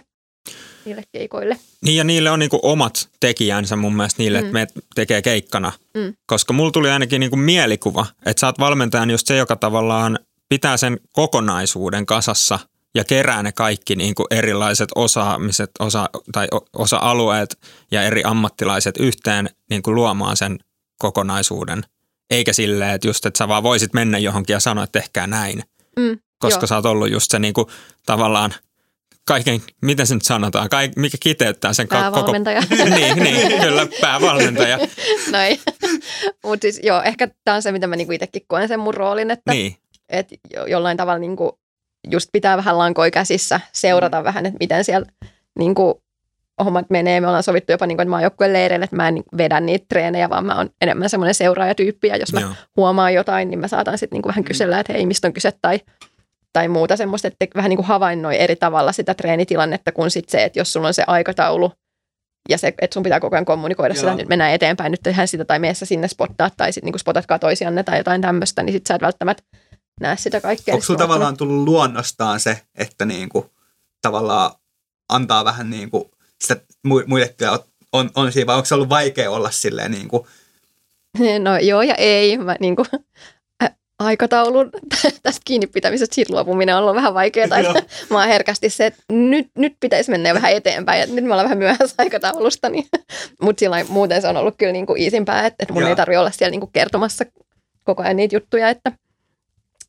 niille 0.86 1.04
keikoille. 1.12 1.58
Niin 1.86 1.98
ja 1.98 2.04
niille 2.04 2.32
on 2.32 2.40
niin 2.40 2.50
kuin 2.50 2.60
omat 2.64 3.10
tekijänsä 3.20 3.76
mun 3.76 3.96
mielestä 3.96 4.24
niille, 4.24 4.42
mm. 4.42 4.46
että 4.46 4.54
me 4.54 4.68
tekee 4.96 5.22
keikkana. 5.22 5.72
Mm. 5.94 6.14
Koska 6.26 6.54
mulla 6.54 6.72
tuli 6.72 6.90
ainakin 6.90 7.20
niin 7.20 7.30
kuin 7.30 7.40
mielikuva, 7.40 8.06
että 8.26 8.40
sä 8.40 8.48
oot 8.48 8.60
valmentajan 8.60 9.12
just 9.12 9.28
se, 9.28 9.38
joka 9.38 9.56
tavallaan 9.56 10.20
pitää 10.50 10.78
sen 10.78 11.00
kokonaisuuden 11.14 12.06
kasassa– 12.06 12.60
ja 12.96 13.04
kerää 13.04 13.44
ne 13.44 13.52
kaikki 13.52 13.96
niin 13.96 14.16
kuin 14.16 14.28
erilaiset 14.32 14.90
osaamiset 14.96 15.72
osa, 15.80 16.10
tai 16.32 16.48
osa-alueet 16.74 17.60
ja 17.92 18.04
eri 18.04 18.24
ammattilaiset 18.24 18.98
yhteen 19.00 19.50
niin 19.70 19.82
kuin 19.82 19.96
luomaan 19.96 20.38
sen 20.38 20.60
kokonaisuuden. 21.00 21.84
Eikä 22.30 22.54
silleen, 22.54 22.92
että 22.92 23.08
just, 23.08 23.26
että 23.26 23.38
sä 23.38 23.48
vaan 23.48 23.64
voisit 23.64 23.94
mennä 23.94 24.18
johonkin 24.18 24.54
ja 24.54 24.60
sanoa, 24.60 24.84
että 24.84 25.00
tehkää 25.00 25.28
näin. 25.28 25.64
Mm, 26.00 26.20
koska 26.40 26.62
joo. 26.62 26.68
sä 26.68 26.76
oot 26.76 26.86
ollut 26.86 27.12
just 27.12 27.32
se 27.32 27.40
niin 27.40 27.54
kuin, 27.54 27.68
tavallaan 28.06 28.54
kaiken, 29.28 29.62
miten 29.82 30.08
se 30.08 30.14
nyt 30.14 30.24
sanotaan, 30.24 30.70
kaik, 30.70 30.96
mikä 30.96 31.18
kiteyttää 31.20 31.74
sen 31.74 31.88
päävalmentaja. 31.88 32.62
koko... 32.70 32.84
niin, 32.96 33.18
niin, 33.18 33.62
kyllä, 33.62 33.88
päävalmentaja. 34.02 34.78
Noin. 35.32 35.60
Mutta 36.44 36.62
siis 36.62 36.80
joo, 36.84 37.02
ehkä 37.02 37.28
tämä 37.44 37.56
on 37.56 37.62
se, 37.62 37.72
mitä 37.72 37.88
mä 37.88 37.96
niinku 37.96 38.14
itsekin 38.14 38.42
koen 38.48 38.68
sen 38.68 38.80
mun 38.80 38.94
roolin, 38.94 39.32
että 39.32 39.52
niin. 39.52 39.76
et 40.10 40.28
jollain 40.68 40.98
tavalla 40.98 41.20
niinku 41.20 41.61
just 42.10 42.30
pitää 42.32 42.58
vähän 42.58 42.78
lankoja 42.78 43.12
käsissä, 43.12 43.60
seurata 43.72 44.20
mm. 44.20 44.24
vähän, 44.24 44.46
että 44.46 44.58
miten 44.60 44.84
siellä 44.84 45.08
niin 45.60 45.76
kuin, 45.76 45.96
hommat 46.64 46.90
menee. 46.90 47.22
Me 47.22 47.28
ollaan 47.28 47.44
sovittu 47.44 47.72
jopa, 47.72 47.88
niin 47.88 47.98
kuin, 47.98 48.04
että 48.04 48.10
mä 48.10 48.16
oon 48.16 48.24
joukkueen 48.24 48.54
leireillä, 48.54 48.84
että 48.84 48.96
mä 48.96 49.08
en 49.08 49.24
vedä 49.38 49.60
niitä 49.60 49.86
treenejä, 49.90 50.30
vaan 50.30 50.46
mä 50.46 50.56
oon 50.56 50.70
enemmän 50.82 51.10
semmoinen 51.10 51.36
seuraajatyyppi, 51.36 52.08
ja 52.08 52.18
jos 52.18 52.34
mä 52.34 52.40
Joo. 52.40 52.50
huomaan 52.78 53.14
jotain, 53.14 53.50
niin 53.50 53.60
mä 53.60 53.68
saatan 53.68 53.98
sitten 53.98 54.18
niin 54.18 54.28
vähän 54.28 54.42
mm. 54.42 54.48
kysellä, 54.48 54.80
että 54.80 54.94
hei, 54.94 55.06
mistä 55.06 55.28
on 55.28 55.34
kyse, 55.34 55.52
tai, 55.62 55.80
tai 56.54 56.68
muuta 56.68 56.98
semmoista, 56.98 57.28
että 57.28 57.46
vähän 57.56 57.70
niin 57.70 57.78
kuin 57.78 57.88
havainnoi 57.88 58.40
eri 58.40 58.56
tavalla 58.56 58.92
sitä 58.92 59.14
treenitilannetta 59.14 59.92
kuin 59.92 60.12
sit 60.12 60.30
se, 60.30 60.44
että 60.44 60.60
jos 60.60 60.74
sulla 60.74 60.88
on 60.88 60.94
se 60.94 61.04
aikataulu, 61.08 61.72
ja 62.50 62.58
se, 62.58 62.68
että 62.68 62.94
sun 62.94 63.04
pitää 63.04 63.20
koko 63.20 63.36
ajan 63.36 63.46
kommunikoida 63.46 63.94
Joo. 63.94 64.00
sitä, 64.00 64.12
että 64.12 64.22
nyt 64.22 64.30
mennään 64.30 64.54
eteenpäin, 64.54 64.92
nyt 64.92 65.04
tehdään 65.04 65.28
sitä 65.28 65.46
tai 65.46 65.60
meessä 65.60 65.86
sinne 65.86 66.08
spottaa 66.08 66.50
tai 66.58 66.74
sitten 66.74 66.92
niin 66.92 67.00
spotatkaa 67.00 67.40
toisianne 67.40 67.84
tai 67.84 67.98
jotain 67.98 68.22
tämmöistä, 68.22 68.64
niin 68.64 68.74
sit 68.74 68.88
sä 68.88 68.96
et 68.96 69.02
välttämättä 69.02 69.44
näe 70.02 70.18
sitä 70.18 70.42
kaikkea. 70.42 70.74
Onko 70.74 70.86
sinulla 70.86 71.04
tavallaan 71.04 71.38
tullut 71.38 71.68
luonnostaan 71.68 72.40
se, 72.40 72.62
että 72.76 73.06
niin 73.06 73.30
kuin, 73.30 73.46
tavallaan 74.02 74.52
antaa 75.10 75.46
vähän 75.46 75.70
niin 75.70 75.92
kuin 75.92 76.04
sitä 76.42 76.62
muille 76.84 77.36
on, 77.94 78.10
on 78.16 78.32
siinä, 78.32 78.48
vai 78.48 78.56
onko 78.56 78.66
se 78.66 78.76
ollut 78.76 78.90
vaikea 78.90 79.32
olla 79.32 79.52
silleen 79.52 79.92
niin 79.92 80.08
kuin, 80.08 80.28
No 81.44 81.58
joo 81.58 81.82
ja 81.82 81.96
ei. 81.96 82.38
Mä, 82.38 82.56
niin 82.60 82.76
kuin, 82.76 82.88
aikataulun 84.00 84.70
tästä 85.24 85.42
kiinni 85.46 85.68
pitämisestä 85.68 86.16
siitä 86.16 86.34
luopuminen 86.34 86.76
on 86.76 86.82
ollut 86.82 86.96
vähän 86.96 87.14
vaikeaa. 87.14 87.48
mä 88.10 88.20
oon 88.20 88.28
herkästi 88.28 88.70
se, 88.70 88.86
että 88.86 89.04
nyt, 89.10 89.48
nyt 89.58 89.74
pitäisi 89.80 90.12
mennä 90.12 90.34
vähän 90.34 90.52
eteenpäin. 90.52 91.02
Että 91.02 91.16
nyt 91.16 91.26
me 91.26 91.32
ollaan 91.32 91.46
vähän 91.46 91.58
myöhässä 91.58 91.96
aikataulusta. 91.98 92.70
Niin. 92.70 92.86
Mutta 93.42 93.66
muuten 93.88 94.22
se 94.22 94.28
on 94.28 94.38
ollut 94.38 94.56
kyllä 94.58 94.72
niin 94.72 94.86
kuin 94.86 95.02
iisimpää, 95.02 95.46
että, 95.46 95.56
että 95.64 95.74
mun 95.74 95.84
Joo. 95.84 95.90
ei 95.90 95.96
tarvitse 95.96 96.20
olla 96.20 96.32
siellä 96.32 96.52
niin 96.52 96.60
kuin 96.60 96.72
kertomassa 96.74 97.26
koko 97.84 98.04
ajan 98.04 98.16
niitä 98.16 98.36
juttuja. 98.36 98.70
Että, 98.70 98.92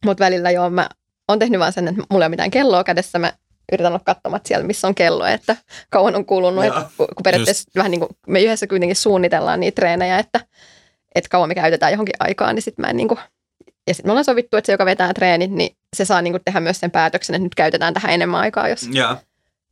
mutta 0.05 0.25
välillä 0.25 0.51
joo, 0.51 0.71
mä 0.71 0.89
oon 1.29 1.39
tehnyt 1.39 1.61
vaan 1.61 1.73
sen, 1.73 1.89
että 1.89 2.03
mulla 2.11 2.25
ei 2.25 2.27
ole 2.27 2.33
mitään 2.33 2.51
kelloa 2.51 2.85
kädessä. 2.85 3.19
Mä 3.19 3.33
yritän 3.73 3.93
olla 3.93 4.03
katsomat 4.05 4.47
siellä, 4.47 4.67
missä 4.67 4.89
on 4.89 4.95
kello, 4.95 5.27
että 5.27 5.57
kauan 5.91 6.17
on 6.17 6.27
kulunut. 6.27 6.65
Että, 6.65 6.87
kun 6.97 7.09
periaatteessa 7.25 7.65
Just. 7.69 7.77
vähän 7.77 7.91
niin 7.91 8.01
kuin 8.01 8.11
me 8.27 8.43
yhdessä 8.43 8.67
kuitenkin 8.67 8.97
suunnitellaan 8.97 9.61
niitä 9.61 9.75
treenejä, 9.75 10.19
että, 10.19 10.41
että 11.15 11.29
kauan 11.29 11.49
me 11.49 11.55
käytetään 11.55 11.93
johonkin 11.93 12.15
aikaan, 12.19 12.55
niin 12.55 12.63
sitten 12.63 12.83
mä 12.83 12.91
en 12.91 12.97
niin 12.97 13.09
kuin 13.09 13.19
ja 13.87 13.95
sitten 13.95 14.09
me 14.09 14.13
ollaan 14.13 14.25
sovittu, 14.25 14.57
että 14.57 14.67
se, 14.67 14.73
joka 14.73 14.85
vetää 14.85 15.15
treenit, 15.15 15.51
niin 15.51 15.77
se 15.97 16.05
saa 16.05 16.23
niin 16.23 16.33
kuin 16.33 16.43
tehdä 16.45 16.61
myös 16.61 16.81
sen 16.81 16.91
päätöksen, 16.91 17.35
että 17.35 17.45
nyt 17.45 17.55
käytetään 17.55 17.95
tähän 17.95 18.13
enemmän 18.13 18.41
aikaa, 18.41 18.69
jos, 18.69 18.89
yeah. 18.95 19.19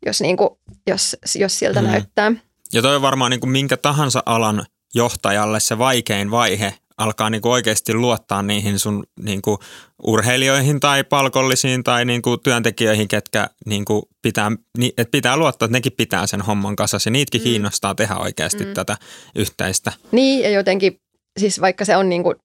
jos, 0.07 0.21
niin 0.21 0.37
kuin, 0.37 0.51
jos, 0.87 1.17
jos 1.35 1.59
siltä 1.59 1.81
mm. 1.81 1.87
näyttää. 1.87 2.33
Ja 2.73 2.83
toi 2.83 2.97
on 2.97 3.03
varmaan 3.03 3.31
niin 3.31 3.41
kuin 3.41 3.51
minkä 3.51 3.77
tahansa 3.77 4.23
alan 4.27 4.65
johtajalle 4.95 5.61
se 5.61 5.79
vaikein 5.79 6.31
vaihe 6.31 6.75
alkaa 7.01 7.31
niin 7.31 7.43
kuin 7.43 7.53
oikeasti 7.53 7.95
luottaa 7.95 8.43
niihin 8.43 8.79
sun 8.79 9.05
niin 9.23 9.43
kuin 9.43 9.59
urheilijoihin 10.07 10.81
tai 10.81 11.05
palkollisiin 11.05 11.85
tai 11.85 12.05
niin 12.05 12.23
kuin 12.23 12.41
työntekijöihin, 12.41 13.09
ketkä 13.09 13.51
niin 13.67 13.85
kuin 13.85 14.03
pitää, 14.23 14.53
että 14.99 15.11
pitää 15.11 15.37
luottaa, 15.37 15.67
että 15.67 15.77
nekin 15.77 15.93
pitää 15.93 16.27
sen 16.27 16.41
homman 16.41 16.77
kasassa 16.77 17.09
ja 17.09 17.13
niitäkin 17.13 17.41
mm. 17.41 17.45
kiinnostaa 17.45 17.95
tehdä 17.95 18.17
oikeasti 18.17 18.65
mm. 18.65 18.75
tätä 18.75 18.97
yhteistä. 19.35 19.93
Niin 20.13 20.43
ja 20.43 20.51
jotenkin, 20.51 21.01
siis 21.39 21.61
vaikka 21.61 21.85
se 21.85 21.97
on 21.97 22.09
niin 22.09 22.23
kuin 22.23 22.37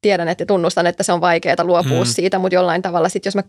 tiedän, 0.00 0.28
että 0.28 0.46
tunnustan, 0.46 0.86
että 0.86 1.02
se 1.02 1.12
on 1.12 1.20
vaikeaa 1.20 1.64
luopua 1.64 2.04
mm. 2.04 2.10
siitä, 2.10 2.38
mutta 2.38 2.54
jollain 2.54 2.82
tavalla 2.82 3.08
sitten 3.08 3.28
jos 3.28 3.34
mä 3.34 3.42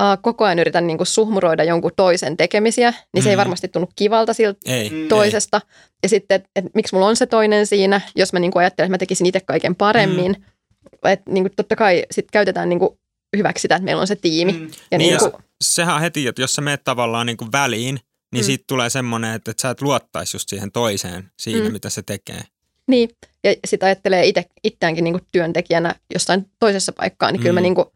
uh, 0.00 0.22
koko 0.22 0.44
ajan 0.44 0.58
yritän 0.58 0.86
niin 0.86 0.96
kuin 0.96 1.06
suhmuroida 1.06 1.64
jonkun 1.64 1.90
toisen 1.96 2.36
tekemisiä, 2.36 2.94
niin 3.14 3.22
se 3.22 3.30
ei 3.30 3.36
mm. 3.36 3.38
varmasti 3.38 3.68
tunnu 3.68 3.88
kivalta 3.96 4.32
siltä 4.32 4.58
ei, 4.66 5.06
toisesta. 5.08 5.60
Ei. 5.64 5.88
Ja 6.02 6.08
sitten, 6.08 6.34
että 6.34 6.48
et, 6.56 6.64
miksi 6.74 6.94
mulla 6.94 7.06
on 7.06 7.16
se 7.16 7.26
toinen 7.26 7.66
siinä, 7.66 8.00
jos 8.16 8.32
mä 8.32 8.38
niin 8.38 8.50
kuin 8.50 8.60
ajattelen, 8.60 8.86
että 8.86 8.94
mä 8.94 8.98
tekisin 8.98 9.26
itse 9.26 9.40
kaiken 9.40 9.74
paremmin. 9.74 10.32
Mm. 10.32 11.10
Että 11.10 11.30
niin 11.30 11.44
kuin 11.44 11.52
totta 11.56 11.76
kai 11.76 12.04
sitten 12.10 12.32
käytetään 12.32 12.68
niin 12.68 12.78
kuin 12.78 12.98
hyväksi 13.36 13.62
sitä, 13.62 13.76
että 13.76 13.84
meillä 13.84 14.00
on 14.00 14.06
se 14.06 14.16
tiimi. 14.16 14.52
Mm. 14.52 14.70
Ja 14.90 14.98
niin, 14.98 15.18
niin 15.18 15.30
kuin, 15.30 15.42
sehän 15.60 15.94
on 15.94 16.00
heti, 16.00 16.26
että 16.26 16.42
jos 16.42 16.54
sä 16.54 16.62
meet 16.62 16.84
tavallaan 16.84 17.26
niin 17.26 17.36
kuin 17.36 17.52
väliin, 17.52 18.00
niin 18.32 18.44
mm. 18.44 18.46
siitä 18.46 18.64
tulee 18.66 18.90
semmoinen, 18.90 19.34
että, 19.34 19.50
että 19.50 19.60
sä 19.60 19.70
et 19.70 19.82
luottaisi 19.82 20.36
just 20.36 20.48
siihen 20.48 20.72
toiseen 20.72 21.30
siinä, 21.38 21.64
mm. 21.64 21.72
mitä 21.72 21.90
se 21.90 22.02
tekee. 22.02 22.40
Niin, 22.86 23.08
ja 23.44 23.54
sitä 23.66 23.86
ajattelee 23.86 24.26
itse, 24.26 24.44
itseäänkin 24.64 25.04
niin 25.04 25.20
työntekijänä 25.32 25.94
jossain 26.14 26.46
toisessa 26.60 26.92
paikkaa, 26.92 27.32
niin 27.32 27.40
mm. 27.40 27.42
kyllä 27.42 27.52
mä 27.52 27.60
mm. 27.60 27.62
niin 27.62 27.74
kuin 27.74 27.88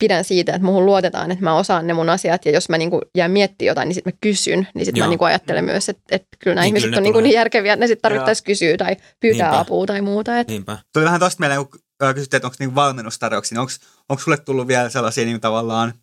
pidän 0.00 0.24
siitä, 0.24 0.52
että 0.52 0.64
muuhun 0.64 0.86
luotetaan, 0.86 1.30
että 1.30 1.44
mä 1.44 1.56
osaan 1.56 1.86
ne 1.86 1.94
mun 1.94 2.08
asiat, 2.08 2.44
ja 2.44 2.52
jos 2.52 2.68
mä 2.68 2.78
niin 2.78 2.90
kuin 2.90 3.02
jään 3.16 3.30
miettimään 3.30 3.66
jotain, 3.66 3.88
niin 3.88 3.94
sitten 3.94 4.12
mä 4.12 4.18
kysyn, 4.20 4.68
niin 4.74 4.84
sitten 4.84 5.04
mä 5.04 5.08
niin 5.08 5.18
kuin 5.18 5.26
ajattelen 5.26 5.64
myös, 5.64 5.88
että, 5.88 6.02
että 6.10 6.28
kyllä 6.38 6.54
nämä 6.54 6.62
niin, 6.62 6.68
ihmiset 6.68 6.86
kyllä 6.86 6.98
on 6.98 7.02
niin, 7.02 7.12
kuin 7.12 7.22
niin 7.22 7.34
järkeviä, 7.34 7.72
että 7.72 7.84
ne 7.84 7.86
sitten 7.86 8.02
tarvittaisiin 8.02 8.44
kysyä 8.44 8.76
tai 8.76 8.96
pyytää 9.20 9.48
Niinpä. 9.48 9.60
apua 9.60 9.86
tai 9.86 10.00
muuta. 10.00 10.38
Että. 10.38 10.52
Niinpä. 10.52 10.78
Tuli 10.92 11.04
vähän 11.04 11.20
tosta 11.20 11.40
mieleen, 11.40 11.66
kun 11.66 11.80
kysyttiin, 12.14 12.38
että 12.38 12.46
onko 12.46 12.56
niin 12.58 12.74
valmennustarjouksia, 12.74 13.56
niin 13.56 13.60
onko, 13.60 13.72
onko 14.08 14.22
sulle 14.22 14.36
tullut 14.36 14.68
vielä 14.68 14.90
sellaisia 14.90 15.24
niin 15.24 15.40
tavallaan, 15.40 15.94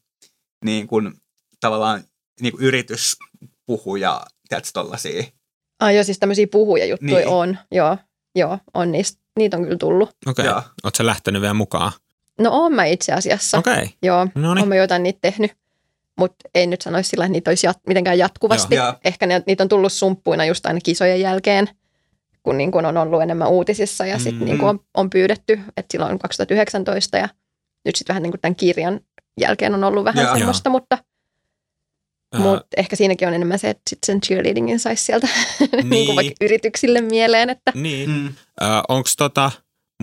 niin 0.65 0.87
kuin, 0.87 1.13
tavallaan 1.59 2.03
niin 2.41 2.53
kuin 2.53 2.63
yrityspuhuja, 2.63 4.21
tiedätkö, 4.49 4.71
tollaisia 4.73 5.23
Ah, 5.79 5.93
joo, 5.93 6.03
siis 6.03 6.19
tämmöisiä 6.19 6.47
puhujajuttuja 6.51 7.15
niin. 7.15 7.27
on. 7.27 7.57
Joo, 7.71 7.97
joo, 8.35 8.59
on 8.73 8.91
niistä. 8.91 9.21
Niitä 9.39 9.57
on 9.57 9.63
kyllä 9.63 9.77
tullut. 9.77 10.09
Okei. 10.25 10.47
Okay. 10.47 10.61
Oletko 10.83 11.05
lähtenyt 11.05 11.41
vielä 11.41 11.53
mukaan? 11.53 11.91
No 12.39 12.49
oon 12.51 12.73
mä 12.73 12.85
itse 12.85 13.13
asiassa. 13.13 13.57
Okei. 13.57 13.73
Okay. 13.73 13.87
Joo, 14.03 14.27
Noniin. 14.35 14.61
oon 14.61 14.67
mä 14.67 14.75
jotain 14.75 15.03
niitä 15.03 15.19
tehnyt. 15.21 15.51
Mutta 16.19 16.49
ei 16.55 16.67
nyt 16.67 16.81
sanoisi 16.81 17.09
sillä, 17.09 17.25
että 17.25 17.31
niitä 17.31 17.51
olisi 17.51 17.67
jat- 17.67 17.81
mitenkään 17.87 18.17
jatkuvasti. 18.17 18.75
Joo. 18.75 18.93
Ehkä 19.03 19.25
ne, 19.25 19.43
niitä 19.47 19.63
on 19.63 19.69
tullut 19.69 19.93
sumppuina 19.93 20.45
just 20.45 20.65
aina 20.65 20.79
kisojen 20.83 21.21
jälkeen, 21.21 21.69
kun 22.43 22.57
niin 22.57 22.71
kun 22.71 22.85
on 22.85 22.97
ollut 22.97 23.21
enemmän 23.21 23.49
uutisissa 23.49 24.05
ja 24.05 24.19
sitten 24.19 24.39
mm. 24.39 24.45
niin 24.45 24.61
on, 24.61 24.79
on 24.93 25.09
pyydetty, 25.09 25.59
että 25.77 25.91
silloin 25.91 26.19
2019 26.19 27.17
ja 27.17 27.29
nyt 27.85 27.95
sitten 27.95 28.13
vähän 28.13 28.23
niin 28.23 28.31
kuin 28.31 28.41
tämän 28.41 28.55
kirjan 28.55 28.99
jälkeen 29.39 29.73
on 29.73 29.83
ollut 29.83 30.03
vähän 30.05 30.25
Joo. 30.25 30.37
semmoista, 30.37 30.69
mutta– 30.69 30.97
mutta 32.37 32.67
ehkä 32.77 32.95
siinäkin 32.95 33.27
on 33.27 33.33
enemmän 33.33 33.59
se, 33.59 33.69
että 33.69 33.81
sit 33.89 33.99
sen 34.05 34.21
cheerleadingin 34.21 34.79
saisi 34.79 35.03
sieltä 35.03 35.27
niin. 35.59 35.89
niin 35.89 36.15
vaikka 36.15 36.45
yrityksille 36.45 37.01
mieleen. 37.01 37.49
Että. 37.49 37.71
Niin. 37.75 38.09
Mm. 38.09 38.27
Äh, 38.61 38.81
Onko 38.87 39.09
tota, 39.17 39.51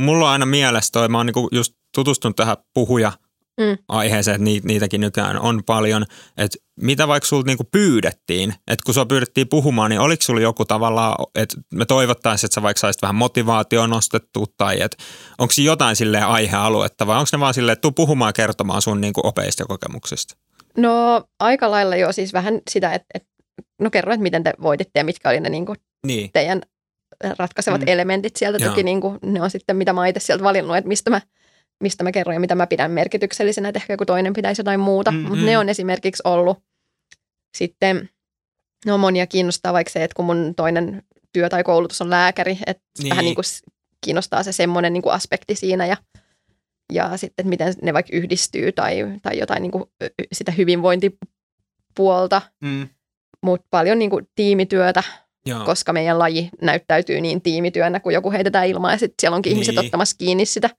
mulla 0.00 0.26
on 0.26 0.32
aina 0.32 0.46
mielessä 0.46 0.92
toi, 0.92 1.08
mä 1.08 1.16
oon 1.18 1.26
niinku 1.26 1.48
just 1.52 1.74
tutustunut 1.94 2.36
tähän 2.36 2.56
puhuja 2.74 3.12
mm. 3.60 3.78
aiheeseen, 3.88 4.34
että 4.34 4.68
niitäkin 4.68 5.00
nykyään 5.00 5.40
on 5.40 5.62
paljon. 5.66 6.04
Että 6.36 6.58
mitä 6.80 7.08
vaikka 7.08 7.26
sulta 7.26 7.46
niinku 7.46 7.64
pyydettiin, 7.64 8.54
että 8.66 8.84
kun 8.84 8.94
sua 8.94 9.06
pyydettiin 9.06 9.48
puhumaan, 9.48 9.90
niin 9.90 10.00
oliko 10.00 10.22
sulla 10.22 10.40
joku 10.40 10.64
tavallaan, 10.64 11.26
että 11.34 11.56
me 11.74 11.84
toivottaisiin, 11.84 12.48
että 12.48 12.54
sä 12.54 12.62
vaikka 12.62 12.80
saisit 12.80 13.02
vähän 13.02 13.14
motivaatio 13.14 13.86
nostettua 13.86 14.46
tai 14.56 14.80
että 14.80 14.96
onko 15.38 15.54
jotain 15.58 15.96
sille 15.96 16.20
aihealuetta 16.20 17.06
vai 17.06 17.18
onko 17.18 17.28
ne 17.32 17.40
vaan 17.40 17.54
silleen, 17.54 17.72
että 17.72 17.82
tuu 17.82 17.92
puhumaan 17.92 18.28
ja 18.28 18.32
kertomaan 18.32 18.82
sun 18.82 19.00
niinku 19.00 19.20
opeista 19.24 19.62
ja 19.62 19.66
kokemuksista? 19.66 20.36
No 20.76 21.24
aika 21.40 21.70
lailla 21.70 21.96
jo 21.96 22.12
siis 22.12 22.32
vähän 22.32 22.60
sitä, 22.70 22.92
että, 22.92 23.06
että 23.14 23.28
no 23.80 23.90
kerro, 23.90 24.12
että 24.12 24.22
miten 24.22 24.42
te 24.42 24.52
voititte 24.62 25.00
ja 25.00 25.04
mitkä 25.04 25.28
oli 25.28 25.40
ne 25.40 25.48
niin 25.48 25.66
kuin 25.66 25.78
niin. 26.06 26.30
teidän 26.32 26.62
ratkaisevat 27.38 27.80
mm. 27.80 27.88
elementit 27.88 28.36
sieltä. 28.36 28.58
Joo. 28.58 28.70
Toki 28.70 28.82
niin 28.82 29.00
kuin, 29.00 29.18
ne 29.22 29.42
on 29.42 29.50
sitten, 29.50 29.76
mitä 29.76 29.92
mä 29.92 30.06
itse 30.06 30.20
sieltä 30.20 30.44
valinnut, 30.44 30.76
että 30.76 30.88
mistä 30.88 31.10
mä, 31.10 31.20
mistä 31.84 32.04
mä 32.04 32.12
kerron 32.12 32.34
ja 32.34 32.40
mitä 32.40 32.54
mä 32.54 32.66
pidän 32.66 32.90
merkityksellisenä, 32.90 33.68
että 33.68 33.78
ehkä 33.78 33.92
joku 33.92 34.06
toinen 34.06 34.32
pitäisi 34.32 34.60
jotain 34.60 34.80
muuta. 34.80 35.10
Mm-hmm. 35.10 35.28
Mutta 35.28 35.44
ne 35.44 35.58
on 35.58 35.68
esimerkiksi 35.68 36.22
ollut 36.24 36.58
sitten, 37.56 38.08
no 38.86 38.98
monia 38.98 39.26
kiinnostaa 39.26 39.72
vaikka 39.72 39.90
se, 39.90 40.04
että 40.04 40.14
kun 40.14 40.24
mun 40.24 40.54
toinen 40.56 41.02
työ 41.32 41.48
tai 41.48 41.64
koulutus 41.64 42.00
on 42.00 42.10
lääkäri, 42.10 42.58
että 42.66 42.82
niin. 42.98 43.10
vähän 43.10 43.24
niin 43.24 43.34
kuin 43.34 43.44
kiinnostaa 44.00 44.42
se 44.42 44.52
semmoinen 44.52 44.92
niin 44.92 45.02
kuin 45.02 45.12
aspekti 45.12 45.54
siinä 45.54 45.86
ja– 45.86 45.96
ja 46.92 47.16
sitten, 47.16 47.42
että 47.42 47.48
miten 47.48 47.74
ne 47.82 47.92
vaikka 47.92 48.16
yhdistyy 48.16 48.72
tai, 48.72 48.98
tai 49.22 49.38
jotain 49.38 49.62
niin 49.62 49.72
kuin 49.72 49.84
sitä 50.32 50.52
hyvinvointipuolta, 50.52 52.42
mm. 52.60 52.88
mutta 53.42 53.66
paljon 53.70 53.98
niin 53.98 54.10
kuin 54.10 54.28
tiimityötä, 54.34 55.02
Joo. 55.46 55.64
koska 55.64 55.92
meidän 55.92 56.18
laji 56.18 56.50
näyttäytyy 56.62 57.20
niin 57.20 57.42
tiimityönä, 57.42 58.00
kun 58.00 58.12
joku 58.12 58.30
heitetään 58.30 58.66
ilmaan 58.66 58.94
ja 58.94 58.98
sitten 58.98 59.14
siellä 59.20 59.36
onkin 59.36 59.50
niin. 59.50 59.62
ihmiset 59.62 59.78
ottamassa 59.78 60.16
kiinni 60.18 60.46
sitä. 60.46 60.70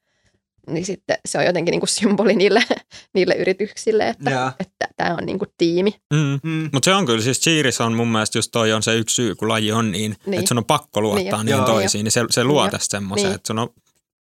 Niin 0.68 0.86
sitten 0.86 1.18
se 1.26 1.38
on 1.38 1.46
jotenkin 1.46 1.72
niin 1.72 1.82
kuin 1.82 1.90
symboli 1.90 2.36
niille, 2.36 2.64
niille 3.16 3.34
yrityksille, 3.34 4.10
että, 4.10 4.54
että 4.60 4.88
tämä 4.98 5.16
on 5.16 5.26
niin 5.26 5.40
kuin 5.40 5.50
tiimi. 5.58 5.96
Mm. 6.14 6.40
Mm. 6.44 6.70
Mutta 6.74 6.86
se 6.86 6.96
on 6.96 7.06
kyllä, 7.06 7.22
siis 7.22 7.42
cheers 7.42 7.82
on 7.82 7.94
mun 7.94 8.08
mielestä 8.08 8.38
just 8.38 8.52
toi 8.52 8.74
on 8.74 8.84
se 8.84 8.96
yksi 8.96 9.16
syy, 9.16 9.36
kun 9.36 9.50
laji 9.50 9.72
on 9.72 9.92
niin, 9.92 10.16
niin. 10.26 10.40
että 10.40 10.48
sun 10.48 10.58
on 10.58 10.66
pakko 10.66 11.02
luottaa 11.02 11.44
niin, 11.44 11.46
niihin 11.46 11.66
toisiin, 11.66 12.04
niin 12.04 12.12
se, 12.12 12.26
se 12.30 12.44
luo 12.44 12.64
niin 12.64 12.72
tästä 12.72 12.98
semmoisen, 12.98 13.28
niin. 13.28 13.36
että 13.36 13.48
sun 13.48 13.60
on 13.60 13.70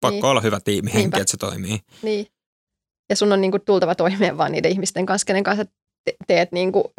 Pakko 0.01 0.15
niin. 0.15 0.25
olla 0.25 0.41
hyvä 0.41 0.60
tiimihenki, 0.60 1.19
että 1.19 1.31
se 1.31 1.38
toimii. 1.38 1.79
Niin. 2.01 2.27
Ja 3.10 3.15
sun 3.15 3.34
on 3.34 3.41
niinku 3.41 3.60
tultava 3.60 3.95
toimeen 3.95 4.38
vaan 4.38 4.51
niiden 4.51 4.71
ihmisten 4.71 5.05
kanssa, 5.05 5.25
kenen 5.25 5.43
kanssa 5.43 5.65
te- 6.05 6.15
teet 6.27 6.51
niinku 6.51 6.93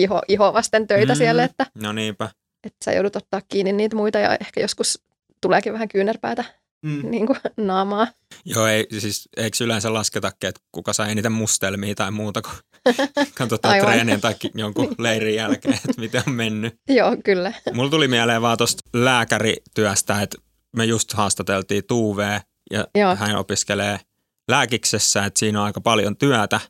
iho, 0.00 0.22
iho 0.28 0.52
vasten 0.52 0.86
töitä 0.86 1.14
mm. 1.14 1.18
siellä, 1.18 1.44
että, 1.44 1.66
no 1.74 1.92
niinpä. 1.92 2.30
että 2.66 2.84
sä 2.84 2.92
joudut 2.92 3.16
ottaa 3.16 3.42
kiinni 3.48 3.72
niitä 3.72 3.96
muita 3.96 4.18
ja 4.18 4.36
ehkä 4.40 4.60
joskus 4.60 5.02
tuleekin 5.40 5.72
vähän 5.72 5.88
kyynärpäätä 5.88 6.44
mm. 6.82 7.10
niin 7.10 7.26
kuin 7.26 7.38
naamaa. 7.56 8.06
Joo, 8.44 8.66
ei, 8.66 8.86
siis 8.98 9.28
eikö 9.36 9.64
yleensä 9.64 9.94
lasketa, 9.94 10.28
että 10.28 10.60
kuka 10.72 10.92
sai 10.92 11.10
eniten 11.10 11.32
mustelmia 11.32 11.94
tai 11.94 12.10
muuta, 12.10 12.42
kun 12.46 12.52
katsotaan 13.34 13.80
treenien 13.80 14.20
tai 14.20 14.34
jonkun 14.54 14.84
niin. 14.84 14.94
leirin 14.98 15.34
jälkeen, 15.34 15.74
että 15.74 16.00
miten 16.00 16.22
on 16.26 16.32
mennyt. 16.32 16.74
Joo, 16.88 17.16
kyllä. 17.24 17.52
Mulla 17.72 17.90
tuli 17.90 18.08
mieleen 18.08 18.42
vaan 18.42 18.58
tuosta 18.58 18.90
lääkärityöstä, 18.92 20.22
että 20.22 20.38
me 20.76 20.84
just 20.84 21.12
haastateltiin 21.12 21.84
Tuve 21.86 22.42
ja 22.70 22.86
Joo. 22.94 23.16
hän 23.16 23.36
opiskelee 23.36 24.00
lääkiksessä, 24.48 25.24
että 25.24 25.38
siinä 25.38 25.60
on 25.60 25.66
aika 25.66 25.80
paljon 25.80 26.16
työtä, 26.16 26.60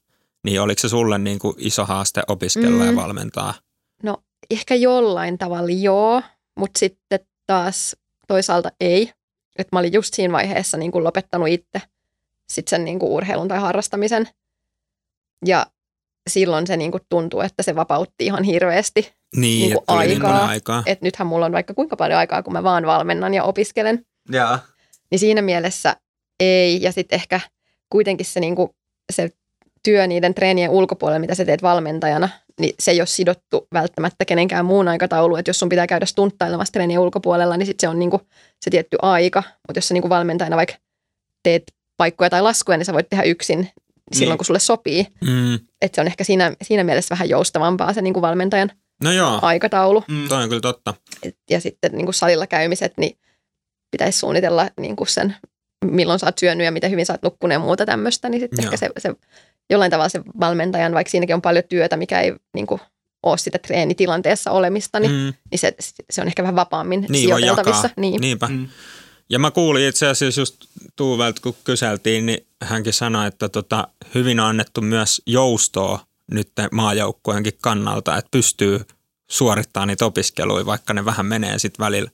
niin 0.45 0.61
oliko 0.61 0.81
se 0.81 0.89
sulle 0.89 1.19
niin 1.19 1.39
kuin 1.39 1.55
iso 1.59 1.85
haaste 1.85 2.23
opiskella 2.29 2.85
mm. 2.85 2.91
ja 2.91 2.97
valmentaa? 2.97 3.55
No 4.03 4.23
ehkä 4.51 4.75
jollain 4.75 5.39
tavalla 5.39 5.71
joo, 5.71 6.23
mutta 6.59 6.79
sitten 6.79 7.21
taas 7.47 7.97
toisaalta 8.29 8.73
ei. 8.81 9.13
Että 9.59 9.77
mä 9.77 9.81
olin 9.81 9.93
just 9.93 10.15
siinä 10.15 10.33
vaiheessa 10.33 10.77
niin 10.77 10.93
kuin 10.93 11.05
lopettanut 11.05 11.49
itse 11.49 11.83
sit 12.49 12.69
sen 12.69 12.85
niin 12.85 12.99
kuin 12.99 13.13
urheilun 13.13 13.49
tai 13.49 13.59
harrastamisen. 13.59 14.29
Ja 15.47 15.67
silloin 16.29 16.67
se 16.67 16.77
niin 16.77 16.91
kuin 16.91 17.03
tuntuu, 17.09 17.41
että 17.41 17.63
se 17.63 17.77
vapautti 17.77 18.27
ihan 18.27 18.45
hirveästi 18.45 19.13
niin, 19.37 19.61
niin 19.61 19.73
kuin 19.73 19.85
aikaa. 19.87 20.39
Niin 20.39 20.51
aikaa. 20.51 20.83
Että 20.87 21.07
nythän 21.07 21.27
mulla 21.27 21.47
on 21.47 21.53
vaikka 21.53 21.75
kuinka 21.75 21.97
paljon 21.97 22.19
aikaa, 22.19 22.43
kun 22.43 22.53
mä 22.53 22.63
vaan 22.63 22.87
valmennan 22.87 23.35
ja 23.35 23.45
opiskelen. 23.45 24.07
Ja. 24.33 24.59
Niin 25.11 25.19
siinä 25.19 25.43
mielessä 25.43 25.97
ei. 26.41 26.83
Ja 26.83 26.93
sitten 26.93 27.17
ehkä 27.17 27.41
kuitenkin 27.91 28.27
se, 28.27 28.41
niin 28.41 28.57
kuin, 28.57 28.71
se 29.13 29.31
työ 29.83 30.07
niiden 30.07 30.35
treenien 30.35 30.71
ulkopuolella, 30.71 31.19
mitä 31.19 31.35
sä 31.35 31.45
teet 31.45 31.63
valmentajana, 31.63 32.29
niin 32.59 32.75
se 32.79 32.91
ei 32.91 33.01
ole 33.01 33.07
sidottu 33.07 33.67
välttämättä 33.73 34.25
kenenkään 34.25 34.65
muun 34.65 34.89
aikataulu. 34.89 35.37
Että 35.37 35.49
jos 35.49 35.59
sun 35.59 35.69
pitää 35.69 35.87
käydä 35.87 36.07
stunttailemassa 36.07 36.73
treenien 36.73 37.01
ulkopuolella, 37.01 37.57
niin 37.57 37.67
sit 37.67 37.81
se 37.81 37.89
on 37.89 37.99
niinku 37.99 38.21
se 38.61 38.71
tietty 38.71 38.97
aika. 39.03 39.43
Mutta 39.69 39.79
jos 39.79 39.89
sä 39.89 39.95
niinku 39.95 40.09
valmentajana 40.09 40.57
vaikka 40.57 40.75
teet 41.43 41.63
paikkoja 41.97 42.31
tai 42.31 42.43
laskuja, 42.43 42.79
niin 42.79 42.87
sä 42.87 42.93
voit 42.93 43.09
tehdä 43.11 43.23
yksin 43.23 43.71
silloin, 44.13 44.33
niin. 44.33 44.39
kun 44.39 44.45
sulle 44.45 44.59
sopii. 44.59 45.07
Mm. 45.21 45.55
Että 45.55 45.95
se 45.97 46.01
on 46.01 46.07
ehkä 46.07 46.25
siinä, 46.25 46.53
siinä 46.63 46.85
mielessä 46.85 47.15
vähän 47.15 47.29
joustavampaa 47.29 47.93
se 47.93 48.03
niinku 48.03 48.23
valmentajan 48.23 48.71
no 49.03 49.13
joo. 49.13 49.39
aikataulu. 49.43 50.05
Mm. 50.09 50.29
Toi 50.29 50.43
on 50.43 50.49
kyllä 50.49 50.61
totta. 50.61 50.95
Et, 51.23 51.37
ja 51.51 51.61
sitten 51.61 51.93
niinku 51.93 52.13
salilla 52.13 52.47
käymiset, 52.47 52.93
niin 52.97 53.19
pitäisi 53.91 54.19
suunnitella 54.19 54.69
niinku 54.81 55.05
sen, 55.05 55.37
milloin 55.85 56.19
sä 56.19 56.27
oot 56.27 56.39
syönyt 56.39 56.65
ja 56.65 56.73
miten 56.73 56.91
hyvin 56.91 57.07
sä 57.07 57.13
oot 57.13 57.23
nukkunut 57.23 57.53
ja 57.53 57.59
muuta 57.59 57.87
tämmöistä. 57.87 58.29
Niin 58.29 58.41
sitten 58.41 58.65
ehkä 58.65 58.77
se, 58.77 58.91
se 58.99 59.15
jollain 59.71 59.91
tavalla 59.91 60.09
se 60.09 60.21
valmentajan, 60.41 60.95
vaikka 60.95 61.11
siinäkin 61.11 61.35
on 61.35 61.43
paljon 61.43 61.65
työtä, 61.69 61.97
mikä 61.97 62.21
ei 62.21 62.35
niinku, 62.55 62.81
ole 63.23 63.39
sitä 63.39 63.59
treenitilanteessa 63.59 64.51
olemista, 64.51 65.01
niin, 65.01 65.13
mm. 65.13 65.35
niin 65.51 65.59
se, 65.59 65.75
se 66.11 66.21
on 66.21 66.27
ehkä 66.27 66.43
vähän 66.43 66.57
vapaammin 66.57 67.07
niin, 67.09 67.23
sijoiteltavissa. 67.23 67.91
Niin. 67.97 68.21
Niinpä. 68.21 68.47
Mm. 68.47 68.69
Ja 69.31 69.39
mä 69.39 69.51
kuulin 69.51 69.89
itse 69.89 70.07
asiassa 70.07 70.41
just 70.41 70.57
Tuuvelta, 70.97 71.43
kun 71.43 71.55
kyseltiin, 71.65 72.27
niin 72.27 72.47
hänkin 72.63 72.93
sanoi, 72.93 73.27
että 73.27 73.49
tota, 73.49 73.89
hyvin 74.15 74.41
on 74.41 74.47
annettu 74.47 74.81
myös 74.81 75.23
joustoa 75.27 76.01
nyt 76.31 76.49
maajoukkueenkin 76.73 77.59
kannalta, 77.63 78.17
että 78.17 78.29
pystyy 78.31 78.81
suorittamaan 79.31 79.89
niitä 79.89 80.07
opiskeluja, 80.07 80.67
vaikka 80.67 80.95
ne 80.95 81.05
vähän 81.05 81.27
menee 81.27 81.59
sitten 81.59 81.85
välillä 81.85 82.11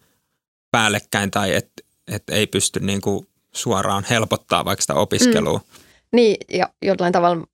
päällekkäin 0.70 1.30
tai 1.30 1.54
että 1.54 1.82
et 2.08 2.22
ei 2.30 2.46
pysty 2.46 2.80
niinku 2.80 3.26
suoraan 3.52 4.06
helpottaa 4.10 4.64
vaikka 4.64 4.80
sitä 4.80 4.94
opiskelua. 4.94 5.58
Mm. 5.58 5.83
Niin, 6.14 6.36
ja 6.52 6.68
jollain 6.82 7.12
tavalla 7.12 7.46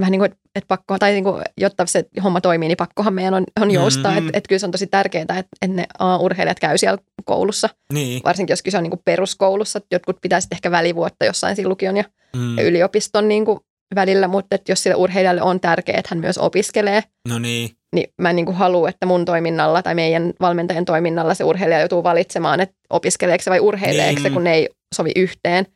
vähän 0.00 0.12
niin 0.12 0.20
kuin, 0.20 0.30
että 0.54 0.68
pakko, 0.68 0.98
tai 0.98 1.12
niin 1.12 1.24
kuin, 1.24 1.42
jotta 1.56 1.86
se 1.86 2.04
homma 2.22 2.40
toimii, 2.40 2.68
niin 2.68 2.76
pakkohan 2.76 3.14
meidän 3.14 3.34
on, 3.34 3.44
on 3.60 3.70
joustaa. 3.70 4.12
Mm-hmm. 4.12 4.28
Että 4.28 4.38
et 4.38 4.48
kyllä 4.48 4.58
se 4.58 4.66
on 4.66 4.72
tosi 4.72 4.86
tärkeää, 4.86 5.22
että, 5.22 5.38
että 5.38 5.76
ne 5.76 5.86
A-urheilijat 5.98 6.60
käy 6.60 6.78
siellä 6.78 6.98
koulussa. 7.24 7.68
Niin. 7.92 8.20
Varsinkin 8.24 8.52
jos 8.52 8.62
kyse 8.62 8.76
on 8.78 8.82
niin 8.82 8.90
kuin 8.90 9.02
peruskoulussa. 9.04 9.76
Että 9.76 9.94
jotkut 9.94 10.20
pitäisi 10.20 10.48
ehkä 10.52 10.70
välivuotta 10.70 11.24
jossain 11.24 11.56
siinä 11.56 11.68
lukion 11.68 11.96
ja, 11.96 12.04
mm. 12.36 12.58
ja 12.58 12.64
yliopiston 12.64 13.28
niin 13.28 13.44
kuin 13.44 13.60
välillä, 13.94 14.28
mutta 14.28 14.54
että 14.54 14.72
jos 14.72 14.82
sille 14.82 14.96
urheilijalle 14.96 15.42
on 15.42 15.60
tärkeää, 15.60 15.98
että 15.98 16.08
hän 16.14 16.20
myös 16.20 16.38
opiskelee, 16.38 17.02
no 17.28 17.38
niin. 17.38 17.70
niin 17.94 18.12
mä 18.18 18.30
en 18.30 18.36
niin 18.36 18.46
kuin 18.46 18.56
halua, 18.56 18.88
että 18.88 19.06
mun 19.06 19.24
toiminnalla 19.24 19.82
tai 19.82 19.94
meidän 19.94 20.32
valmentajan 20.40 20.84
toiminnalla 20.84 21.34
se 21.34 21.44
urheilija 21.44 21.80
joutuu 21.80 22.02
valitsemaan, 22.02 22.60
että 22.60 22.74
opiskeleeko 22.90 23.44
se 23.44 23.50
vai 23.50 23.60
urheileeko 23.60 24.14
niin. 24.14 24.22
se, 24.22 24.30
kun 24.30 24.44
ne 24.44 24.54
ei 24.54 24.68
sovi 24.94 25.12
yhteen. 25.16 25.66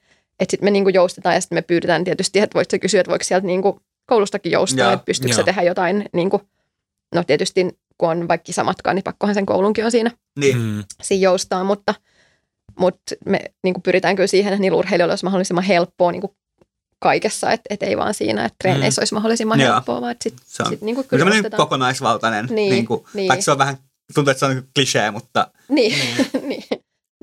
Että 0.44 0.50
sitten 0.50 0.66
me 0.66 0.70
niin 0.70 0.84
kuin 0.84 0.94
joustetaan 0.94 1.34
ja 1.34 1.40
sitten 1.40 1.56
me 1.56 1.62
pyydetään 1.62 2.04
tietysti, 2.04 2.38
että 2.38 2.54
voitko 2.54 2.76
kysyä, 2.80 3.00
että 3.00 3.10
voiko 3.10 3.24
sieltä 3.24 3.46
niin 3.46 3.62
kuin 3.62 3.80
koulustakin 4.06 4.52
joustaa, 4.52 4.92
että 4.92 5.04
pystyykö 5.04 5.36
se 5.36 5.42
tehdä 5.42 5.62
jotain, 5.62 6.04
niin 6.12 6.30
kuin, 6.30 6.42
no 7.14 7.24
tietysti 7.24 7.78
kun 7.98 8.08
on 8.08 8.28
vaikka 8.28 8.44
kisamatkaa, 8.44 8.94
niin 8.94 9.02
pakkohan 9.02 9.34
sen 9.34 9.46
koulunkin 9.46 9.84
on 9.84 9.90
siinä, 9.90 10.10
niin. 10.38 10.58
Mm. 10.58 10.84
siinä 11.02 11.22
joustaa, 11.22 11.64
mutta, 11.64 11.94
mutta 12.78 13.14
me 13.26 13.40
niin 13.64 13.74
kuin 13.74 13.82
pyritään 13.82 14.16
kyllä 14.16 14.26
siihen, 14.26 14.52
että 14.52 14.60
niillä 14.60 14.78
urheilijoilla 14.78 15.12
olisi 15.12 15.24
mahdollisimman 15.24 15.64
helppoa 15.64 16.12
niin 16.12 16.20
kuin 16.20 16.32
kaikessa, 16.98 17.50
että 17.50 17.66
et 17.70 17.82
ei 17.82 17.96
vaan 17.96 18.14
siinä, 18.14 18.44
että 18.44 18.56
treeneissä 18.58 19.00
mm. 19.00 19.02
olisi 19.02 19.14
mahdollisimman 19.14 19.60
Joo. 19.60 19.72
helppoa, 19.72 20.00
vaan 20.00 20.16
sitten 20.22 20.46
sit, 20.68 20.80
niin 20.80 20.94
kuin 20.94 21.08
kyllä 21.08 21.26
kokonaisvaltainen, 21.56 22.46
niin, 22.50 22.70
niin 22.70 22.86
kuin, 22.86 23.04
niin. 23.14 23.28
vaikka 23.28 23.44
se 23.44 23.50
on 23.50 23.58
vähän, 23.58 23.76
tuntuu, 24.14 24.30
että 24.30 24.38
se 24.38 24.46
on 24.46 24.62
klisee, 24.74 25.10
mutta... 25.10 25.50
Niin, 25.68 25.98
niin. 25.98 26.30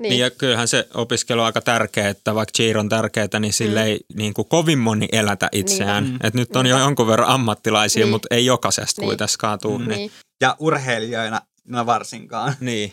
Niin. 0.02 0.10
niin 0.10 0.20
ja 0.20 0.30
kyllähän 0.30 0.68
se 0.68 0.88
opiskelu 0.94 1.40
on 1.40 1.46
aika 1.46 1.60
tärkeää, 1.60 2.08
että 2.08 2.34
vaikka 2.34 2.52
Giro 2.56 2.80
on 2.80 2.88
tärkeää, 2.88 3.40
niin 3.40 3.52
sille 3.52 3.80
mm. 3.80 3.86
ei 3.86 4.00
niin 4.14 4.34
kuin 4.34 4.48
kovin 4.48 4.78
moni 4.78 5.08
elätä 5.12 5.48
itseään. 5.52 6.04
Niin. 6.04 6.18
Et 6.22 6.34
nyt 6.34 6.56
on 6.56 6.64
niin. 6.64 6.70
jo 6.70 6.78
jonkun 6.78 7.06
verran 7.06 7.28
ammattilaisia, 7.28 8.04
niin. 8.04 8.10
mutta 8.10 8.28
ei 8.30 8.46
jokaisesta 8.46 9.00
niin. 9.00 9.06
kuitenkaan 9.06 9.58
tuu. 9.58 9.78
Mm. 9.78 9.88
Niin. 9.88 10.10
Ja 10.40 10.56
urheilijoina 10.58 11.40
no 11.68 11.86
varsinkaan. 11.86 12.54
Niin. 12.60 12.92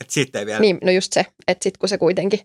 Että 0.00 0.14
sitten 0.14 0.38
ei 0.38 0.46
vielä... 0.46 0.60
Niin, 0.60 0.78
no 0.84 0.90
just 0.90 1.12
se, 1.12 1.26
että 1.48 1.62
sitten 1.62 1.78
kun 1.78 1.88
se 1.88 1.98
kuitenkin 1.98 2.40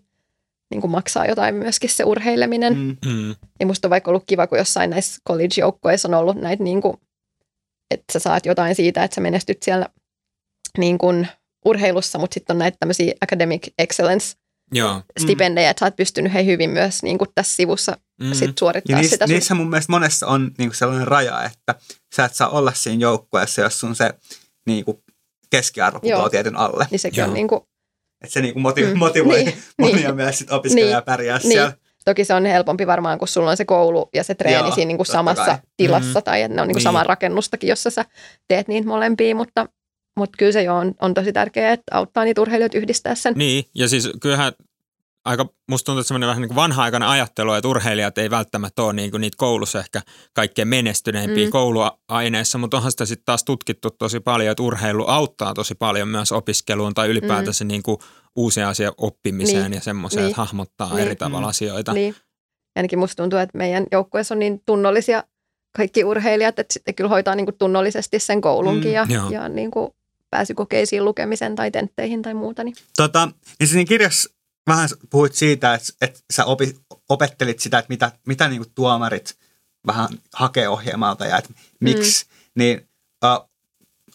niin 0.70 0.80
kuin 0.80 0.90
maksaa 0.90 1.26
jotain 1.26 1.54
myöskin 1.54 1.90
se 1.90 2.04
urheileminen. 2.04 2.78
Mm. 2.78 2.96
Mm. 3.06 3.34
Niin 3.58 3.66
musta 3.66 3.88
on 3.88 3.90
vaikka 3.90 4.10
ollut 4.10 4.24
kiva, 4.26 4.46
kun 4.46 4.58
jossain 4.58 4.90
näissä 4.90 5.20
college-joukkoissa 5.28 6.08
on 6.08 6.14
ollut 6.14 6.36
näitä, 6.36 6.64
niin 6.64 6.82
kuin, 6.82 6.96
että 7.90 8.12
sä 8.12 8.18
saat 8.18 8.46
jotain 8.46 8.74
siitä, 8.74 9.04
että 9.04 9.14
sä 9.14 9.20
menestyt 9.20 9.62
siellä 9.62 9.86
niin 10.78 10.98
kuin 10.98 11.28
urheilussa, 11.64 12.18
mutta 12.18 12.34
sitten 12.34 12.54
on 12.54 12.58
näitä 12.58 12.76
tämmöisiä 12.80 13.12
academic 13.20 13.68
excellence 13.78 14.36
Joo. 14.72 15.02
stipendejä, 15.20 15.70
että 15.70 15.80
sä 15.80 15.86
oot 15.86 15.96
pystynyt 15.96 16.34
he 16.34 16.44
hyvin 16.44 16.70
myös 16.70 17.02
niin 17.02 17.18
kuin 17.18 17.28
tässä 17.34 17.56
sivussa 17.56 17.96
mm. 18.20 18.32
sit 18.32 18.58
suorittaa 18.58 18.96
ja 18.96 19.00
niissä, 19.00 19.14
sitä. 19.14 19.26
Niissä 19.26 19.54
mun 19.54 19.70
mielestä 19.70 19.92
monessa 19.92 20.26
on 20.26 20.50
niin 20.58 20.68
kuin 20.68 20.76
sellainen 20.76 21.08
raja, 21.08 21.44
että 21.44 21.74
sä 22.16 22.24
et 22.24 22.34
saa 22.34 22.48
olla 22.48 22.72
siinä 22.74 23.00
joukkueessa, 23.00 23.60
jos 23.60 23.80
sun 23.80 23.96
se 23.96 24.14
niin 24.66 24.84
kuin 24.84 24.98
keskiarvo 25.50 26.00
putoaa 26.00 26.30
tietyn 26.30 26.56
alle. 26.56 26.86
Niin 26.90 26.98
sekin 26.98 27.20
Joo. 27.20 27.28
on 27.28 27.34
niin 27.34 27.48
kuin... 27.48 27.60
Että 28.24 28.32
se 28.32 28.40
niin 28.40 28.54
kuin 28.54 28.62
motivoi, 28.62 28.92
mm. 28.92 28.98
motivoi 28.98 29.44
niin, 29.44 29.62
monia 29.78 29.96
niin, 29.96 30.14
myös 30.14 30.38
sit 30.38 30.52
opiskelijaa 30.52 31.00
niin, 31.00 31.04
pärjää 31.04 31.38
niin. 31.38 31.52
siellä. 31.52 31.72
Toki 32.04 32.24
se 32.24 32.34
on 32.34 32.46
helpompi 32.46 32.86
varmaan, 32.86 33.18
kun 33.18 33.28
sulla 33.28 33.50
on 33.50 33.56
se 33.56 33.64
koulu 33.64 34.08
ja 34.14 34.24
se 34.24 34.34
treeni 34.34 34.58
Joo, 34.58 34.74
siinä 34.74 34.88
niin 34.88 34.96
kuin 34.96 35.06
samassa 35.06 35.44
kai. 35.44 35.58
tilassa, 35.76 36.20
mm. 36.20 36.24
tai 36.24 36.42
että 36.42 36.56
ne 36.56 36.62
on 36.62 36.68
niin 36.68 36.74
kuin 36.74 36.80
niin. 36.80 36.84
samaa 36.84 37.04
rakennustakin, 37.04 37.68
jossa 37.68 37.90
sä 37.90 38.04
teet 38.48 38.68
niitä 38.68 38.88
molempia, 38.88 39.34
mutta 39.34 39.68
mutta 40.16 40.36
kyllä 40.38 40.52
se 40.52 40.62
jo 40.62 40.76
on, 40.76 40.94
on 41.00 41.14
tosi 41.14 41.32
tärkeää, 41.32 41.72
että 41.72 41.96
auttaa 41.96 42.24
niitä 42.24 42.40
urheilijoita 42.40 42.78
yhdistää 42.78 43.14
sen. 43.14 43.34
Niin, 43.36 43.64
ja 43.74 43.88
siis 43.88 44.10
kyllähän 44.20 44.52
aika, 45.24 45.46
musta 45.68 45.86
tuntuu, 45.86 46.00
että 46.00 46.08
semmoinen 46.08 46.28
vähän 46.28 46.42
niin 46.42 46.54
vanha-aikainen 46.54 47.08
ajattelu, 47.08 47.52
että 47.52 47.68
urheilijat 47.68 48.18
ei 48.18 48.30
välttämättä 48.30 48.82
ole 48.82 48.92
niin 48.92 49.10
kuin 49.10 49.20
niitä 49.20 49.36
koulussa 49.36 49.78
ehkä 49.78 50.00
kaikkein 50.34 50.68
menestyneimpiä 50.68 51.46
mm. 51.46 51.50
kouluaineissa, 51.50 52.58
mutta 52.58 52.76
onhan 52.76 52.92
sitä 52.92 53.06
sitten 53.06 53.24
taas 53.24 53.44
tutkittu 53.44 53.90
tosi 53.90 54.20
paljon, 54.20 54.50
että 54.50 54.62
urheilu 54.62 55.04
auttaa 55.06 55.54
tosi 55.54 55.74
paljon 55.74 56.08
myös 56.08 56.32
opiskeluun 56.32 56.94
tai 56.94 57.08
ylipäätänsä 57.08 57.64
mm. 57.64 57.68
niin 57.68 57.82
kuin 57.82 57.98
uusia 58.36 58.68
asia 58.68 58.92
oppimiseen 58.96 59.62
niin. 59.62 59.74
ja 59.74 59.80
semmoiseen, 59.80 60.22
niin. 60.22 60.30
että 60.30 60.40
hahmottaa 60.42 60.94
niin. 60.94 61.06
eri 61.06 61.16
tavalla 61.16 61.46
mm. 61.46 61.50
asioita. 61.50 61.92
Niin. 61.92 62.14
Ainakin 62.76 62.98
musta 62.98 63.22
tuntuu, 63.22 63.38
että 63.38 63.58
meidän 63.58 63.86
joukkueessa 63.92 64.34
on 64.34 64.38
niin 64.38 64.62
tunnollisia 64.66 65.24
kaikki 65.76 66.04
urheilijat, 66.04 66.58
että 66.58 66.72
sitten 66.72 66.94
kyllä 66.94 67.08
hoitaa 67.08 67.34
niin 67.34 67.46
kuin 67.46 67.58
tunnollisesti 67.58 68.18
sen 68.18 68.40
koulunkin 68.40 68.90
mm, 68.90 69.10
ja, 69.10 69.22
ja 69.30 69.48
niin 69.48 69.70
kuin 69.70 69.90
pääsykokeisiin 70.32 71.04
lukemisen 71.04 71.54
tai 71.54 71.70
tentteihin 71.70 72.22
tai 72.22 72.34
muuta. 72.34 72.64
Niin. 72.64 72.74
Tota, 72.96 73.28
niin 73.60 73.68
siinä 73.68 73.84
kirjassa 73.84 74.30
vähän 74.66 74.88
puhuit 75.10 75.34
siitä, 75.34 75.74
että, 75.74 75.88
että 76.00 76.20
sä 76.32 76.44
opi, 76.44 76.76
opettelit 77.08 77.60
sitä, 77.60 77.78
että 77.78 77.88
mitä, 77.88 78.12
mitä 78.26 78.48
niin 78.48 78.62
kuin 78.62 78.72
tuomarit 78.74 79.36
vähän 79.86 80.08
hakee 80.34 80.68
ohjelmalta 80.68 81.26
ja 81.26 81.38
että 81.38 81.50
miksi, 81.80 82.24
mm. 82.24 82.30
niin 82.54 82.88
uh, 83.24 83.48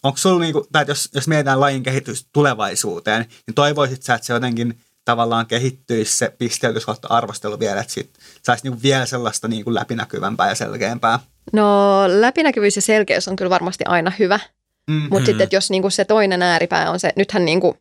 onko 0.02 0.16
sulla, 0.18 0.40
niin 0.40 0.52
kuin, 0.52 0.64
tai 0.72 0.84
jos, 0.88 1.08
jos 1.14 1.28
mietitään 1.28 1.60
lajin 1.60 1.82
kehitys 1.82 2.26
tulevaisuuteen, 2.32 3.26
niin 3.46 3.54
toivoisit 3.54 4.02
sä, 4.02 4.14
että 4.14 4.26
se 4.26 4.32
jotenkin 4.32 4.80
tavallaan 5.04 5.46
kehittyisi 5.46 6.16
se 6.16 6.34
pisteytys 6.38 6.86
kautta 6.86 7.08
arvostelu 7.10 7.58
vielä, 7.58 7.80
että 7.80 7.92
sit 7.92 8.10
saisi 8.42 8.70
niin 8.70 8.82
vielä 8.82 9.06
sellaista 9.06 9.48
niin 9.48 9.64
kuin 9.64 9.74
läpinäkyvämpää 9.74 10.48
ja 10.48 10.54
selkeämpää? 10.54 11.18
No 11.52 12.04
läpinäkyvyys 12.20 12.76
ja 12.76 12.82
selkeys 12.82 13.28
on 13.28 13.36
kyllä 13.36 13.50
varmasti 13.50 13.84
aina 13.84 14.12
hyvä. 14.18 14.40
Mm-hmm. 14.88 15.08
Mutta 15.10 15.26
sitten, 15.26 15.44
että 15.44 15.56
jos 15.56 15.70
niinku 15.70 15.90
se 15.90 16.04
toinen 16.04 16.42
ääripää 16.42 16.90
on 16.90 17.00
se, 17.00 17.12
nythän, 17.16 17.44
niinku, 17.44 17.76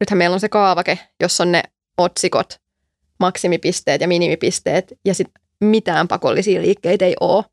nythän 0.00 0.18
meillä 0.18 0.34
on 0.34 0.40
se 0.40 0.48
kaavake, 0.48 0.98
jossa 1.20 1.42
on 1.42 1.52
ne 1.52 1.62
otsikot, 1.98 2.60
maksimipisteet 3.20 4.00
ja 4.00 4.08
minimipisteet, 4.08 4.92
ja 5.04 5.14
sitten 5.14 5.42
mitään 5.60 6.08
pakollisia 6.08 6.62
liikkeitä 6.62 7.04
ei 7.04 7.14
ole. 7.20 7.44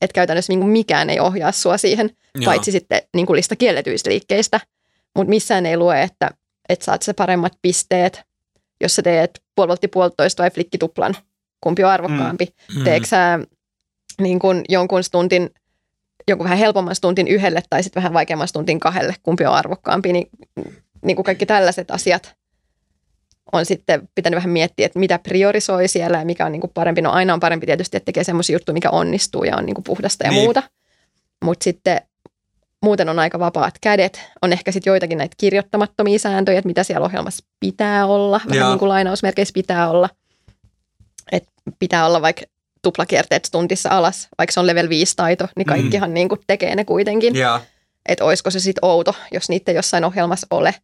Että 0.00 0.14
käytännössä 0.14 0.52
niinku 0.52 0.66
mikään 0.66 1.10
ei 1.10 1.20
ohjaa 1.20 1.52
sua 1.52 1.78
siihen, 1.78 2.10
Joo. 2.34 2.44
paitsi 2.44 2.72
sitten 2.72 3.02
niinku 3.14 3.34
lista 3.34 3.56
kielletyistä 3.56 4.10
liikkeistä. 4.10 4.60
Mutta 5.16 5.30
missään 5.30 5.66
ei 5.66 5.76
lue, 5.76 6.02
että, 6.02 6.30
että 6.68 6.84
saat 6.84 7.02
se 7.02 7.12
paremmat 7.12 7.52
pisteet, 7.62 8.22
jos 8.80 8.96
sä 8.96 9.02
teet 9.02 9.42
puolivoltti 9.54 9.88
puolitoista 9.88 10.42
vai 10.42 10.50
flikkituplan, 10.50 11.16
kumpi 11.60 11.84
on 11.84 11.90
arvokkaampi. 11.90 12.54
Mm. 12.76 12.84
Teekö 12.84 13.06
sä 13.06 13.38
niin 14.20 14.38
kun 14.38 14.62
jonkun 14.68 15.04
stuntin 15.04 15.50
jonkun 16.28 16.44
vähän 16.44 16.58
helpomman 16.58 16.94
stuntin 16.94 17.28
yhdelle 17.28 17.62
tai 17.70 17.82
sitten 17.82 18.00
vähän 18.00 18.12
vaikeamman 18.12 18.48
stuntin 18.48 18.80
kahdelle, 18.80 19.14
kumpi 19.22 19.46
on 19.46 19.54
arvokkaampi, 19.54 20.12
niin, 20.12 20.26
niin 21.04 21.16
kuin 21.16 21.24
kaikki 21.24 21.46
tällaiset 21.46 21.90
asiat 21.90 22.34
on 23.52 23.66
sitten 23.66 24.08
pitänyt 24.14 24.36
vähän 24.36 24.50
miettiä, 24.50 24.86
että 24.86 24.98
mitä 24.98 25.18
priorisoi 25.18 25.88
siellä 25.88 26.18
ja 26.18 26.24
mikä 26.24 26.46
on 26.46 26.52
niin 26.52 26.60
kuin 26.60 26.70
parempi. 26.74 27.02
No 27.02 27.10
aina 27.10 27.34
on 27.34 27.40
parempi 27.40 27.66
tietysti, 27.66 27.96
että 27.96 28.04
tekee 28.04 28.24
semmoisia 28.24 28.54
juttuja, 28.54 28.74
mikä 28.74 28.90
onnistuu 28.90 29.44
ja 29.44 29.56
on 29.56 29.66
niin 29.66 29.74
kuin 29.74 29.84
puhdasta 29.84 30.24
ja 30.24 30.30
niin. 30.30 30.42
muuta. 30.42 30.62
Mutta 31.44 31.64
sitten 31.64 32.00
muuten 32.82 33.08
on 33.08 33.18
aika 33.18 33.38
vapaat 33.38 33.74
kädet. 33.80 34.20
On 34.42 34.52
ehkä 34.52 34.72
sitten 34.72 34.90
joitakin 34.90 35.18
näitä 35.18 35.34
kirjoittamattomia 35.38 36.18
sääntöjä, 36.18 36.58
että 36.58 36.66
mitä 36.66 36.84
siellä 36.84 37.06
ohjelmassa 37.06 37.44
pitää 37.60 38.06
olla. 38.06 38.40
Vähän 38.48 38.68
niin 38.68 38.78
kuin 38.78 38.88
lainausmerkeissä 38.88 39.52
pitää 39.52 39.90
olla. 39.90 40.08
Että 41.32 41.50
pitää 41.78 42.06
olla 42.06 42.22
vaikka 42.22 42.42
tuplakierteet 42.82 43.48
tuntissa 43.52 43.88
alas, 43.88 44.28
vaikka 44.38 44.52
se 44.52 44.60
on 44.60 44.66
level 44.66 44.88
5 44.88 45.16
taito, 45.16 45.48
niin 45.56 45.66
mm. 45.66 45.68
kaikkihan 45.68 46.10
mm. 46.10 46.14
niin 46.14 46.28
kuin 46.28 46.40
tekee 46.46 46.74
ne 46.74 46.84
kuitenkin. 46.84 47.36
Yeah. 47.36 47.62
Että 48.08 48.24
olisiko 48.24 48.50
se 48.50 48.60
sitten 48.60 48.84
outo, 48.84 49.14
jos 49.32 49.48
niitä 49.48 49.72
jossain 49.72 50.04
ohjelmassa 50.04 50.46
ole. 50.50 50.74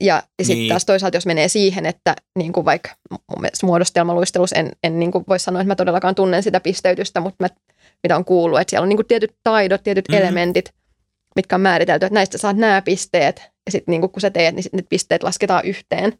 Ja 0.00 0.22
sitten 0.42 0.56
niin. 0.56 0.68
taas 0.68 0.84
toisaalta, 0.84 1.16
jos 1.16 1.26
menee 1.26 1.48
siihen, 1.48 1.86
että 1.86 2.16
niin 2.38 2.52
kuin 2.52 2.64
vaikka 2.64 2.90
mun 3.10 3.40
mielestä 3.40 3.66
muodostelmaluistelussa 3.66 4.56
en, 4.56 4.70
en 4.84 4.98
niin 4.98 5.12
kuin 5.12 5.24
voi 5.28 5.38
sanoa, 5.38 5.60
että 5.62 5.68
mä 5.68 5.74
todellakaan 5.74 6.14
tunnen 6.14 6.42
sitä 6.42 6.60
pisteytystä, 6.60 7.20
mutta 7.20 7.36
mä, 7.40 7.48
mitä 8.02 8.16
on 8.16 8.24
kuullut, 8.24 8.60
että 8.60 8.70
siellä 8.70 8.82
on 8.82 8.88
niin 8.88 8.96
kuin 8.96 9.06
tietyt 9.06 9.36
taidot, 9.44 9.82
tietyt 9.82 10.08
mm-hmm. 10.08 10.22
elementit, 10.22 10.74
mitkä 11.36 11.54
on 11.54 11.60
määritelty, 11.60 12.06
että 12.06 12.14
näistä 12.14 12.38
saat 12.38 12.56
nämä 12.56 12.82
pisteet, 12.82 13.42
ja 13.66 13.72
sitten 13.72 13.92
niin 13.92 14.10
kun 14.10 14.20
sä 14.20 14.30
teet, 14.30 14.54
niin 14.54 14.62
sit 14.62 14.72
ne 14.72 14.82
pisteet 14.88 15.22
lasketaan 15.22 15.64
yhteen. 15.64 16.18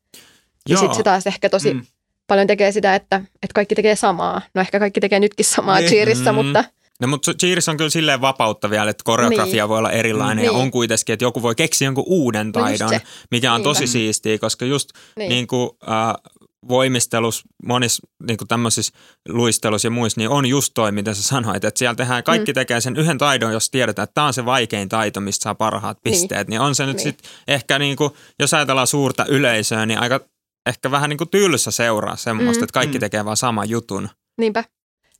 Ja 0.68 0.76
sitten 0.76 0.96
se 0.96 1.02
taas 1.02 1.26
ehkä 1.26 1.48
tosi 1.48 1.74
mm. 1.74 1.86
Paljon 2.32 2.46
tekee 2.46 2.72
sitä, 2.72 2.94
että, 2.94 3.16
että 3.16 3.54
kaikki 3.54 3.74
tekee 3.74 3.96
samaa. 3.96 4.42
No 4.54 4.60
ehkä 4.60 4.78
kaikki 4.78 5.00
tekee 5.00 5.20
nytkin 5.20 5.44
samaa 5.44 5.78
niin. 5.78 5.88
cheerissä, 5.88 6.32
mm. 6.32 6.36
mutta– 6.36 6.64
No 7.00 7.08
mutta 7.08 7.34
cheers 7.34 7.68
on 7.68 7.76
kyllä 7.76 7.90
silleen 7.90 8.20
vapautta 8.20 8.70
vielä, 8.70 8.90
että 8.90 9.04
koreografia 9.04 9.64
niin. 9.64 9.68
voi 9.68 9.78
olla 9.78 9.90
erilainen 9.90 10.36
niin. 10.36 10.44
ja 10.44 10.52
on 10.52 10.70
kuitenkin, 10.70 11.12
että 11.12 11.24
joku 11.24 11.42
voi 11.42 11.54
keksiä 11.54 11.86
jonkun 11.86 12.04
uuden 12.06 12.46
no 12.46 12.52
taidon, 12.52 12.90
no 12.92 12.98
mikä 13.30 13.52
on 13.52 13.60
Niinpä. 13.60 13.68
tosi 13.68 13.86
siistiä, 13.86 14.38
koska 14.38 14.64
just 14.64 14.88
niin. 15.16 15.28
niin 15.28 15.46
kuin, 15.46 15.70
äh, 15.82 16.32
voimistelus, 16.68 17.42
monissa 17.66 18.06
niin 18.26 18.36
kuin 18.36 18.48
tämmöisissä 18.48 18.92
luistelussa 19.28 19.86
ja 19.86 19.90
muissa, 19.90 20.20
niin 20.20 20.30
on 20.30 20.46
just 20.46 20.72
toi, 20.74 20.92
mitä 20.92 21.14
sä 21.14 21.22
sanoit, 21.22 21.64
että 21.64 21.78
siellä 21.78 21.94
tehdään, 21.94 22.24
kaikki 22.24 22.52
mm. 22.52 22.54
tekee 22.54 22.80
sen 22.80 22.96
yhden 22.96 23.18
taidon, 23.18 23.52
jos 23.52 23.70
tiedetään, 23.70 24.04
että 24.04 24.14
tämä 24.14 24.26
on 24.26 24.34
se 24.34 24.44
vaikein 24.44 24.88
taito, 24.88 25.20
mistä 25.20 25.42
saa 25.42 25.54
parhaat 25.54 25.98
niin. 26.04 26.12
pisteet, 26.12 26.48
niin, 26.48 26.50
niin 26.50 26.60
on 26.60 26.74
se 26.74 26.86
nyt 26.86 26.96
niin. 26.96 27.02
sitten 27.02 27.30
ehkä 27.48 27.78
niin 27.78 27.96
kuin, 27.96 28.10
jos 28.38 28.54
ajatellaan 28.54 28.86
suurta 28.86 29.26
yleisöä, 29.28 29.86
niin 29.86 29.98
aika 29.98 30.20
ehkä 30.66 30.90
vähän 30.90 31.10
niin 31.10 31.18
kuin 31.18 31.30
tylsä 31.30 31.70
seuraa 31.70 32.16
semmoista, 32.16 32.60
mm. 32.60 32.64
että 32.64 32.74
kaikki 32.74 32.98
mm. 32.98 33.00
tekee 33.00 33.24
vaan 33.24 33.36
saman 33.36 33.70
jutun. 33.70 34.08
Niinpä. 34.38 34.64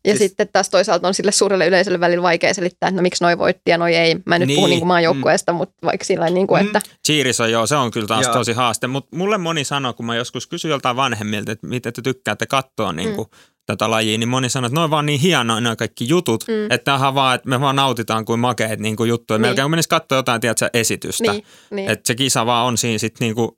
Ja 0.05 0.17
siis... 0.17 0.19
sitten 0.19 0.49
taas 0.53 0.71
toisaalta 0.71 1.09
on 1.09 1.15
sille 1.15 1.33
suurelle 1.33 1.67
yleisölle 1.67 2.01
välillä 2.01 2.23
vaikea 2.23 2.55
selittää, 2.55 2.89
että 2.89 2.97
no 2.97 3.03
miksi 3.03 3.25
noi 3.25 3.39
voitti 3.39 3.71
ja 3.71 3.79
noi 3.79 3.95
ei. 3.95 4.17
Mä 4.27 4.35
en 4.35 4.41
nyt 4.41 4.47
niin. 4.47 4.57
puhu 4.57 4.67
niin 4.67 4.87
maajoukkueesta, 4.87 5.53
mm. 5.53 5.57
mutta 5.57 5.75
vaikka 5.85 6.05
sillä 6.05 6.31
niin 6.31 6.47
kuin, 6.47 6.67
että... 6.67 6.79
Mm. 6.79 6.95
Cheers 7.07 7.41
on 7.41 7.53
joo, 7.53 7.67
se 7.67 7.77
on 7.77 7.91
kyllä 7.91 8.07
taas 8.07 8.27
joo. 8.27 8.35
tosi 8.35 8.53
haaste. 8.53 8.87
Mutta 8.87 9.17
mulle 9.17 9.39
moni 9.39 9.65
sanoo, 9.65 9.93
kun 9.93 10.07
mä 10.07 10.17
joskus 10.17 10.47
kysyn 10.47 10.71
joltain 10.71 10.97
vanhemmilta, 10.97 11.53
että 11.53 11.67
miten 11.67 11.93
te 11.93 12.03
tykkäätte 12.03 12.47
katsoa 12.47 12.93
niin 12.93 13.15
kuin, 13.15 13.29
mm. 13.29 13.39
tätä 13.67 13.91
lajia, 13.91 14.19
niin 14.19 14.29
moni 14.29 14.49
sanoo, 14.49 14.67
että 14.67 14.81
ne 14.81 14.85
on 14.85 14.91
vaan 14.91 15.07
niin 15.07 15.21
hienoja 15.21 15.61
nämä 15.61 15.77
kaikki 15.77 16.09
jutut, 16.09 16.45
mm. 16.49 16.65
että 16.65 16.85
tämähän 16.85 17.15
vaan, 17.15 17.35
että 17.35 17.49
me 17.49 17.61
vaan 17.61 17.77
nautitaan 17.77 18.25
kuin 18.25 18.41
makeet 18.41 18.81
niin 18.81 18.97
kuin 18.97 19.09
juttuja. 19.09 19.39
Niin. 19.39 19.49
Melkein 19.49 19.65
kun 19.65 19.71
menisi 19.71 19.89
katsoa 19.89 20.19
jotain, 20.19 20.41
tiedätkö, 20.41 20.71
esitystä. 20.75 21.33
Niin, 21.33 21.45
niin. 21.71 21.91
Että 21.91 22.07
se 22.07 22.15
kisa 22.15 22.47
vaan 22.47 22.67
on 22.67 22.79
siinä 22.79 22.99
sitten 22.99 23.25
niin 23.25 23.35
kuin 23.35 23.51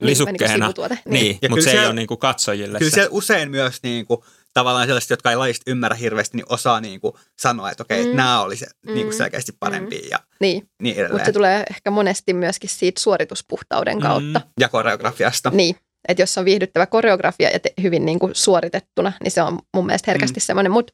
lisukkeena. 0.00 0.72
Niin, 0.88 0.98
niin. 1.04 1.38
niin 1.42 1.50
mutta 1.50 1.64
se 1.64 1.70
ei 1.70 1.86
ole 1.86 1.92
niin 1.92 2.06
kuin 2.06 2.18
katsojille 2.18 2.78
Kyllä 2.78 2.90
se. 2.90 2.94
siellä 2.94 3.10
usein 3.12 3.50
myös 3.50 3.82
niin 3.82 4.06
kuin 4.06 4.20
tavallaan 4.54 4.86
sellaiset, 4.86 5.10
jotka 5.10 5.30
ei 5.30 5.36
lajista 5.36 5.70
ymmärrä 5.70 5.96
hirveästi, 5.96 6.36
niin 6.36 6.46
osaa 6.48 6.80
niin 6.80 7.00
kuin 7.00 7.14
sanoa, 7.38 7.70
että 7.70 7.82
okei, 7.82 8.06
mm. 8.06 8.16
nämä 8.16 8.42
oli 8.42 8.56
se, 8.56 8.66
mm. 8.86 8.94
niin 8.94 9.06
kuin 9.06 9.16
selkeästi 9.16 9.52
parempi 9.60 9.98
mm. 9.98 10.08
ja 10.10 10.18
niin, 10.40 10.68
niin 10.82 10.94
edelleen. 10.94 11.12
Mutta 11.12 11.26
se 11.26 11.32
tulee 11.32 11.64
ehkä 11.70 11.90
monesti 11.90 12.34
myöskin 12.34 12.70
siitä 12.70 13.00
suorituspuhtauden 13.00 14.00
kautta. 14.00 14.38
Mm. 14.38 14.50
Ja 14.60 14.68
koreografiasta. 14.68 15.50
Niin, 15.50 15.76
että 16.08 16.22
jos 16.22 16.38
on 16.38 16.44
viihdyttävä 16.44 16.86
koreografia 16.86 17.50
ja 17.50 17.60
te, 17.60 17.72
hyvin 17.82 18.06
niin 18.06 18.18
kuin 18.18 18.34
suoritettuna, 18.34 19.12
niin 19.22 19.30
se 19.30 19.42
on 19.42 19.58
mun 19.74 19.86
mielestä 19.86 20.10
herkästi 20.10 20.40
mm. 20.40 20.42
semmoinen, 20.42 20.72
mutta 20.72 20.92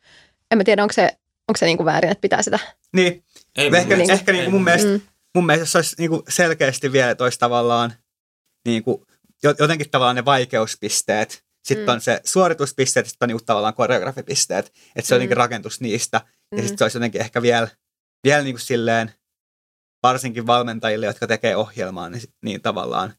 en 0.51 0.59
mä 0.59 0.65
tiedä, 0.65 0.83
onko 0.83 0.93
se, 0.93 1.03
onko 1.49 1.57
se 1.57 1.67
niin 1.67 1.77
kuin 1.77 1.85
väärin, 1.85 2.11
että 2.11 2.23
pitää 2.23 2.43
sitä. 2.43 2.59
Niin, 2.97 3.25
ei, 3.57 3.71
ehkä, 3.77 3.97
niin 3.97 4.11
ehkä 4.11 4.33
niin 4.33 4.45
kuin 4.45 4.55
mun 4.55 4.65
mielestä, 4.65 4.91
mm. 4.91 5.01
mun 5.35 5.47
mielestä 5.47 5.67
se 5.67 5.79
olisi 5.79 5.97
niin 5.99 6.11
kuin 6.11 6.23
selkeästi 6.29 6.93
vielä, 6.93 7.11
että 7.11 7.25
olisi 7.25 7.39
tavallaan 7.39 7.93
niin 8.65 8.85
kuin, 8.85 9.07
jotenkin 9.59 9.91
tavallaan 9.91 10.17
ne 10.17 10.25
vaikeuspisteet, 10.25 11.45
sitten 11.65 11.87
mm. 11.87 11.93
on 11.93 12.01
se 12.01 12.21
suorituspisteet, 12.25 13.07
sitten 13.07 13.27
on 13.27 13.29
niinku 13.29 13.45
tavallaan 13.45 13.75
koreografipisteet. 13.75 14.73
Että 14.97 15.09
se 15.09 15.15
on 15.15 15.23
mm. 15.23 15.31
rakentus 15.31 15.81
niistä. 15.81 16.19
Mm. 16.19 16.59
Ja 16.59 16.63
sitten 16.63 16.79
se 16.79 16.85
olisi 16.85 16.97
jotenkin 16.97 17.21
ehkä 17.21 17.43
vielä, 17.43 17.69
vielä 18.25 18.43
niinku 18.43 18.59
silleen, 18.59 19.13
varsinkin 20.03 20.47
valmentajille, 20.47 21.07
jotka 21.07 21.27
tekee 21.27 21.57
ohjelmaa, 21.57 22.09
niin, 22.09 22.23
niin 22.45 22.63
tavallaan 22.63 23.15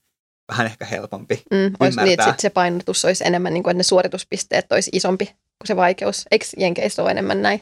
vähän 0.51 0.65
ehkä 0.65 0.85
helpompi 0.85 1.43
mm, 1.51 1.73
olisi 1.79 2.01
niin, 2.01 2.19
että 2.19 2.31
sit 2.31 2.39
se 2.39 2.49
painotus 2.49 3.05
olisi 3.05 3.27
enemmän, 3.27 3.53
niin 3.53 3.63
kuin, 3.63 3.71
että 3.71 3.79
ne 3.79 3.83
suorituspisteet 3.83 4.71
olisi 4.71 4.89
isompi 4.93 5.25
kuin 5.25 5.67
se 5.67 5.75
vaikeus. 5.75 6.25
Eikö 6.31 6.45
Jenkeissä 6.57 7.01
ole 7.01 7.11
enemmän 7.11 7.41
näin? 7.41 7.61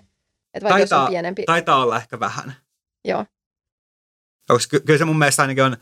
Että 0.54 0.70
taitaa, 0.70 1.04
on 1.04 1.10
pienempi. 1.10 1.44
Taitaa 1.46 1.84
olla 1.84 1.98
ehkä 1.98 2.20
vähän. 2.20 2.56
Joo. 3.06 3.26
Koska 4.48 4.80
kyllä 4.80 4.98
se 4.98 5.06
mun 5.06 5.20
mielestä 5.20 5.42
ainakin 5.42 5.64
on 5.64 5.78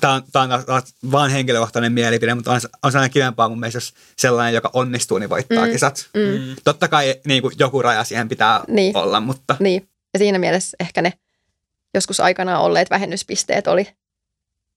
tämä 0.00 0.12
on, 0.12 0.22
tämä 0.32 0.44
on 0.44 0.82
vaan 1.10 1.30
henkilökohtainen 1.30 1.92
mielipide, 1.92 2.34
mutta 2.34 2.52
on, 2.52 2.60
on 2.82 2.92
sellainen 2.92 3.12
kivempaa 3.12 3.48
mun 3.48 3.60
mielestä, 3.60 3.76
jos 3.76 3.94
sellainen, 4.18 4.54
joka 4.54 4.70
onnistuu, 4.72 5.18
niin 5.18 5.30
voittaa 5.30 5.66
mm, 5.66 5.72
kisat. 5.72 6.08
Mm. 6.14 6.56
Totta 6.64 6.88
kai 6.88 7.14
niin 7.26 7.42
kuin 7.42 7.54
joku 7.58 7.82
raja 7.82 8.04
siihen 8.04 8.28
pitää 8.28 8.64
niin. 8.68 8.96
olla, 8.96 9.20
mutta... 9.20 9.56
Niin, 9.60 9.88
ja 10.14 10.18
siinä 10.18 10.38
mielessä 10.38 10.76
ehkä 10.80 11.02
ne 11.02 11.12
joskus 11.94 12.20
aikanaan 12.20 12.62
olleet 12.62 12.90
vähennyspisteet 12.90 13.66
oli 13.66 13.88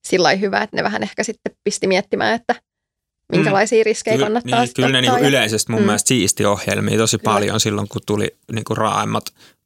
sillä 0.06 0.36
hyvä, 0.36 0.62
että 0.62 0.76
ne 0.76 0.84
vähän 0.84 1.04
ehkä 1.04 1.24
sitten 1.24 1.56
pisti 1.64 1.88
miettimään, 1.88 2.36
että 2.36 2.56
minkälaisia 3.32 3.80
mm. 3.80 3.86
riskejä 3.86 4.18
kannattaa 4.18 4.62
niin, 4.62 4.74
Kyllä 4.76 4.90
ne 4.90 5.02
niin 5.02 5.20
yleisesti 5.20 5.72
mun 5.72 5.82
mm. 5.82 5.86
mielestä 5.86 6.08
siisti 6.08 6.46
ohjelmia 6.46 6.98
tosi 6.98 7.18
kyllä. 7.18 7.34
paljon 7.34 7.60
silloin, 7.60 7.88
kun 7.88 8.02
tuli 8.06 8.36
niin 8.52 8.64
kuin 8.64 8.78
raaimmat 8.78 9.26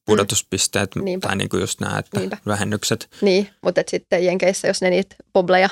pudotuspisteet 0.09 0.95
mm. 0.95 1.19
tai 1.21 1.35
niin 1.35 1.49
kuin 1.49 1.61
just 1.61 1.81
nämä 1.81 1.97
että 1.99 2.19
Niinpä. 2.19 2.37
vähennykset. 2.45 3.09
Niin, 3.21 3.49
mutta 3.63 3.81
sitten 3.87 4.25
Jenkeissä, 4.25 4.67
jos 4.67 4.81
ne 4.81 4.89
niitä 4.89 5.15
pobleja 5.33 5.69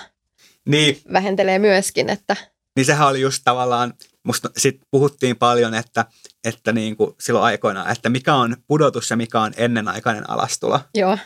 niin. 0.67 1.01
vähentelee 1.13 1.59
myöskin. 1.59 2.09
Että... 2.09 2.35
Niin 2.75 2.85
sehän 2.85 3.07
oli 3.07 3.21
just 3.21 3.41
tavallaan, 3.45 3.93
musta 4.23 4.49
sit 4.57 4.81
puhuttiin 4.91 5.35
paljon, 5.35 5.73
että, 5.73 6.05
että 6.43 6.71
niin 6.71 6.97
kuin 6.97 7.15
silloin 7.19 7.45
aikoinaan, 7.45 7.91
että 7.91 8.09
mikä 8.09 8.35
on 8.35 8.57
pudotus 8.67 9.09
ja 9.09 9.17
mikä 9.17 9.41
on 9.41 9.53
ennenaikainen 9.57 10.29
alastulo. 10.29 10.79
Joo. 10.95 11.17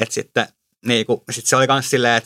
että 0.00 0.14
sitten 0.14 0.48
niin 0.86 1.06
kuin, 1.06 1.20
sit 1.30 1.46
se 1.46 1.56
oli 1.56 1.66
myös 1.66 1.90
silleen, 1.90 2.22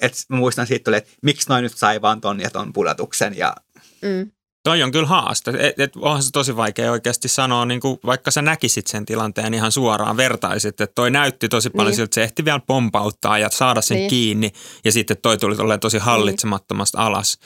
että, 0.00 0.16
mä 0.28 0.36
muistan 0.36 0.66
siitä 0.66 0.84
tuli, 0.84 0.96
että 0.96 1.10
miksi 1.22 1.48
noin 1.48 1.62
nyt 1.62 1.76
sai 1.76 2.02
vaan 2.02 2.20
ton 2.20 2.40
ja 2.40 2.50
ton 2.50 2.72
pudotuksen 2.72 3.36
ja 3.36 3.56
mm. 4.02 4.32
Toi 4.62 4.82
on 4.82 4.92
kyllä 4.92 5.06
haaste. 5.06 5.50
Et, 5.58 5.80
et, 5.80 5.96
onhan 5.96 6.22
se 6.22 6.30
tosi 6.32 6.56
vaikea 6.56 6.92
oikeasti 6.92 7.28
sanoa, 7.28 7.64
niin 7.64 7.80
kuin, 7.80 7.98
vaikka 8.06 8.30
sä 8.30 8.42
näkisit 8.42 8.86
sen 8.86 9.06
tilanteen 9.06 9.54
ihan 9.54 9.72
suoraan, 9.72 10.16
vertaisit, 10.16 10.80
että 10.80 10.94
toi 10.94 11.10
näytti 11.10 11.48
tosi 11.48 11.70
paljon 11.70 11.86
niin. 11.86 11.96
siltä, 11.96 12.04
että 12.04 12.14
se 12.14 12.22
ehti 12.22 12.44
vielä 12.44 12.60
pompauttaa 12.66 13.38
ja 13.38 13.50
saada 13.50 13.80
sen 13.80 13.96
niin. 13.96 14.10
kiinni, 14.10 14.52
ja 14.84 14.92
sitten 14.92 15.16
toi 15.22 15.38
tuli 15.38 15.56
tolleen 15.56 15.80
tosi 15.80 15.96
niin. 15.96 16.04
hallitsemattomasti 16.04 16.96
niin. 16.96 17.06
alas. 17.06 17.38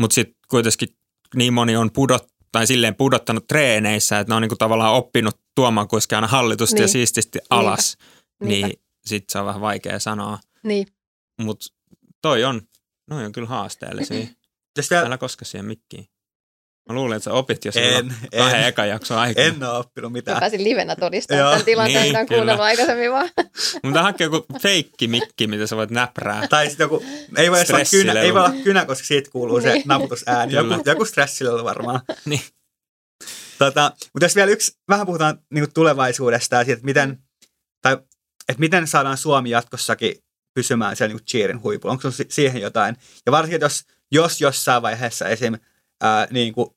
Mutta 0.00 0.14
sitten 0.14 0.36
kuitenkin 0.48 0.88
niin 1.34 1.54
moni 1.54 1.76
on 1.76 1.90
pudot, 1.92 2.26
tai 2.52 2.66
silleen 2.66 2.94
pudottanut 2.94 3.46
treeneissä, 3.46 4.18
että 4.18 4.30
ne 4.30 4.36
on 4.36 4.42
niin 4.42 4.50
kuin 4.50 4.58
tavallaan 4.58 4.94
oppinut 4.94 5.40
tuomaan 5.54 5.88
kuitenkin 5.88 6.16
aina 6.16 6.26
hallitusti 6.26 6.74
niin. 6.74 6.82
ja 6.82 6.88
siististi 6.88 7.38
alas, 7.50 7.96
Niinpä. 8.44 8.66
niin 8.66 8.80
sitten 9.04 9.32
se 9.32 9.38
on 9.38 9.46
vähän 9.46 9.60
vaikea 9.60 9.98
sanoa. 9.98 10.38
Niin. 10.62 10.86
Mutta 11.42 11.66
toi 12.22 12.44
on, 12.44 12.62
noi 13.10 13.24
on 13.24 13.32
kyllä 13.32 13.48
haasteellisia. 13.48 14.26
Älä 15.04 15.18
koske 15.18 15.44
siihen 15.44 15.66
mikkiin. 15.66 16.06
Mä 16.88 16.94
luulen, 16.94 17.16
että 17.16 17.24
sä 17.24 17.32
opit 17.32 17.64
jo 17.64 17.72
silloin 17.72 18.14
en, 18.32 18.38
kahden 18.38 18.60
en, 18.60 18.66
ekan 18.66 18.88
jakson 18.88 19.18
aikana. 19.18 19.46
En 19.46 19.64
ole 19.64 19.78
oppinut 19.78 20.12
mitään. 20.12 20.36
Mä 20.36 20.40
pääsin 20.40 20.64
livenä 20.64 20.96
todistamaan 20.96 21.50
tämän 21.50 21.64
tilanteen, 21.64 22.02
niin, 22.02 22.16
on 22.16 22.26
kuunnellut 22.26 22.64
aikaisemmin 22.64 23.12
vaan. 23.12 23.30
Mutta 23.82 24.02
hakee 24.02 24.24
joku 24.24 24.46
feikki 24.62 25.08
mikki, 25.08 25.46
mitä 25.46 25.66
sä 25.66 25.76
voit 25.76 25.90
näprää. 25.90 26.48
Tai 26.48 26.66
sitten 26.66 26.84
joku, 26.84 27.04
ei 27.36 27.50
voi, 27.50 27.58
olla 27.58 27.84
kynä, 27.90 28.12
ei 28.12 28.34
voi 28.34 28.40
olla 28.40 28.54
kynä, 28.64 28.84
koska 28.84 29.04
siitä 29.04 29.30
kuuluu 29.30 29.58
niin. 29.58 29.72
se 29.72 29.82
naputusääni. 29.84 30.52
Joku, 30.52 30.74
joku 30.86 31.04
stressillä 31.04 31.64
varmaan. 31.64 32.00
niin. 32.24 32.42
Tota, 33.58 33.92
mutta 34.12 34.24
jos 34.24 34.36
vielä 34.36 34.50
yksi, 34.50 34.72
vähän 34.88 35.06
puhutaan 35.06 35.38
niin 35.50 35.72
tulevaisuudesta 35.74 36.56
ja 36.56 36.64
siitä, 36.64 36.72
että 36.72 36.84
miten, 36.84 37.18
tai, 37.82 37.92
että 38.48 38.60
miten 38.60 38.86
saadaan 38.86 39.16
Suomi 39.16 39.50
jatkossakin 39.50 40.14
pysymään 40.54 40.96
siellä 40.96 41.14
niin 41.14 41.24
cheerin 41.24 41.62
huipulla. 41.62 41.92
Onko 41.92 42.08
siihen 42.28 42.62
jotain? 42.62 42.96
Ja 43.26 43.32
varsinkin, 43.32 43.60
jos, 43.60 43.84
jos 44.12 44.40
jossain 44.40 44.82
vaiheessa 44.82 45.28
esim 45.28 45.58
ää, 46.02 46.26
niin 46.30 46.52
kuin 46.52 46.70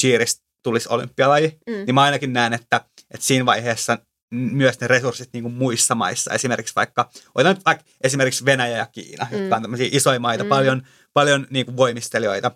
cheeristä 0.00 0.46
tulisi 0.62 0.88
olympialaji, 0.88 1.58
mm. 1.66 1.72
niin 1.72 1.94
mä 1.94 2.02
ainakin 2.02 2.32
näen, 2.32 2.52
että, 2.52 2.76
että 3.10 3.26
siinä 3.26 3.46
vaiheessa 3.46 3.98
myös 4.30 4.80
ne 4.80 4.86
resurssit 4.86 5.30
niin 5.32 5.42
kuin 5.42 5.54
muissa 5.54 5.94
maissa, 5.94 6.34
esimerkiksi 6.34 6.74
vaikka, 6.76 7.10
otetaan 7.34 7.56
vaikka 7.64 7.84
esimeriksi 8.00 8.44
Venäjä 8.44 8.76
ja 8.76 8.86
Kiina, 8.86 9.26
mm. 9.30 9.38
jotka 9.38 9.56
on 9.56 9.62
tämmöisiä 9.62 9.88
isoja 9.92 10.20
maita, 10.20 10.44
mm. 10.44 10.48
paljon, 10.48 10.82
paljon 11.12 11.46
niin 11.50 11.66
kuin 11.66 11.76
voimistelijoita. 11.76 12.50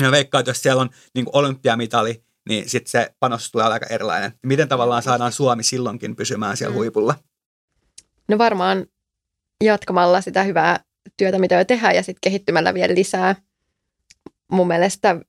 Ja 0.00 0.10
veikkaan, 0.10 0.40
että 0.40 0.50
jos 0.50 0.62
siellä 0.62 0.82
on 0.82 0.90
niin 1.14 1.24
kuin 1.24 1.36
olympiamitali, 1.36 2.24
niin 2.48 2.68
sitten 2.68 2.90
se 2.90 3.14
panos 3.20 3.50
tulee 3.50 3.66
aika 3.66 3.86
erilainen. 3.86 4.32
Miten 4.46 4.68
tavallaan 4.68 5.02
saadaan 5.02 5.32
Suomi 5.32 5.62
silloinkin 5.62 6.16
pysymään 6.16 6.56
siellä 6.56 6.72
mm. 6.72 6.76
huipulla? 6.76 7.14
No 8.28 8.38
varmaan 8.38 8.86
jatkamalla 9.64 10.20
sitä 10.20 10.42
hyvää 10.42 10.80
työtä, 11.16 11.38
mitä 11.38 11.54
jo 11.54 11.64
tehdään, 11.64 11.94
ja 11.94 12.02
sitten 12.02 12.20
kehittymällä 12.20 12.74
vielä 12.74 12.94
lisää 12.94 13.36
mun 14.52 14.68
mielestä 14.68 15.20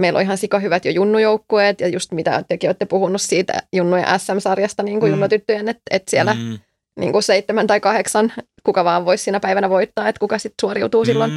meillä 0.00 0.16
on 0.16 0.22
ihan 0.22 0.38
hyvät 0.62 0.84
jo 0.84 0.90
junnujoukkueet 0.90 1.80
ja 1.80 1.88
just 1.88 2.12
mitä 2.12 2.44
tekin 2.48 2.68
olette 2.68 2.86
puhunut 2.86 3.22
siitä 3.22 3.52
junnujen 3.72 4.06
SM-sarjasta 4.20 4.82
niin 4.82 5.00
kuin 5.00 5.10
mm. 5.10 5.12
junnutyttöjen, 5.12 5.68
että, 5.68 5.82
että 5.90 6.10
siellä 6.10 6.34
mm. 6.34 6.58
niin 7.00 7.12
kuin 7.12 7.22
seitsemän 7.22 7.66
tai 7.66 7.80
kahdeksan, 7.80 8.32
kuka 8.64 8.84
vaan 8.84 9.04
voisi 9.04 9.24
siinä 9.24 9.40
päivänä 9.40 9.70
voittaa, 9.70 10.08
että 10.08 10.20
kuka 10.20 10.38
sitten 10.38 10.60
suoriutuu 10.60 11.02
mm. 11.02 11.06
silloin 11.06 11.32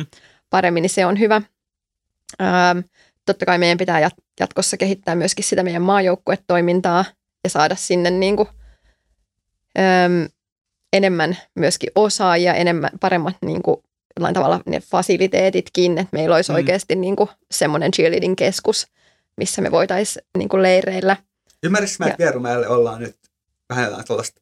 paremmin, 0.50 0.82
niin 0.82 0.90
se 0.90 1.06
on 1.06 1.20
hyvä. 1.20 1.42
Ähm, 2.42 2.80
totta 3.26 3.46
kai 3.46 3.58
meidän 3.58 3.78
pitää 3.78 4.10
jatkossa 4.40 4.78
kehittää 4.78 5.16
myöskin 5.16 5.46
sitä 5.46 5.64
meidän 5.64 5.82
maajoukkuetoimintaa 5.82 7.06
ja 7.44 7.50
saada 7.50 7.76
sinne 7.76 8.10
niin 8.12 8.36
kuin, 8.36 8.50
ähm, 9.80 10.24
enemmän 10.94 11.38
myöskin 11.56 11.90
osaajia, 11.96 12.54
enemmän, 12.54 12.90
paremmat 13.00 13.36
niin 13.42 13.62
kuin 13.62 13.78
jollain 14.20 14.34
tavalla 14.34 14.62
ne 14.66 14.80
fasiliteetitkin, 14.80 15.98
että 15.98 16.18
meillä 16.18 16.36
olisi 16.36 16.52
mm. 16.52 16.56
oikeasti 16.56 16.96
niin 16.96 17.16
kuin 17.16 17.30
semmoinen 17.52 17.92
cheerleading-keskus, 17.92 18.88
missä 19.38 19.62
me 19.62 19.72
voitaisiin 19.72 20.26
niin 20.38 20.50
kuin 20.50 20.64
leireillä. 20.64 21.18
Ymmärrätkö 21.64 21.96
mä, 22.00 22.06
että 22.06 22.18
Vierumäelle 22.18 22.68
ollaan 22.68 23.02
nyt 23.02 23.16
vähän 23.70 24.06
tuollaista 24.08 24.42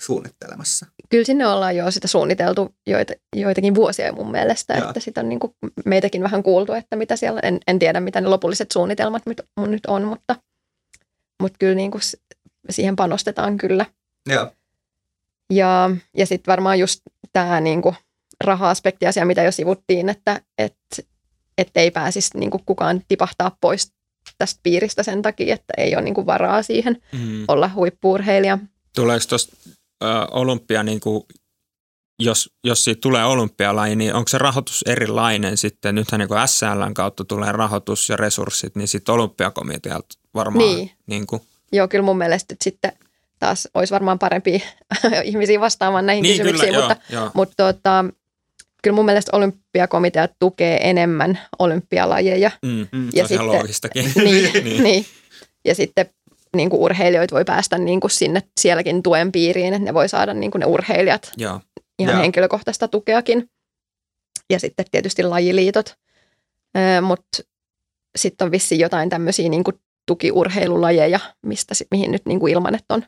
suunnittelemassa? 0.00 0.86
Kyllä 1.08 1.24
sinne 1.24 1.46
ollaan 1.46 1.76
jo 1.76 1.90
sitä 1.90 2.08
suunniteltu 2.08 2.74
joita, 2.86 3.12
joitakin 3.36 3.74
vuosia 3.74 4.12
mun 4.12 4.30
mielestä, 4.30 4.74
Joo. 4.74 4.88
että 4.88 5.00
sitä 5.00 5.20
on 5.20 5.28
niin 5.28 5.38
kuin 5.38 5.54
meitäkin 5.84 6.22
vähän 6.22 6.42
kuultu, 6.42 6.72
että 6.72 6.96
mitä 6.96 7.16
siellä, 7.16 7.40
en, 7.42 7.60
en 7.66 7.78
tiedä 7.78 8.00
mitä 8.00 8.20
ne 8.20 8.28
lopulliset 8.28 8.70
suunnitelmat 8.70 9.22
nyt, 9.26 9.42
nyt 9.66 9.86
on, 9.86 10.04
mutta, 10.04 10.36
mutta 11.42 11.56
kyllä 11.58 11.74
niin 11.74 11.90
kuin 11.90 12.02
siihen 12.70 12.96
panostetaan 12.96 13.56
kyllä. 13.56 13.86
Joo. 14.26 14.52
Ja, 15.50 15.90
ja 16.16 16.26
sitten 16.26 16.52
varmaan 16.52 16.78
just 16.78 17.00
tämä 17.32 17.60
niin 17.60 17.82
kuin 17.82 17.96
raha-aspekti 18.44 19.06
asia, 19.06 19.26
mitä 19.26 19.42
jo 19.42 19.52
sivuttiin, 19.52 20.08
että 20.08 20.40
et, 20.58 20.76
et 21.58 21.70
ei 21.74 21.90
pääsisi 21.90 22.38
niin 22.38 22.50
kuin 22.50 22.62
kukaan 22.66 23.02
tipahtaa 23.08 23.56
pois 23.60 23.92
tästä 24.38 24.60
piiristä 24.62 25.02
sen 25.02 25.22
takia, 25.22 25.54
että 25.54 25.74
ei 25.76 25.94
ole 25.96 26.02
niin 26.02 26.14
kuin 26.14 26.26
varaa 26.26 26.62
siihen 26.62 27.02
mm. 27.12 27.44
olla 27.48 27.70
huippuurheilija. 27.74 28.58
Tuleeko 28.94 29.24
tuosta 29.28 29.56
olympia, 30.30 30.82
niin 30.82 31.00
kuin, 31.00 31.24
jos, 32.18 32.50
jos 32.64 32.84
siitä 32.84 33.00
tulee 33.00 33.24
olympialaji, 33.24 33.96
niin 33.96 34.14
onko 34.14 34.28
se 34.28 34.38
rahoitus 34.38 34.84
erilainen 34.86 35.56
sitten? 35.56 35.94
Nythän 35.94 36.18
niin 36.18 36.28
kuin 36.28 36.48
SLn 36.48 36.94
kautta 36.94 37.24
tulee 37.24 37.52
rahoitus 37.52 38.08
ja 38.08 38.16
resurssit, 38.16 38.76
niin 38.76 38.88
sitten 38.88 39.14
olympiakomitealta 39.14 40.18
varmaan. 40.34 40.64
Niin. 40.64 40.90
Niin 41.06 41.26
kuin. 41.26 41.42
Joo, 41.72 41.88
kyllä 41.88 42.04
mun 42.04 42.18
mielestä 42.18 42.54
sitten 42.62 42.92
taas 43.38 43.68
olisi 43.74 43.94
varmaan 43.94 44.18
parempi 44.18 44.62
ihmisiä 45.24 45.60
vastaamaan 45.60 46.06
näihin 46.06 46.22
niin, 46.22 46.36
kysymyksiin, 46.36 46.74
kyllä, 46.74 46.88
mutta, 46.88 47.02
joo, 47.12 47.22
joo. 47.22 47.30
mutta 47.34 47.72
tota, 47.72 48.04
kyllä 48.86 48.94
mun 48.94 49.04
mielestä 49.04 49.36
olympiakomitea 49.36 50.28
tukee 50.38 50.90
enemmän 50.90 51.38
olympialajeja. 51.58 52.50
Mm, 52.62 52.86
mm, 52.92 53.08
Ja 53.12 53.28
se 53.28 53.34
on 53.34 53.44
ihan 53.44 53.46
sitten- 53.46 53.46
loogistakin. 53.46 54.12
niin, 54.24 54.52
Niin. 54.64 54.82
niin. 54.82 55.06
Ja 55.64 55.74
sitten 55.74 56.06
niin 56.56 56.70
kuin 56.70 56.80
urheilijoita 56.80 57.34
voi 57.34 57.44
päästä 57.44 57.78
niin 57.78 58.00
kuin 58.00 58.10
sinne 58.10 58.42
sielläkin 58.60 59.02
tuen 59.02 59.32
piiriin, 59.32 59.74
että 59.74 59.84
ne 59.84 59.94
voi 59.94 60.08
saada 60.08 60.34
niin 60.34 60.50
kuin 60.50 60.60
ne 60.60 60.66
urheilijat 60.66 61.32
Joo. 61.36 61.60
ihan 61.98 62.14
Joo. 62.14 62.22
henkilökohtaista 62.22 62.88
tukeakin. 62.88 63.50
Ja 64.50 64.60
sitten 64.60 64.86
tietysti 64.90 65.22
lajiliitot. 65.22 65.94
Mutta 67.02 67.38
sitten 68.18 68.44
on 68.44 68.50
vissiin 68.50 68.80
jotain 68.80 69.08
tämmöisiä 69.08 69.48
niin 69.48 69.64
kuin 69.64 69.80
tukiurheilulajeja, 70.06 71.20
mistä, 71.46 71.74
mihin 71.90 72.12
nyt 72.12 72.22
niin 72.26 72.40
kuin 72.40 72.52
ilman, 72.52 72.74
että 72.74 72.94
on, 72.94 73.02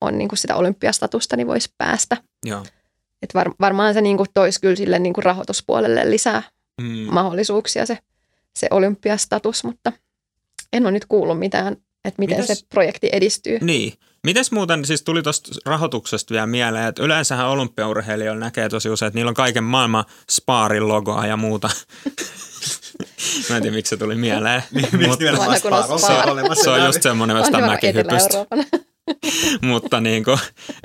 on 0.00 0.18
niin 0.18 0.28
kuin 0.28 0.38
sitä 0.38 0.56
olympiastatusta, 0.56 1.36
niin 1.36 1.46
voisi 1.46 1.70
päästä. 1.78 2.16
Joo. 2.44 2.62
Et 3.22 3.34
var, 3.34 3.50
varmaan 3.60 3.94
se 3.94 4.00
niin 4.00 4.16
kuin 4.16 4.28
toisi 4.34 4.60
kyllä 4.60 4.76
sille 4.76 4.98
niin 4.98 5.12
kuin 5.12 5.24
rahoituspuolelle 5.24 6.10
lisää 6.10 6.42
Mm. 6.80 7.06
mahdollisuuksia 7.14 7.86
se, 7.86 7.98
se 8.56 8.68
olympiastatus, 8.70 9.64
mutta 9.64 9.92
en 10.72 10.82
ole 10.84 10.92
nyt 10.92 11.04
kuullut 11.06 11.38
mitään, 11.38 11.72
että 12.04 12.18
miten 12.22 12.38
Mites- 12.38 12.46
se 12.46 12.66
projekti 12.68 13.08
edistyy. 13.12 13.58
Niin. 13.60 13.92
Mites 14.24 14.52
muuten, 14.52 14.84
siis 14.84 15.02
tuli 15.02 15.22
tuosta 15.22 15.50
rahoituksesta 15.66 16.32
vielä 16.34 16.46
mieleen, 16.46 16.86
että 16.86 17.02
yleensähän 17.02 17.48
olympiaurheilijoilla 17.48 18.40
näkee 18.40 18.68
tosi 18.68 18.88
usein, 18.90 19.06
että 19.06 19.18
niillä 19.18 19.28
on 19.28 19.34
kaiken 19.34 19.64
maailman 19.64 20.04
spaarin 20.30 20.88
logoa 20.88 21.26
ja 21.26 21.36
muuta. 21.36 21.70
Mä 23.50 23.56
en 23.56 23.62
tiedä, 23.62 23.76
miksi 23.76 23.90
se 23.90 23.96
tuli 23.96 24.14
mieleen. 24.14 24.62
Miksi 24.72 24.96
Mutta 24.96 25.24
nimenomaan 25.24 25.58
Spar 25.58 25.72
on 25.92 25.98
Spar. 25.98 26.30
olemassa? 26.30 26.64
se 26.64 26.70
on 26.70 26.84
just 26.86 27.02
semmoinen 27.02 27.36
On 27.36 27.44
hyvä 27.46 27.66
mäkihypystä. 27.66 28.16
Etelä-Euroopan. 28.16 28.64
mutta 29.62 30.00
niin 30.00 30.24
kuin, 30.24 30.38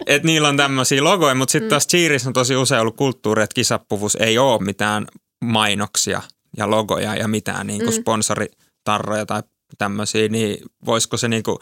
että 0.06 0.26
niillä 0.26 0.48
on 0.48 0.58
tämmöisiä 0.58 1.04
logoja, 1.04 1.36
mutta 1.36 1.52
sitten 1.52 1.68
Mm. 1.68 1.70
taas 1.70 1.88
cheerissä 1.88 2.30
on 2.30 2.34
tosi 2.34 2.56
usein 2.56 2.82
ollut 2.82 2.96
kulttuuri, 2.96 3.44
että 3.44 3.54
kisapuvus 3.56 4.16
ei 4.16 4.38
ole 4.38 4.64
mitään 4.64 5.08
mainoksia 5.44 6.22
ja 6.58 6.70
logoja 6.70 7.16
ja 7.16 7.28
mitään 7.28 7.68
niin 7.68 7.84
kuin 7.84 7.96
Mm. 7.96 8.02
sponsoritarroja 8.02 9.26
tai 9.26 9.44
tämmöisiä, 9.78 10.28
niin 10.28 10.58
voisiko 10.86 11.18
se 11.18 11.28
niin 11.28 11.44
kuin, 11.44 11.58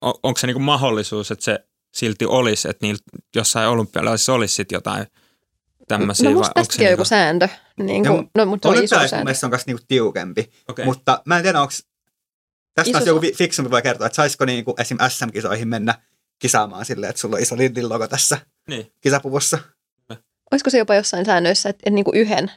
on, 0.00 0.14
onko 0.22 0.38
se 0.38 0.46
niin 0.46 0.54
kuin 0.54 0.64
mahdollisuus, 0.64 1.30
että 1.30 1.44
se 1.44 1.58
silti 1.94 2.24
olisi, 2.26 2.68
että 2.70 2.86
niillä 2.86 3.00
jossain 3.36 3.68
olympialaisissa 3.68 4.32
olisi 4.32 4.54
sitten 4.54 4.76
jotain 4.76 5.06
tämmöisiä? 5.88 6.30
No 6.30 6.34
vai 6.34 6.38
musta 6.38 6.52
onko 6.56 6.64
se 6.64 6.68
tästäkin 6.68 6.86
on 6.86 6.90
joku 6.90 7.04
sääntö. 7.04 7.48
Niin 7.78 8.06
kuin, 8.06 8.30
no, 8.34 8.46
mutta 8.46 8.72
se 8.72 8.78
on 8.78 8.84
iso 8.84 8.96
sääntö. 9.08 9.32
on 9.46 9.50
myös 9.50 9.66
niinku 9.66 9.84
tiukempi. 9.88 10.50
Okei. 10.68 10.84
Mutta 10.84 11.22
mä 11.26 11.36
en 11.36 11.42
tiedä, 11.42 11.60
onko 11.60 11.72
tästä 12.74 12.92
taas 12.92 13.06
joku 13.06 13.20
fiksumpi 13.36 13.70
voi 13.70 13.82
kertoa, 13.82 14.06
että 14.06 14.16
saisiko 14.16 14.44
niinku 14.44 14.74
esim. 14.78 14.98
SM-kisoihin 15.08 15.68
mennä 15.68 15.94
kisaamaan 16.38 16.84
silleen, 16.84 17.10
että 17.10 17.20
sulla 17.20 17.36
on 17.36 17.42
iso 17.42 17.56
Lidlin 17.56 17.88
logo 17.88 18.08
tässä 18.08 18.38
Niin. 18.68 18.92
kisapuvussa. 19.00 19.58
Olisiko 20.52 20.70
se 20.70 20.78
jopa 20.78 20.94
jossain 20.94 21.24
säännöissä, 21.24 21.68
että, 21.68 21.80
että 21.80 21.94
niin 21.94 22.04
kuin 22.04 22.16
yhden 22.16 22.50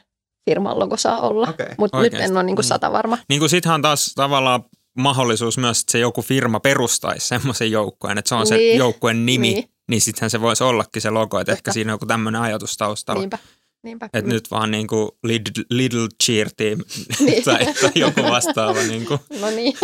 firman 0.50 0.78
logo 0.78 0.96
saa 0.96 1.20
olla, 1.20 1.48
Okei. 1.48 1.66
mutta 1.78 2.00
nyt 2.02 2.14
en 2.14 2.32
ole 2.36 2.42
niin 2.42 2.56
kuin 2.56 2.64
Mm. 2.66 2.68
sata 2.68 2.92
varma. 2.92 3.18
Niin 3.28 3.38
kuin 3.40 3.50
sittenhän 3.50 3.74
on 3.74 3.82
taas 3.82 4.12
tavallaan 4.14 4.64
mahdollisuus 4.98 5.58
myös, 5.58 5.80
että 5.80 5.92
se 5.92 5.98
joku 5.98 6.22
firma 6.22 6.60
perustaisi 6.60 7.26
semmoisen 7.28 7.70
joukkueen, 7.70 8.18
että 8.18 8.28
se 8.28 8.34
on 8.34 8.46
se 8.46 8.56
Niin. 8.56 8.78
joukkueen 8.78 9.26
nimi, 9.26 9.46
niin, 9.46 9.54
Niin. 9.54 9.70
niin 9.88 10.00
sittenhän 10.00 10.30
se 10.30 10.40
voisi 10.40 10.64
ollakin 10.64 11.02
se 11.02 11.10
logo, 11.10 11.40
että 11.40 11.52
ehkä 11.52 11.72
siinä 11.72 11.92
on 11.92 11.94
joku 11.94 12.06
tämmöinen 12.06 12.40
ajatus 12.42 12.76
taustalla. 12.76 13.20
Niinpä. 13.20 13.38
Niinpä. 13.82 14.06
Että 14.06 14.30
nyt 14.30 14.50
vaan 14.50 14.70
niin 14.70 14.86
kuin 14.86 15.10
Little, 15.24 15.64
little 15.70 16.08
Cheer 16.24 16.50
Team 16.56 16.78
Niin. 17.20 17.44
tai, 17.44 17.66
tai 17.80 17.90
joku 17.94 18.22
vastaava. 18.22 18.82
Niin 18.82 19.06
kuin. 19.06 19.20
No 19.40 19.50
niin, 19.50 19.74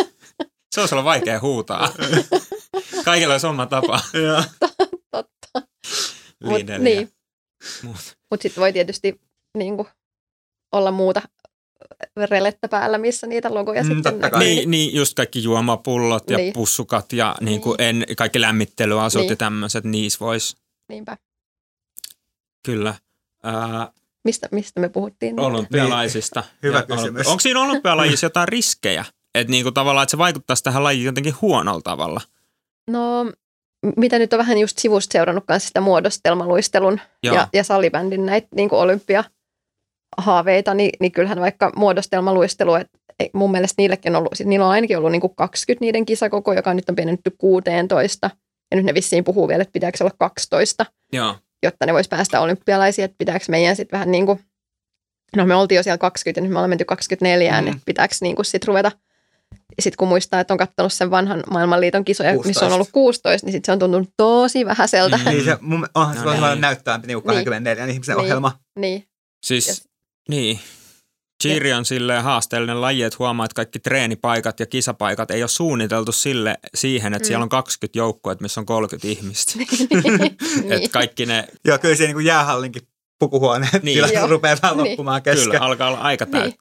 Se 0.74 0.80
olisi 0.80 0.94
olla 0.94 1.04
vaikea 1.04 1.40
huutaa. 1.40 1.92
Kaikilla 3.04 3.34
olisi 3.34 3.46
oma 3.46 3.66
tapa. 3.66 4.00
Totta. 5.10 5.68
Mut, 6.44 6.62
niin. 6.78 7.12
Mutta 8.30 8.42
sitten 8.42 8.60
voi 8.60 8.72
tietysti 8.72 9.20
niin 9.56 9.76
kuin, 9.76 9.88
olla 10.72 10.90
muuta 10.90 11.22
relettä 12.30 12.68
päällä, 12.68 12.98
missä 12.98 13.26
niitä 13.26 13.54
logoja 13.54 13.82
Mm, 13.84 13.94
sitten 13.94 14.18
näkyy. 14.18 14.38
Niin, 14.38 14.70
niin, 14.70 14.94
just 14.94 15.14
kaikki 15.14 15.42
juomapullot 15.42 16.30
ja 16.30 16.36
Niin. 16.36 16.52
pussukat 16.52 17.12
ja 17.12 17.36
niin 17.40 17.60
kuin 17.60 17.80
en, 17.80 18.04
kaikki 18.16 18.40
lämmittelyasut 18.40 19.20
Niin. 19.20 19.30
ja 19.30 19.36
tämmöiset, 19.36 19.84
niissä 19.84 20.18
voisi 20.20 20.56
Niinpä. 20.88 21.16
kyllä. 22.66 22.94
Ää, 23.42 23.92
Mistä, 24.24 24.48
mistä 24.52 24.80
me 24.80 24.88
puhuttiin? 24.88 25.40
olympialaisista. 25.40 26.44
Hyvä 26.62 26.76
Ja 26.88 26.96
kysymys. 26.96 27.26
Onko 27.26 27.40
siinä 27.40 27.60
olympialajissa 27.60 28.26
jotain 28.26 28.48
riskejä? 28.48 29.04
Että 29.34 29.50
niinku 29.50 29.72
tavallaan, 29.72 30.02
että 30.02 30.10
se 30.10 30.18
vaikuttaisi 30.18 30.62
tähän 30.64 30.84
lajiin 30.84 31.04
jotenkin 31.04 31.34
huonolla 31.42 31.80
tavalla. 31.84 32.20
No, 32.90 33.32
mitä 33.96 34.18
nyt 34.18 34.32
on 34.32 34.38
vähän 34.38 34.58
just 34.58 34.78
sivusta 34.78 35.12
seurannut 35.12 35.44
kanssa 35.46 35.66
sitä 35.66 35.80
muodostelmaluistelun 35.80 37.00
Joo. 37.22 37.34
ja, 37.34 37.48
ja 37.52 37.64
salibändin 37.64 38.26
näitä 38.26 38.48
niin 38.54 38.68
olympiahaaveita, 40.16 40.74
niin, 40.74 40.90
niin 41.00 41.12
kyllähän 41.12 41.40
vaikka 41.40 41.72
muodostelmaluistelu, 41.76 42.74
et, 42.74 42.88
ei- 43.20 43.30
mun 43.32 43.50
mielestä 43.50 43.74
niillekin 43.78 44.12
on 44.12 44.18
ollut, 44.18 44.32
siis 44.34 44.46
niillä 44.46 44.66
on 44.66 44.72
ainakin 44.72 44.98
ollut 44.98 45.12
niin 45.12 45.20
kuin 45.20 45.34
20 45.36 45.84
niiden 45.84 46.06
kisakoko, 46.06 46.52
joka 46.52 46.74
nyt 46.74 46.88
on 46.88 46.96
pienennetty 46.96 47.30
16, 47.38 48.30
ja 48.70 48.76
nyt 48.76 48.84
ne 48.86 48.94
vissiin 48.94 49.24
puhuu 49.24 49.48
vielä, 49.48 49.62
että 49.62 49.72
pitääkö 49.72 49.98
olla 50.00 50.14
12, 50.18 50.86
Joo. 51.12 51.36
jotta 51.62 51.86
ne 51.86 51.92
vois 51.92 52.08
päästä 52.08 52.40
olympialaisiin, 52.40 53.04
että 53.04 53.14
pitääkö 53.18 53.44
meidän 53.48 53.76
sitten 53.76 53.96
vähän 53.98 54.10
niin 54.10 54.26
kuin, 54.26 54.40
no 55.36 55.46
me 55.46 55.54
oltiin 55.54 55.76
jo 55.76 55.82
siellä 55.82 55.98
20 55.98 56.38
ja 56.38 56.42
nyt 56.42 56.50
me 56.52 56.58
ollaan 56.58 56.70
menty 56.70 56.84
24, 56.84 57.60
Mm. 57.60 57.66
että 57.68 57.80
pitääkö 57.86 58.14
niin 58.20 58.36
kuin 58.36 58.46
sit 58.46 58.64
ruveta, 58.64 58.92
sitten 59.80 59.96
kun 59.98 60.08
muistaa, 60.08 60.40
että 60.40 60.54
on 60.54 60.58
katsonut 60.58 60.92
sen 60.92 61.10
vanhan 61.10 61.42
maailmanliiton 61.50 62.04
kisoja, 62.04 62.30
16. 62.34 62.48
missä 62.48 62.64
on 62.66 62.70
16. 62.70 62.74
ollut 62.74 62.88
16, 62.92 63.46
niin 63.46 63.52
sitten 63.52 63.66
se 63.66 63.72
on 63.72 63.78
tuntunut 63.78 64.10
tosi 64.16 64.66
vähäiseltä. 64.66 65.16
Mm. 65.16 65.24
Niin 65.24 65.44
se, 65.44 65.56
mun, 65.60 65.86
onhan 65.94 66.16
se 66.18 66.24
No 66.24 66.34
no, 66.40 66.48
niin. 66.48 66.60
näyttää 66.60 67.00
niin 67.06 67.22
24 67.22 67.86
niin. 67.86 67.94
ihmisen 67.94 68.16
Niin. 68.16 68.24
ohjelma. 68.24 68.58
niin, 68.78 69.04
Siis, 69.46 69.68
Yes. 69.68 69.88
niin. 70.28 70.60
Cheeri 71.42 71.72
on 71.72 71.84
silleen 71.84 72.22
haasteellinen 72.22 72.80
laji, 72.80 73.02
että 73.02 73.16
huomaa, 73.18 73.46
että 73.46 73.54
kaikki 73.54 73.78
treenipaikat 73.78 74.60
ja 74.60 74.66
kisapaikat 74.66 75.30
ei 75.30 75.42
ole 75.42 75.48
suunniteltu 75.48 76.12
sille, 76.12 76.58
siihen, 76.74 77.14
että 77.14 77.24
Mm. 77.24 77.28
siellä 77.28 77.42
on 77.42 77.48
20 77.48 77.98
joukkoa, 77.98 78.34
missä 78.40 78.60
on 78.60 78.66
30 78.66 79.08
ihmistä. 79.08 79.52
niin. 79.58 80.72
Että 80.72 80.88
kaikki 80.92 81.26
ne, 81.26 81.44
Joo, 81.64 81.78
kyllä 81.78 81.94
se 81.96 82.06
niin 82.06 82.24
jäällinkin 82.24 82.82
pukuhuoneen 83.18 83.70
Niin. 83.82 84.02
niin. 84.02 84.14
Joo. 84.14 84.26
rupeaa 84.26 84.56
vähän 84.62 84.76
Niin. 84.76 84.90
loppumaan 84.90 85.22
kesken. 85.22 85.44
kyllä, 85.50 85.64
alkaa 85.64 85.88
olla 85.88 85.98
aika 85.98 86.24
Niin. 86.24 86.54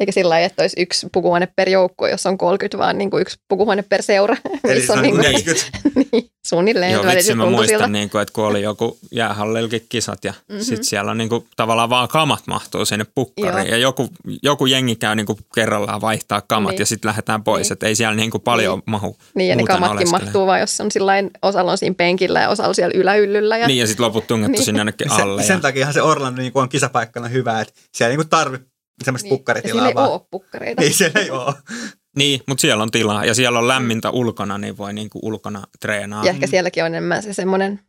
Eikä 0.00 0.12
sillä 0.12 0.28
lailla, 0.30 0.46
että 0.46 0.62
olisi 0.62 0.82
yksi 0.82 1.06
pukuhuone 1.12 1.48
per 1.56 1.68
joukko, 1.68 2.08
jos 2.08 2.26
on 2.26 2.38
30, 2.38 2.78
vaan 2.78 2.98
niin 2.98 3.10
kuin 3.10 3.20
yksi 3.20 3.36
pukuhuone 3.48 3.82
per 3.82 4.02
seura, 4.02 4.36
Eli 4.64 4.74
missä 4.80 4.86
se 4.86 4.92
on 4.92 5.02
niin 5.02 5.14
kuin, 5.16 5.26
90. 5.26 6.00
niin, 6.12 6.30
suunnilleen. 6.46 6.92
Joo, 6.92 7.04
vitsi, 7.06 7.34
mä 7.34 7.44
tuntui 7.44 7.66
siltä. 7.66 7.72
muistan, 7.78 7.92
niin 7.92 8.10
kuin, 8.10 8.22
että 8.22 8.32
kun 8.32 8.44
oli 8.44 8.62
joku 8.62 8.98
jäähallilkin 9.12 9.86
kisat 9.88 10.24
ja 10.24 10.32
mm-hmm. 10.32 10.54
Mhm. 10.54 10.62
sitten 10.64 10.84
siellä 10.84 11.10
on 11.10 11.18
niin 11.18 11.28
kuin, 11.28 11.46
tavallaan 11.56 11.90
vaan 11.90 12.08
kamat 12.08 12.42
mahtuu 12.46 12.84
sinne 12.84 13.06
pukkariin. 13.14 13.66
Joo. 13.66 13.66
Ja 13.66 13.76
joku, 13.76 14.08
joku 14.42 14.66
jengi 14.66 14.96
käy 14.96 15.14
niin 15.14 15.26
kuin, 15.26 15.38
kerrallaan 15.54 16.00
vaihtaa 16.00 16.40
kamat 16.48 16.70
Niin. 16.70 16.80
ja 16.80 16.86
sitten 16.86 17.08
lähdetään 17.08 17.44
pois. 17.44 17.66
Niin. 17.68 17.72
Että 17.72 17.86
ei 17.86 17.94
siellä 17.94 18.14
niin 18.16 18.30
kuin, 18.30 18.42
paljon 18.42 18.78
Niin. 18.78 18.82
mahu 18.90 19.16
Niin, 19.34 19.48
ja 19.50 19.56
ne 19.56 19.64
kamatkin 19.64 19.96
oleskele. 19.98 20.22
mahtuu 20.24 20.46
vaan, 20.46 20.60
jos 20.60 20.80
on 20.80 20.90
sillain, 20.90 21.30
osalla 21.42 21.72
on 21.72 21.78
siinä 21.78 21.94
penkillä 21.94 22.40
ja 22.40 22.48
osalla 22.48 22.74
siellä 22.74 22.92
yläyllyllä. 22.98 23.58
Ja, 23.58 23.66
Niin 23.66 23.78
ja 23.78 23.86
sitten 23.86 24.06
loput 24.06 24.26
tungettu 24.26 24.52
Niin. 24.52 24.64
sinne 24.64 24.78
jonnekin 24.80 25.10
alle. 25.10 25.42
Se, 25.42 25.46
sen 25.46 25.54
ja, 25.54 25.60
takiahan 25.60 25.94
se 25.94 26.02
Orlando 26.02 26.40
niin 26.42 26.52
on 26.54 26.68
kisapaikkana 26.68 27.28
hyvä, 27.28 27.60
että 27.60 27.74
siellä 27.94 28.10
ei 28.10 28.16
niin 28.16 28.28
tarvi 28.28 28.58
semmoista 29.04 29.26
niin. 29.26 29.32
Ja 29.32 29.36
pukkaritilaa 29.38 29.74
siellä 29.74 29.88
ei 29.88 29.94
vaan. 29.94 30.10
ole 30.10 30.20
pukkareita. 30.30 30.82
Niin, 30.82 30.94
siellä 30.94 31.20
ei 31.20 31.30
ole. 31.30 31.54
niin, 32.18 32.40
mutta 32.48 32.60
siellä 32.60 32.82
on 32.82 32.90
tilaa 32.90 33.24
ja 33.24 33.34
siellä 33.34 33.58
on 33.58 33.68
lämmintä 33.68 34.10
ulkona, 34.10 34.58
niin 34.58 34.78
voi 34.78 34.92
niin 34.92 35.10
kuin, 35.10 35.24
ulkona 35.24 35.64
treenaa. 35.80 36.24
Ja 36.24 36.30
ehkä 36.30 36.46
sielläkin 36.46 36.84
on 36.84 36.86
enemmän 36.86 37.22
se 37.22 37.32
semmoinen 37.32 37.80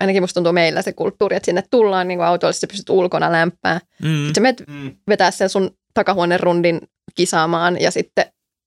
ainakin 0.00 0.22
musta 0.22 0.34
tuntuu 0.34 0.52
meillä 0.52 0.82
se 0.82 0.92
kulttuuri, 0.92 1.36
että 1.36 1.44
sinne 1.44 1.62
tullaan 1.70 2.08
niin 2.08 2.20
autolla, 2.20 2.52
sä 2.52 2.66
pystyt 2.66 2.90
ulkona 2.90 3.32
lämpää. 3.32 3.80
Mm. 4.02 4.08
Sitten 4.08 4.34
sä 4.34 4.40
menet 4.40 4.64
mm. 4.68 4.96
vetää 5.08 5.30
sen 5.30 5.48
sun 5.48 5.70
takahuoneen 5.94 6.40
rundin 6.40 6.80
kisaamaan 7.14 7.80
ja 7.80 7.90
sitten 7.90 8.24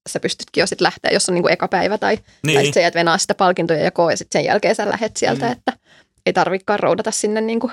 sä 0.08 0.20
pystytkin 0.20 0.60
jo 0.60 0.66
sitten 0.66 0.84
lähteä, 0.84 1.10
jos 1.10 1.28
on 1.28 1.34
niin 1.34 1.42
kuin 1.42 1.52
eka 1.52 1.68
päivä 1.68 1.98
tai, 1.98 2.16
niin. 2.16 2.54
tai 2.54 2.64
sitten 2.64 2.80
sä 2.80 2.80
jäät 2.80 2.94
venaa 2.94 3.18
sitä 3.18 3.34
palkintoja 3.34 3.84
jakoa 3.84 4.10
ja 4.10 4.16
sitten 4.16 4.40
sen 4.40 4.46
jälkeen 4.46 4.74
sä 4.74 4.90
lähet 4.90 5.16
sieltä, 5.16 5.46
mm. 5.46 5.52
että 5.52 5.72
ei 6.26 6.32
tarvikaan 6.32 6.80
roudata 6.80 7.10
sinne 7.10 7.40
niin 7.40 7.60
kuin 7.60 7.72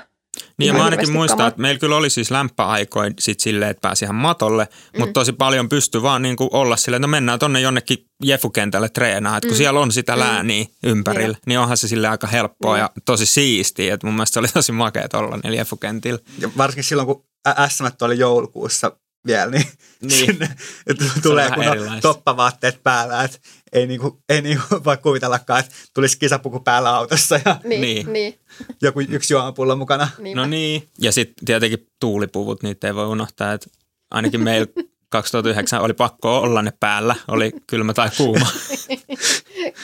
niin 0.58 0.68
ja 0.68 0.74
mä 0.74 0.86
ainakin 0.86 1.12
muistan, 1.12 1.47
että 1.47 1.62
meillä 1.62 1.80
kyllä 1.80 1.95
oli 1.95 2.10
siis 2.10 2.32
lämpöaikoin 2.32 3.14
sit 3.20 3.39
silleen, 3.39 3.72
että 3.72 3.82
pääsi 3.82 4.06
ihan 4.06 4.16
matolle, 4.16 4.68
mm. 4.93 4.99
mutta 4.99 5.14
tosi 5.14 5.34
paljon 5.34 5.70
pystyi 5.70 6.01
vaan 6.01 6.22
niin 6.22 6.36
kuin 6.36 6.49
olla 6.54 6.78
silleen, 6.78 6.99
että 6.99 7.08
no 7.08 7.12
mennään 7.12 7.39
tonne 7.39 7.62
jonnekin 7.62 8.06
Jefukentälle 8.24 8.89
treenaa, 8.89 9.38
että 9.38 9.47
kun 9.47 9.56
mm. 9.56 9.58
siellä 9.58 9.80
on 9.80 9.91
sitä 9.91 10.14
mm. 10.16 10.20
lääniä 10.20 10.66
ympärillä, 10.84 11.38
niin 11.45 11.60
onhan 11.60 11.78
se 11.78 11.88
sille 11.88 12.08
aika 12.08 12.28
helppoa 12.28 12.76
mm. 12.76 12.80
ja 12.80 12.89
tosi 13.06 13.26
siistiä, 13.26 13.93
että 13.93 14.08
mun 14.08 14.14
mielestä 14.14 14.34
se 14.34 14.39
oli 14.39 14.47
tosi 14.47 14.72
makea 14.72 15.08
olla 15.14 15.39
niillä 15.43 15.58
Jefukentillä. 15.58 16.20
Ja 16.39 16.49
varsinkin 16.58 16.84
silloin, 16.84 17.06
kun 17.06 17.26
SM 17.70 17.86
oli 18.01 18.20
joulukuussa 18.20 18.91
vielä, 19.28 19.51
niin, 19.51 19.68
niin. 20.01 20.12
sinne 20.12 20.49
että 20.88 21.06
tulee 21.22 21.51
kun 21.51 21.68
on 21.68 22.01
toppavaatteet 22.01 22.84
päällä, 22.84 23.24
että 23.24 23.39
ei, 23.74 23.88
niinku, 23.88 24.24
ei 24.30 24.42
niinku 24.42 24.64
voi 24.86 24.98
kuvitellakaan, 24.98 25.60
että 25.60 25.72
tulisi 25.94 26.20
kisapuku 26.20 26.60
päällä 26.60 26.96
autossa 26.96 27.40
ja 27.46 27.60
niin, 27.64 27.82
niin. 27.82 28.14
niin. 28.14 28.40
joku 28.82 29.00
yksi 29.00 29.34
juomapullo 29.34 29.76
mukana. 29.76 30.10
Niinpä. 30.18 30.42
No 30.42 30.48
niin, 30.48 30.90
ja 31.02 31.12
sitten 31.12 31.46
tietenkin 31.46 31.88
tuulipuvut, 32.00 32.64
niitä 32.64 32.88
ei 32.88 32.96
voi 32.96 33.08
unohtaa, 33.08 33.54
että 33.54 33.70
ainakin 34.12 34.42
meillä 34.44 34.68
2009 35.10 35.82
oli 35.82 35.94
pakko 35.94 36.38
olla 36.38 36.62
ne 36.62 36.74
päällä, 36.80 37.16
oli 37.28 37.52
kylmä 37.68 37.94
tai 37.94 38.10
kuuma. 38.18 38.48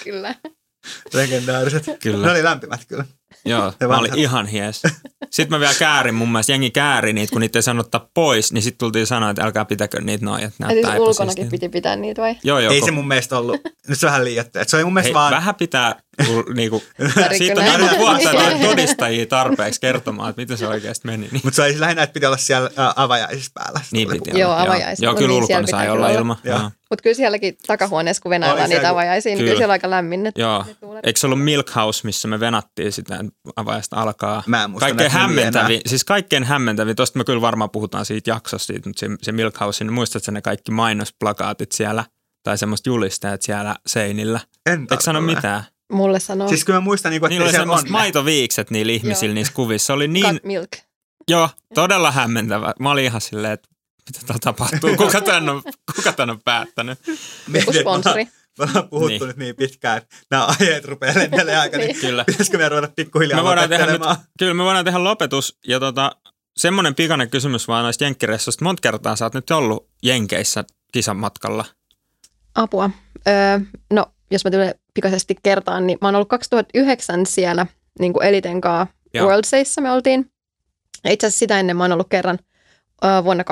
kyllä. 0.04 0.36
Legendaariset. 1.14 1.86
Kyllä. 2.00 2.26
Ne 2.26 2.32
oli 2.32 2.44
lämpimät 2.44 2.82
kyllä. 2.88 3.06
Joo, 3.46 3.74
mä 3.88 3.98
olin 3.98 4.16
ihan 4.16 4.48
hies. 4.48 4.82
Sitten 5.30 5.56
mä 5.56 5.60
vielä 5.60 5.74
käärin, 5.80 6.16
mun 6.16 6.32
mielestä 6.32 6.52
jengi 6.52 6.72
kääri 6.72 7.14
niitä, 7.14 7.32
kun 7.32 7.42
niitä 7.42 7.60
ei 7.60 7.64
saanut 7.64 7.86
ottaa 7.86 8.10
pois, 8.14 8.54
niin 8.54 8.62
sitten 8.62 8.80
tultiin 8.80 9.08
sanoa, 9.08 9.30
että 9.30 9.44
älkää 9.44 9.66
pitäkö 9.66 10.02
niitä 10.02 10.26
noin, 10.26 10.44
että 10.44 10.68
Eli 10.70 11.00
ulkonakin 11.00 11.50
piti 11.50 11.70
pitää 11.70 11.96
niitä 11.96 12.22
vai? 12.22 12.36
Joo, 12.44 12.60
joo. 12.60 12.74
Ei 12.74 12.82
se 12.82 12.92
mun 12.92 13.08
mielestä 13.08 13.38
ollut, 13.38 13.62
nyt 13.88 14.00
se 14.00 14.08
vähän 14.08 14.26
liiottaa. 14.26 14.64
Se 14.64 14.76
oli 14.76 14.84
mun 14.84 14.94
mielestä 14.94 15.08
Hei, 15.08 15.14
vaan... 15.14 15.32
Vähän 15.32 15.56
pitää, 15.56 15.96
niinku, 16.56 16.84
siitä 17.38 17.62
on 17.62 17.82
niin 17.82 18.00
vuotta 18.06 18.30
todistajia 18.62 19.26
tarpeeksi 19.26 19.82
kertomaan, 19.82 20.30
että 20.30 20.42
miten 20.42 20.58
se 20.58 20.68
oikeasti 20.68 21.08
meni. 21.08 21.28
Niin. 21.32 21.42
Mutta 21.44 21.56
se 21.56 21.62
oli 21.62 21.80
lähinnä, 21.80 22.04
että 22.04 22.14
piti 22.14 22.26
olla 22.26 22.38
siellä 22.38 22.70
avajaisissa 22.96 23.52
päällä. 23.54 23.80
Niin 23.92 24.10
piti 24.10 24.40
Joo, 24.40 24.52
avajaisissa. 24.52 25.06
Joo, 25.06 25.16
kyllä 25.16 25.28
niin, 25.28 25.44
ulkona 25.44 25.68
sai 25.68 25.90
olla 25.90 26.10
ilma. 26.10 26.38
Mutta 26.90 27.04
kyllä 27.04 27.16
sielläkin 27.16 27.58
takahuoneessa, 27.68 28.22
kun 28.22 28.30
venaillaan 28.30 28.70
niitä 28.70 28.90
avajaisia, 28.90 29.36
niin 29.36 29.46
kyllä 29.46 29.58
siellä 29.58 29.72
aika 29.72 29.90
lämmin. 29.90 30.32
Joo. 30.36 30.66
Eikö 31.04 31.20
se 31.20 31.28
ollut 31.28 31.44
Milk 31.44 31.76
House, 31.76 32.02
missä 32.04 32.28
me 32.28 32.40
venattiin 32.40 32.92
sitä 32.92 33.20
avajaista 33.56 33.96
alkaa? 33.96 34.44
Mä 34.48 34.64
en 34.64 34.72
muista 34.72 34.86
kaikkein 34.86 35.12
hämmentävi, 35.12 35.82
siis 35.86 36.04
kaikkein 36.04 36.44
hämmentävi, 36.44 36.96
tosta 36.96 37.18
me 37.18 37.24
kyllä 37.24 37.42
varmaan 37.42 37.70
puhutaan 37.70 38.06
siitä 38.06 38.30
jaksosta, 38.30 38.74
mutta 38.74 39.00
se, 39.00 39.08
se 39.22 39.32
Milk 39.32 39.60
House, 39.60 39.84
niin 39.84 39.94
muistatko 39.94 40.32
ne 40.32 40.42
kaikki 40.42 40.72
mainosplakaatit 40.72 41.72
siellä 41.72 42.06
tai 42.44 42.58
semmoista 42.58 42.90
julistajat 42.90 43.42
siellä 43.42 43.76
seinillä? 43.88 44.40
En 44.66 44.88
Eikö 44.92 45.04
sano 45.04 45.22
mitään? 45.22 45.64
Mulle 45.92 46.20
sanoo. 46.20 46.48
Siis 46.48 46.66
kyllä 46.66 46.78
mä 46.78 46.84
muistan, 46.84 47.10
niin 47.10 47.20
kuin, 47.20 47.28
että 47.28 47.34
Niillä 47.34 47.46
oli 47.46 47.54
semmoista 47.54 47.90
maitoviikset 47.90 48.72
niillä 48.72 48.92
ihmisillä 48.92 49.34
niissä 49.34 49.54
kuvissa. 49.54 49.94
oli 49.94 50.08
niin... 50.08 50.26
Cut 50.26 50.44
milk. 50.44 50.70
Joo, 51.30 51.50
todella 51.74 52.12
hämmentävä. 52.12 52.74
Mä 52.80 52.92
olin 52.92 53.06
ihan 53.06 53.22
silleen, 53.22 53.54
että 53.54 53.70
mitä 54.10 54.28
tää 54.28 54.38
tapahtuu? 54.41 54.95
Kuka 54.95 55.22
tän 55.22 55.49
on, 55.49 55.62
kuka 55.95 56.14
tän 56.14 56.30
on 56.30 56.41
päättänyt? 56.45 56.99
Joku 57.53 57.74
sponsori. 57.74 58.28
Me 58.60 58.66
ollaan 58.66 58.89
puhuttu 58.89 59.18
niin. 59.18 59.28
nyt 59.28 59.38
niin 59.38 59.55
pitkään, 59.55 59.97
että 59.97 60.16
nämä 60.32 60.45
aiheet 60.45 60.86
rupeaa 60.86 61.16
lentelemään 61.16 61.62
aika, 61.62 61.78
niin 61.78 61.95
kyllä. 62.01 62.26
pitäisikö 62.26 62.57
me 62.57 62.70
ruveta 62.70 62.93
pikkuhiljaa 62.95 63.39
me 63.39 63.43
voidaan 63.43 63.70
tehdä 63.70 63.86
nyt, 63.86 64.01
Kyllä, 64.39 64.53
me 64.53 64.64
voidaan 64.64 64.86
tehdä 64.86 65.03
lopetus. 65.03 65.57
Ja 65.68 65.80
tota, 65.80 66.12
semmoinen 66.57 66.95
pikainen 66.95 67.30
kysymys 67.30 67.68
vaan 67.68 67.84
noista 67.84 68.03
jenkkireissuista. 68.03 68.66
Monta 68.66 68.82
kertaa 68.82 69.16
sä 69.16 69.26
oot 69.26 69.34
nyt 69.34 69.51
ollut 69.51 69.89
Jenkeissä 70.03 70.64
kisan 70.91 71.18
matkalla? 71.18 71.66
Apua. 72.55 72.89
Öö, 73.28 73.60
no, 73.93 74.05
jos 74.32 74.43
mä 74.45 74.51
tulen 74.51 74.76
pikaisesti 74.93 75.36
kertaan, 75.43 75.88
niin 75.88 75.97
mä 76.01 76.07
oon 76.07 76.16
ollut 76.16 76.30
2009 76.30 77.26
siellä 77.26 77.66
niin 77.99 78.14
kuin 78.14 78.26
Eliten 78.26 78.62
kanssa 78.62 78.95
Worldseissa 79.20 79.82
me 79.82 79.91
oltiin. 79.91 80.32
Itse 81.10 81.28
asiassa 81.28 81.39
sitä 81.39 81.60
ennen 81.60 81.78
mä 81.78 81.84
oon 81.84 81.91
ollut 81.91 82.10
kerran 82.10 82.39
ö, 83.03 83.24
vuonna 83.24 83.43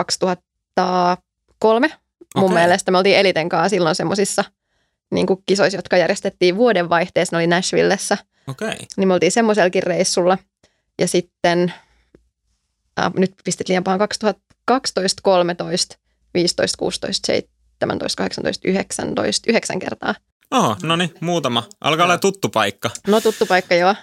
2003. 0.78 1.91
Mun 2.36 2.43
okay. 2.45 2.57
mielestä 2.57 2.91
me 2.91 2.97
oltiin 2.97 3.17
Eliten 3.17 3.49
kanssa 3.49 3.69
silloin 3.69 3.95
semmoisissa 3.95 4.43
niin 5.11 5.28
kisoissa, 5.45 5.78
jotka 5.78 5.97
järjestettiin 5.97 6.55
vuodenvaihteessa, 6.55 7.36
ne 7.36 7.38
oli 7.38 7.47
Nashvillessä. 7.47 8.17
Okay. 8.47 8.75
Niin 8.97 9.07
me 9.07 9.13
oltiin 9.13 9.32
semmoisellakin 9.32 9.84
reissulla. 9.84 10.38
Ja 10.99 11.07
sitten, 11.07 11.73
äh, 12.99 13.13
nyt 13.13 13.34
pistit 13.43 13.69
liian 13.69 13.84
pahan, 13.84 13.99
2012, 13.99 15.21
13, 15.23 15.97
15, 16.34 16.78
16, 16.78 17.28
17, 17.28 18.17
18, 18.17 18.67
19, 18.67 19.51
9 19.51 19.80
kertaa. 19.80 20.15
Oho, 20.51 20.75
no 20.84 20.95
niin, 20.95 21.13
muutama. 21.19 21.63
Alkaa 21.82 22.05
olla 22.05 22.17
tuttu 22.17 22.49
paikka. 22.49 22.89
No 23.07 23.21
tuttu 23.21 23.45
paikka, 23.45 23.75
joo. 23.75 23.95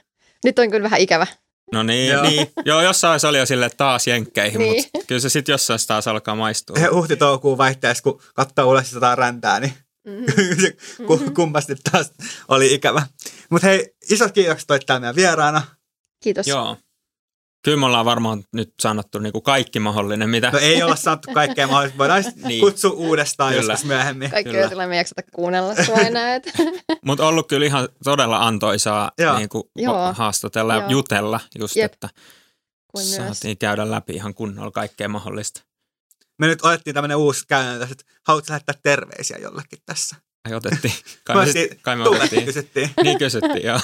Nyt 0.44 0.58
on 0.58 0.70
kyllä 0.70 0.82
vähän 0.82 1.00
ikävä. 1.00 1.26
No 1.72 1.82
niin, 1.82 2.12
joo. 2.12 2.22
niin. 2.22 2.46
Joo, 2.64 2.82
jossain 2.82 3.20
se 3.20 3.26
oli 3.26 3.38
jo 3.38 3.46
sille 3.46 3.70
taas 3.76 4.06
jenkkeihin, 4.06 4.58
niin. 4.58 4.84
mutta 4.92 5.06
kyllä 5.06 5.20
se 5.20 5.28
sitten 5.28 5.52
jossain 5.52 5.80
taas 5.86 6.08
alkaa 6.08 6.34
maistua. 6.34 6.76
Uhti-toukokuun 6.90 7.58
vaihteessa, 7.58 8.02
kun 8.02 8.20
katsoo 8.34 8.70
ulos 8.70 8.90
sitä 8.90 9.14
räntää, 9.14 9.60
niin 9.60 9.74
mm-hmm. 10.06 10.60
se 10.62 10.76
kummasti 11.34 11.74
taas 11.90 12.12
oli 12.48 12.74
ikävä. 12.74 13.06
Mutta 13.50 13.66
hei, 13.66 13.94
isot 14.10 14.32
kiitokset 14.32 14.68
täällä 14.86 15.00
meidän 15.00 15.16
vieraana. 15.16 15.62
Kiitos. 16.22 16.46
Joo. 16.46 16.76
Kyllä 17.64 17.76
me 17.76 17.86
ollaan 17.86 18.04
varmaan 18.04 18.44
nyt 18.52 18.74
sanottu 18.80 19.18
niin 19.18 19.32
kuin 19.32 19.42
kaikki 19.42 19.80
mahdollinen, 19.80 20.30
mitä... 20.30 20.50
No 20.50 20.58
ei 20.58 20.82
olla 20.82 20.96
sanottu 20.96 21.30
kaikkea 21.34 21.66
mahdollista. 21.66 21.98
Voidaan 21.98 22.24
niin. 22.44 22.60
kutsua 22.60 22.90
uudestaan 22.90 23.54
kyllä. 23.54 23.72
joskus 23.72 23.88
myöhemmin. 23.88 24.30
Kaikki 24.30 24.52
kyllä. 24.52 24.68
sillä 24.68 24.86
me 24.86 24.96
jaksata 24.96 25.22
kuunnella 25.34 25.74
sua 25.84 25.96
enää. 25.96 26.40
Mutta 27.04 27.26
ollut 27.26 27.48
kyllä 27.48 27.66
ihan 27.66 27.88
todella 28.04 28.46
antoisaa 28.46 29.10
niin 29.36 29.48
kuin 29.48 29.64
haastatella 30.12 30.74
ja 30.74 30.86
jutella 30.88 31.40
just, 31.58 31.76
Jep. 31.76 31.92
että 31.92 32.08
Kuin 32.88 33.04
saatiin 33.04 33.26
myös. 33.44 33.56
käydä 33.60 33.90
läpi 33.90 34.12
ihan 34.12 34.34
kunnolla 34.34 34.70
kaikkea 34.70 35.08
mahdollista. 35.08 35.62
Me 36.38 36.46
nyt 36.46 36.64
otettiin 36.64 36.94
tämmöinen 36.94 37.16
uusi 37.16 37.44
käytäntö, 37.48 37.86
että 37.90 38.04
haluatko 38.26 38.52
lähettää 38.52 38.74
terveisiä 38.82 39.38
jollekin 39.38 39.78
tässä? 39.86 40.16
Ai 40.45 40.55
otettiin. 40.61 40.95
Kai 41.24 41.47
me, 41.47 41.53
sit, 41.53 41.82
kai 41.82 41.97
me 41.97 42.09
otettiin. 42.09 42.45
kysyttiin. 42.45 42.90
Niin 43.03 43.18
kysyttiin, 43.18 43.64
joo. 43.64 43.80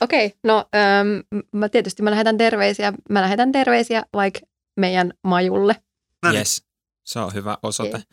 Okei, 0.00 0.26
okay, 0.26 0.38
no 0.44 0.68
ähm, 0.74 1.42
mä 1.52 1.68
tietysti 1.68 2.02
mä 2.02 2.10
lähetän 2.10 2.38
terveisiä. 2.38 2.92
Mä 3.10 3.22
lähetän 3.22 3.52
terveisiä 3.52 4.02
vaikka 4.12 4.40
meidän 4.76 5.12
majulle. 5.24 5.76
No 6.22 6.32
Yes, 6.32 6.64
se 7.04 7.18
on 7.18 7.34
hyvä 7.34 7.58
osoite. 7.62 7.96
Okay. 7.96 8.06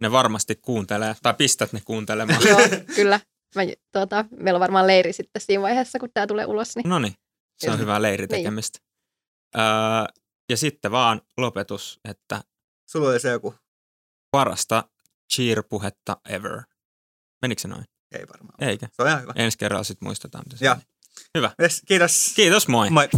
Ne 0.00 0.12
varmasti 0.12 0.54
kuuntelee, 0.54 1.16
tai 1.22 1.34
pistät 1.34 1.72
ne 1.72 1.80
kuuntelemaan. 1.84 2.42
joo, 2.48 2.60
kyllä. 2.96 3.20
Mä, 3.54 3.62
tuota, 3.92 4.24
meillä 4.40 4.56
on 4.56 4.60
varmaan 4.60 4.86
leiri 4.86 5.12
sitten 5.12 5.42
siinä 5.42 5.62
vaiheessa, 5.62 5.98
kun 5.98 6.10
tämä 6.14 6.26
tulee 6.26 6.46
ulos. 6.46 6.76
Niin... 6.76 6.88
No 6.88 6.98
niin, 6.98 7.14
se 7.58 7.70
on 7.70 7.78
hyvä 7.78 8.02
leiritekemistä. 8.02 8.78
Niin. 8.78 9.64
Öö, 9.64 10.14
ja 10.50 10.56
sitten 10.56 10.90
vaan 10.90 11.20
lopetus, 11.36 12.00
että... 12.10 12.40
Sulla 12.90 13.08
oli 13.08 13.20
se 13.20 13.30
joku. 13.30 13.54
Parasta 14.30 14.84
cheer-puhetta 15.34 16.16
ever. 16.28 16.62
Menikö 17.42 17.60
se 17.62 17.68
noin? 17.68 17.84
Ei 18.12 18.26
varmaan. 18.28 18.70
Eikä. 18.70 18.88
Se 18.92 19.02
on 19.02 19.08
ihan 19.08 19.22
hyvä. 19.22 19.32
Ensi 19.36 19.58
kerralla 19.58 19.84
sitten 19.84 20.06
muistetaan, 20.06 20.44
mitä 20.46 20.56
se 20.56 20.76
Hyvä. 21.34 21.50
Yes, 21.62 21.82
kiitos. 21.86 22.32
Kiitos, 22.36 22.68
moi. 22.68 22.90
Moi. 22.90 23.08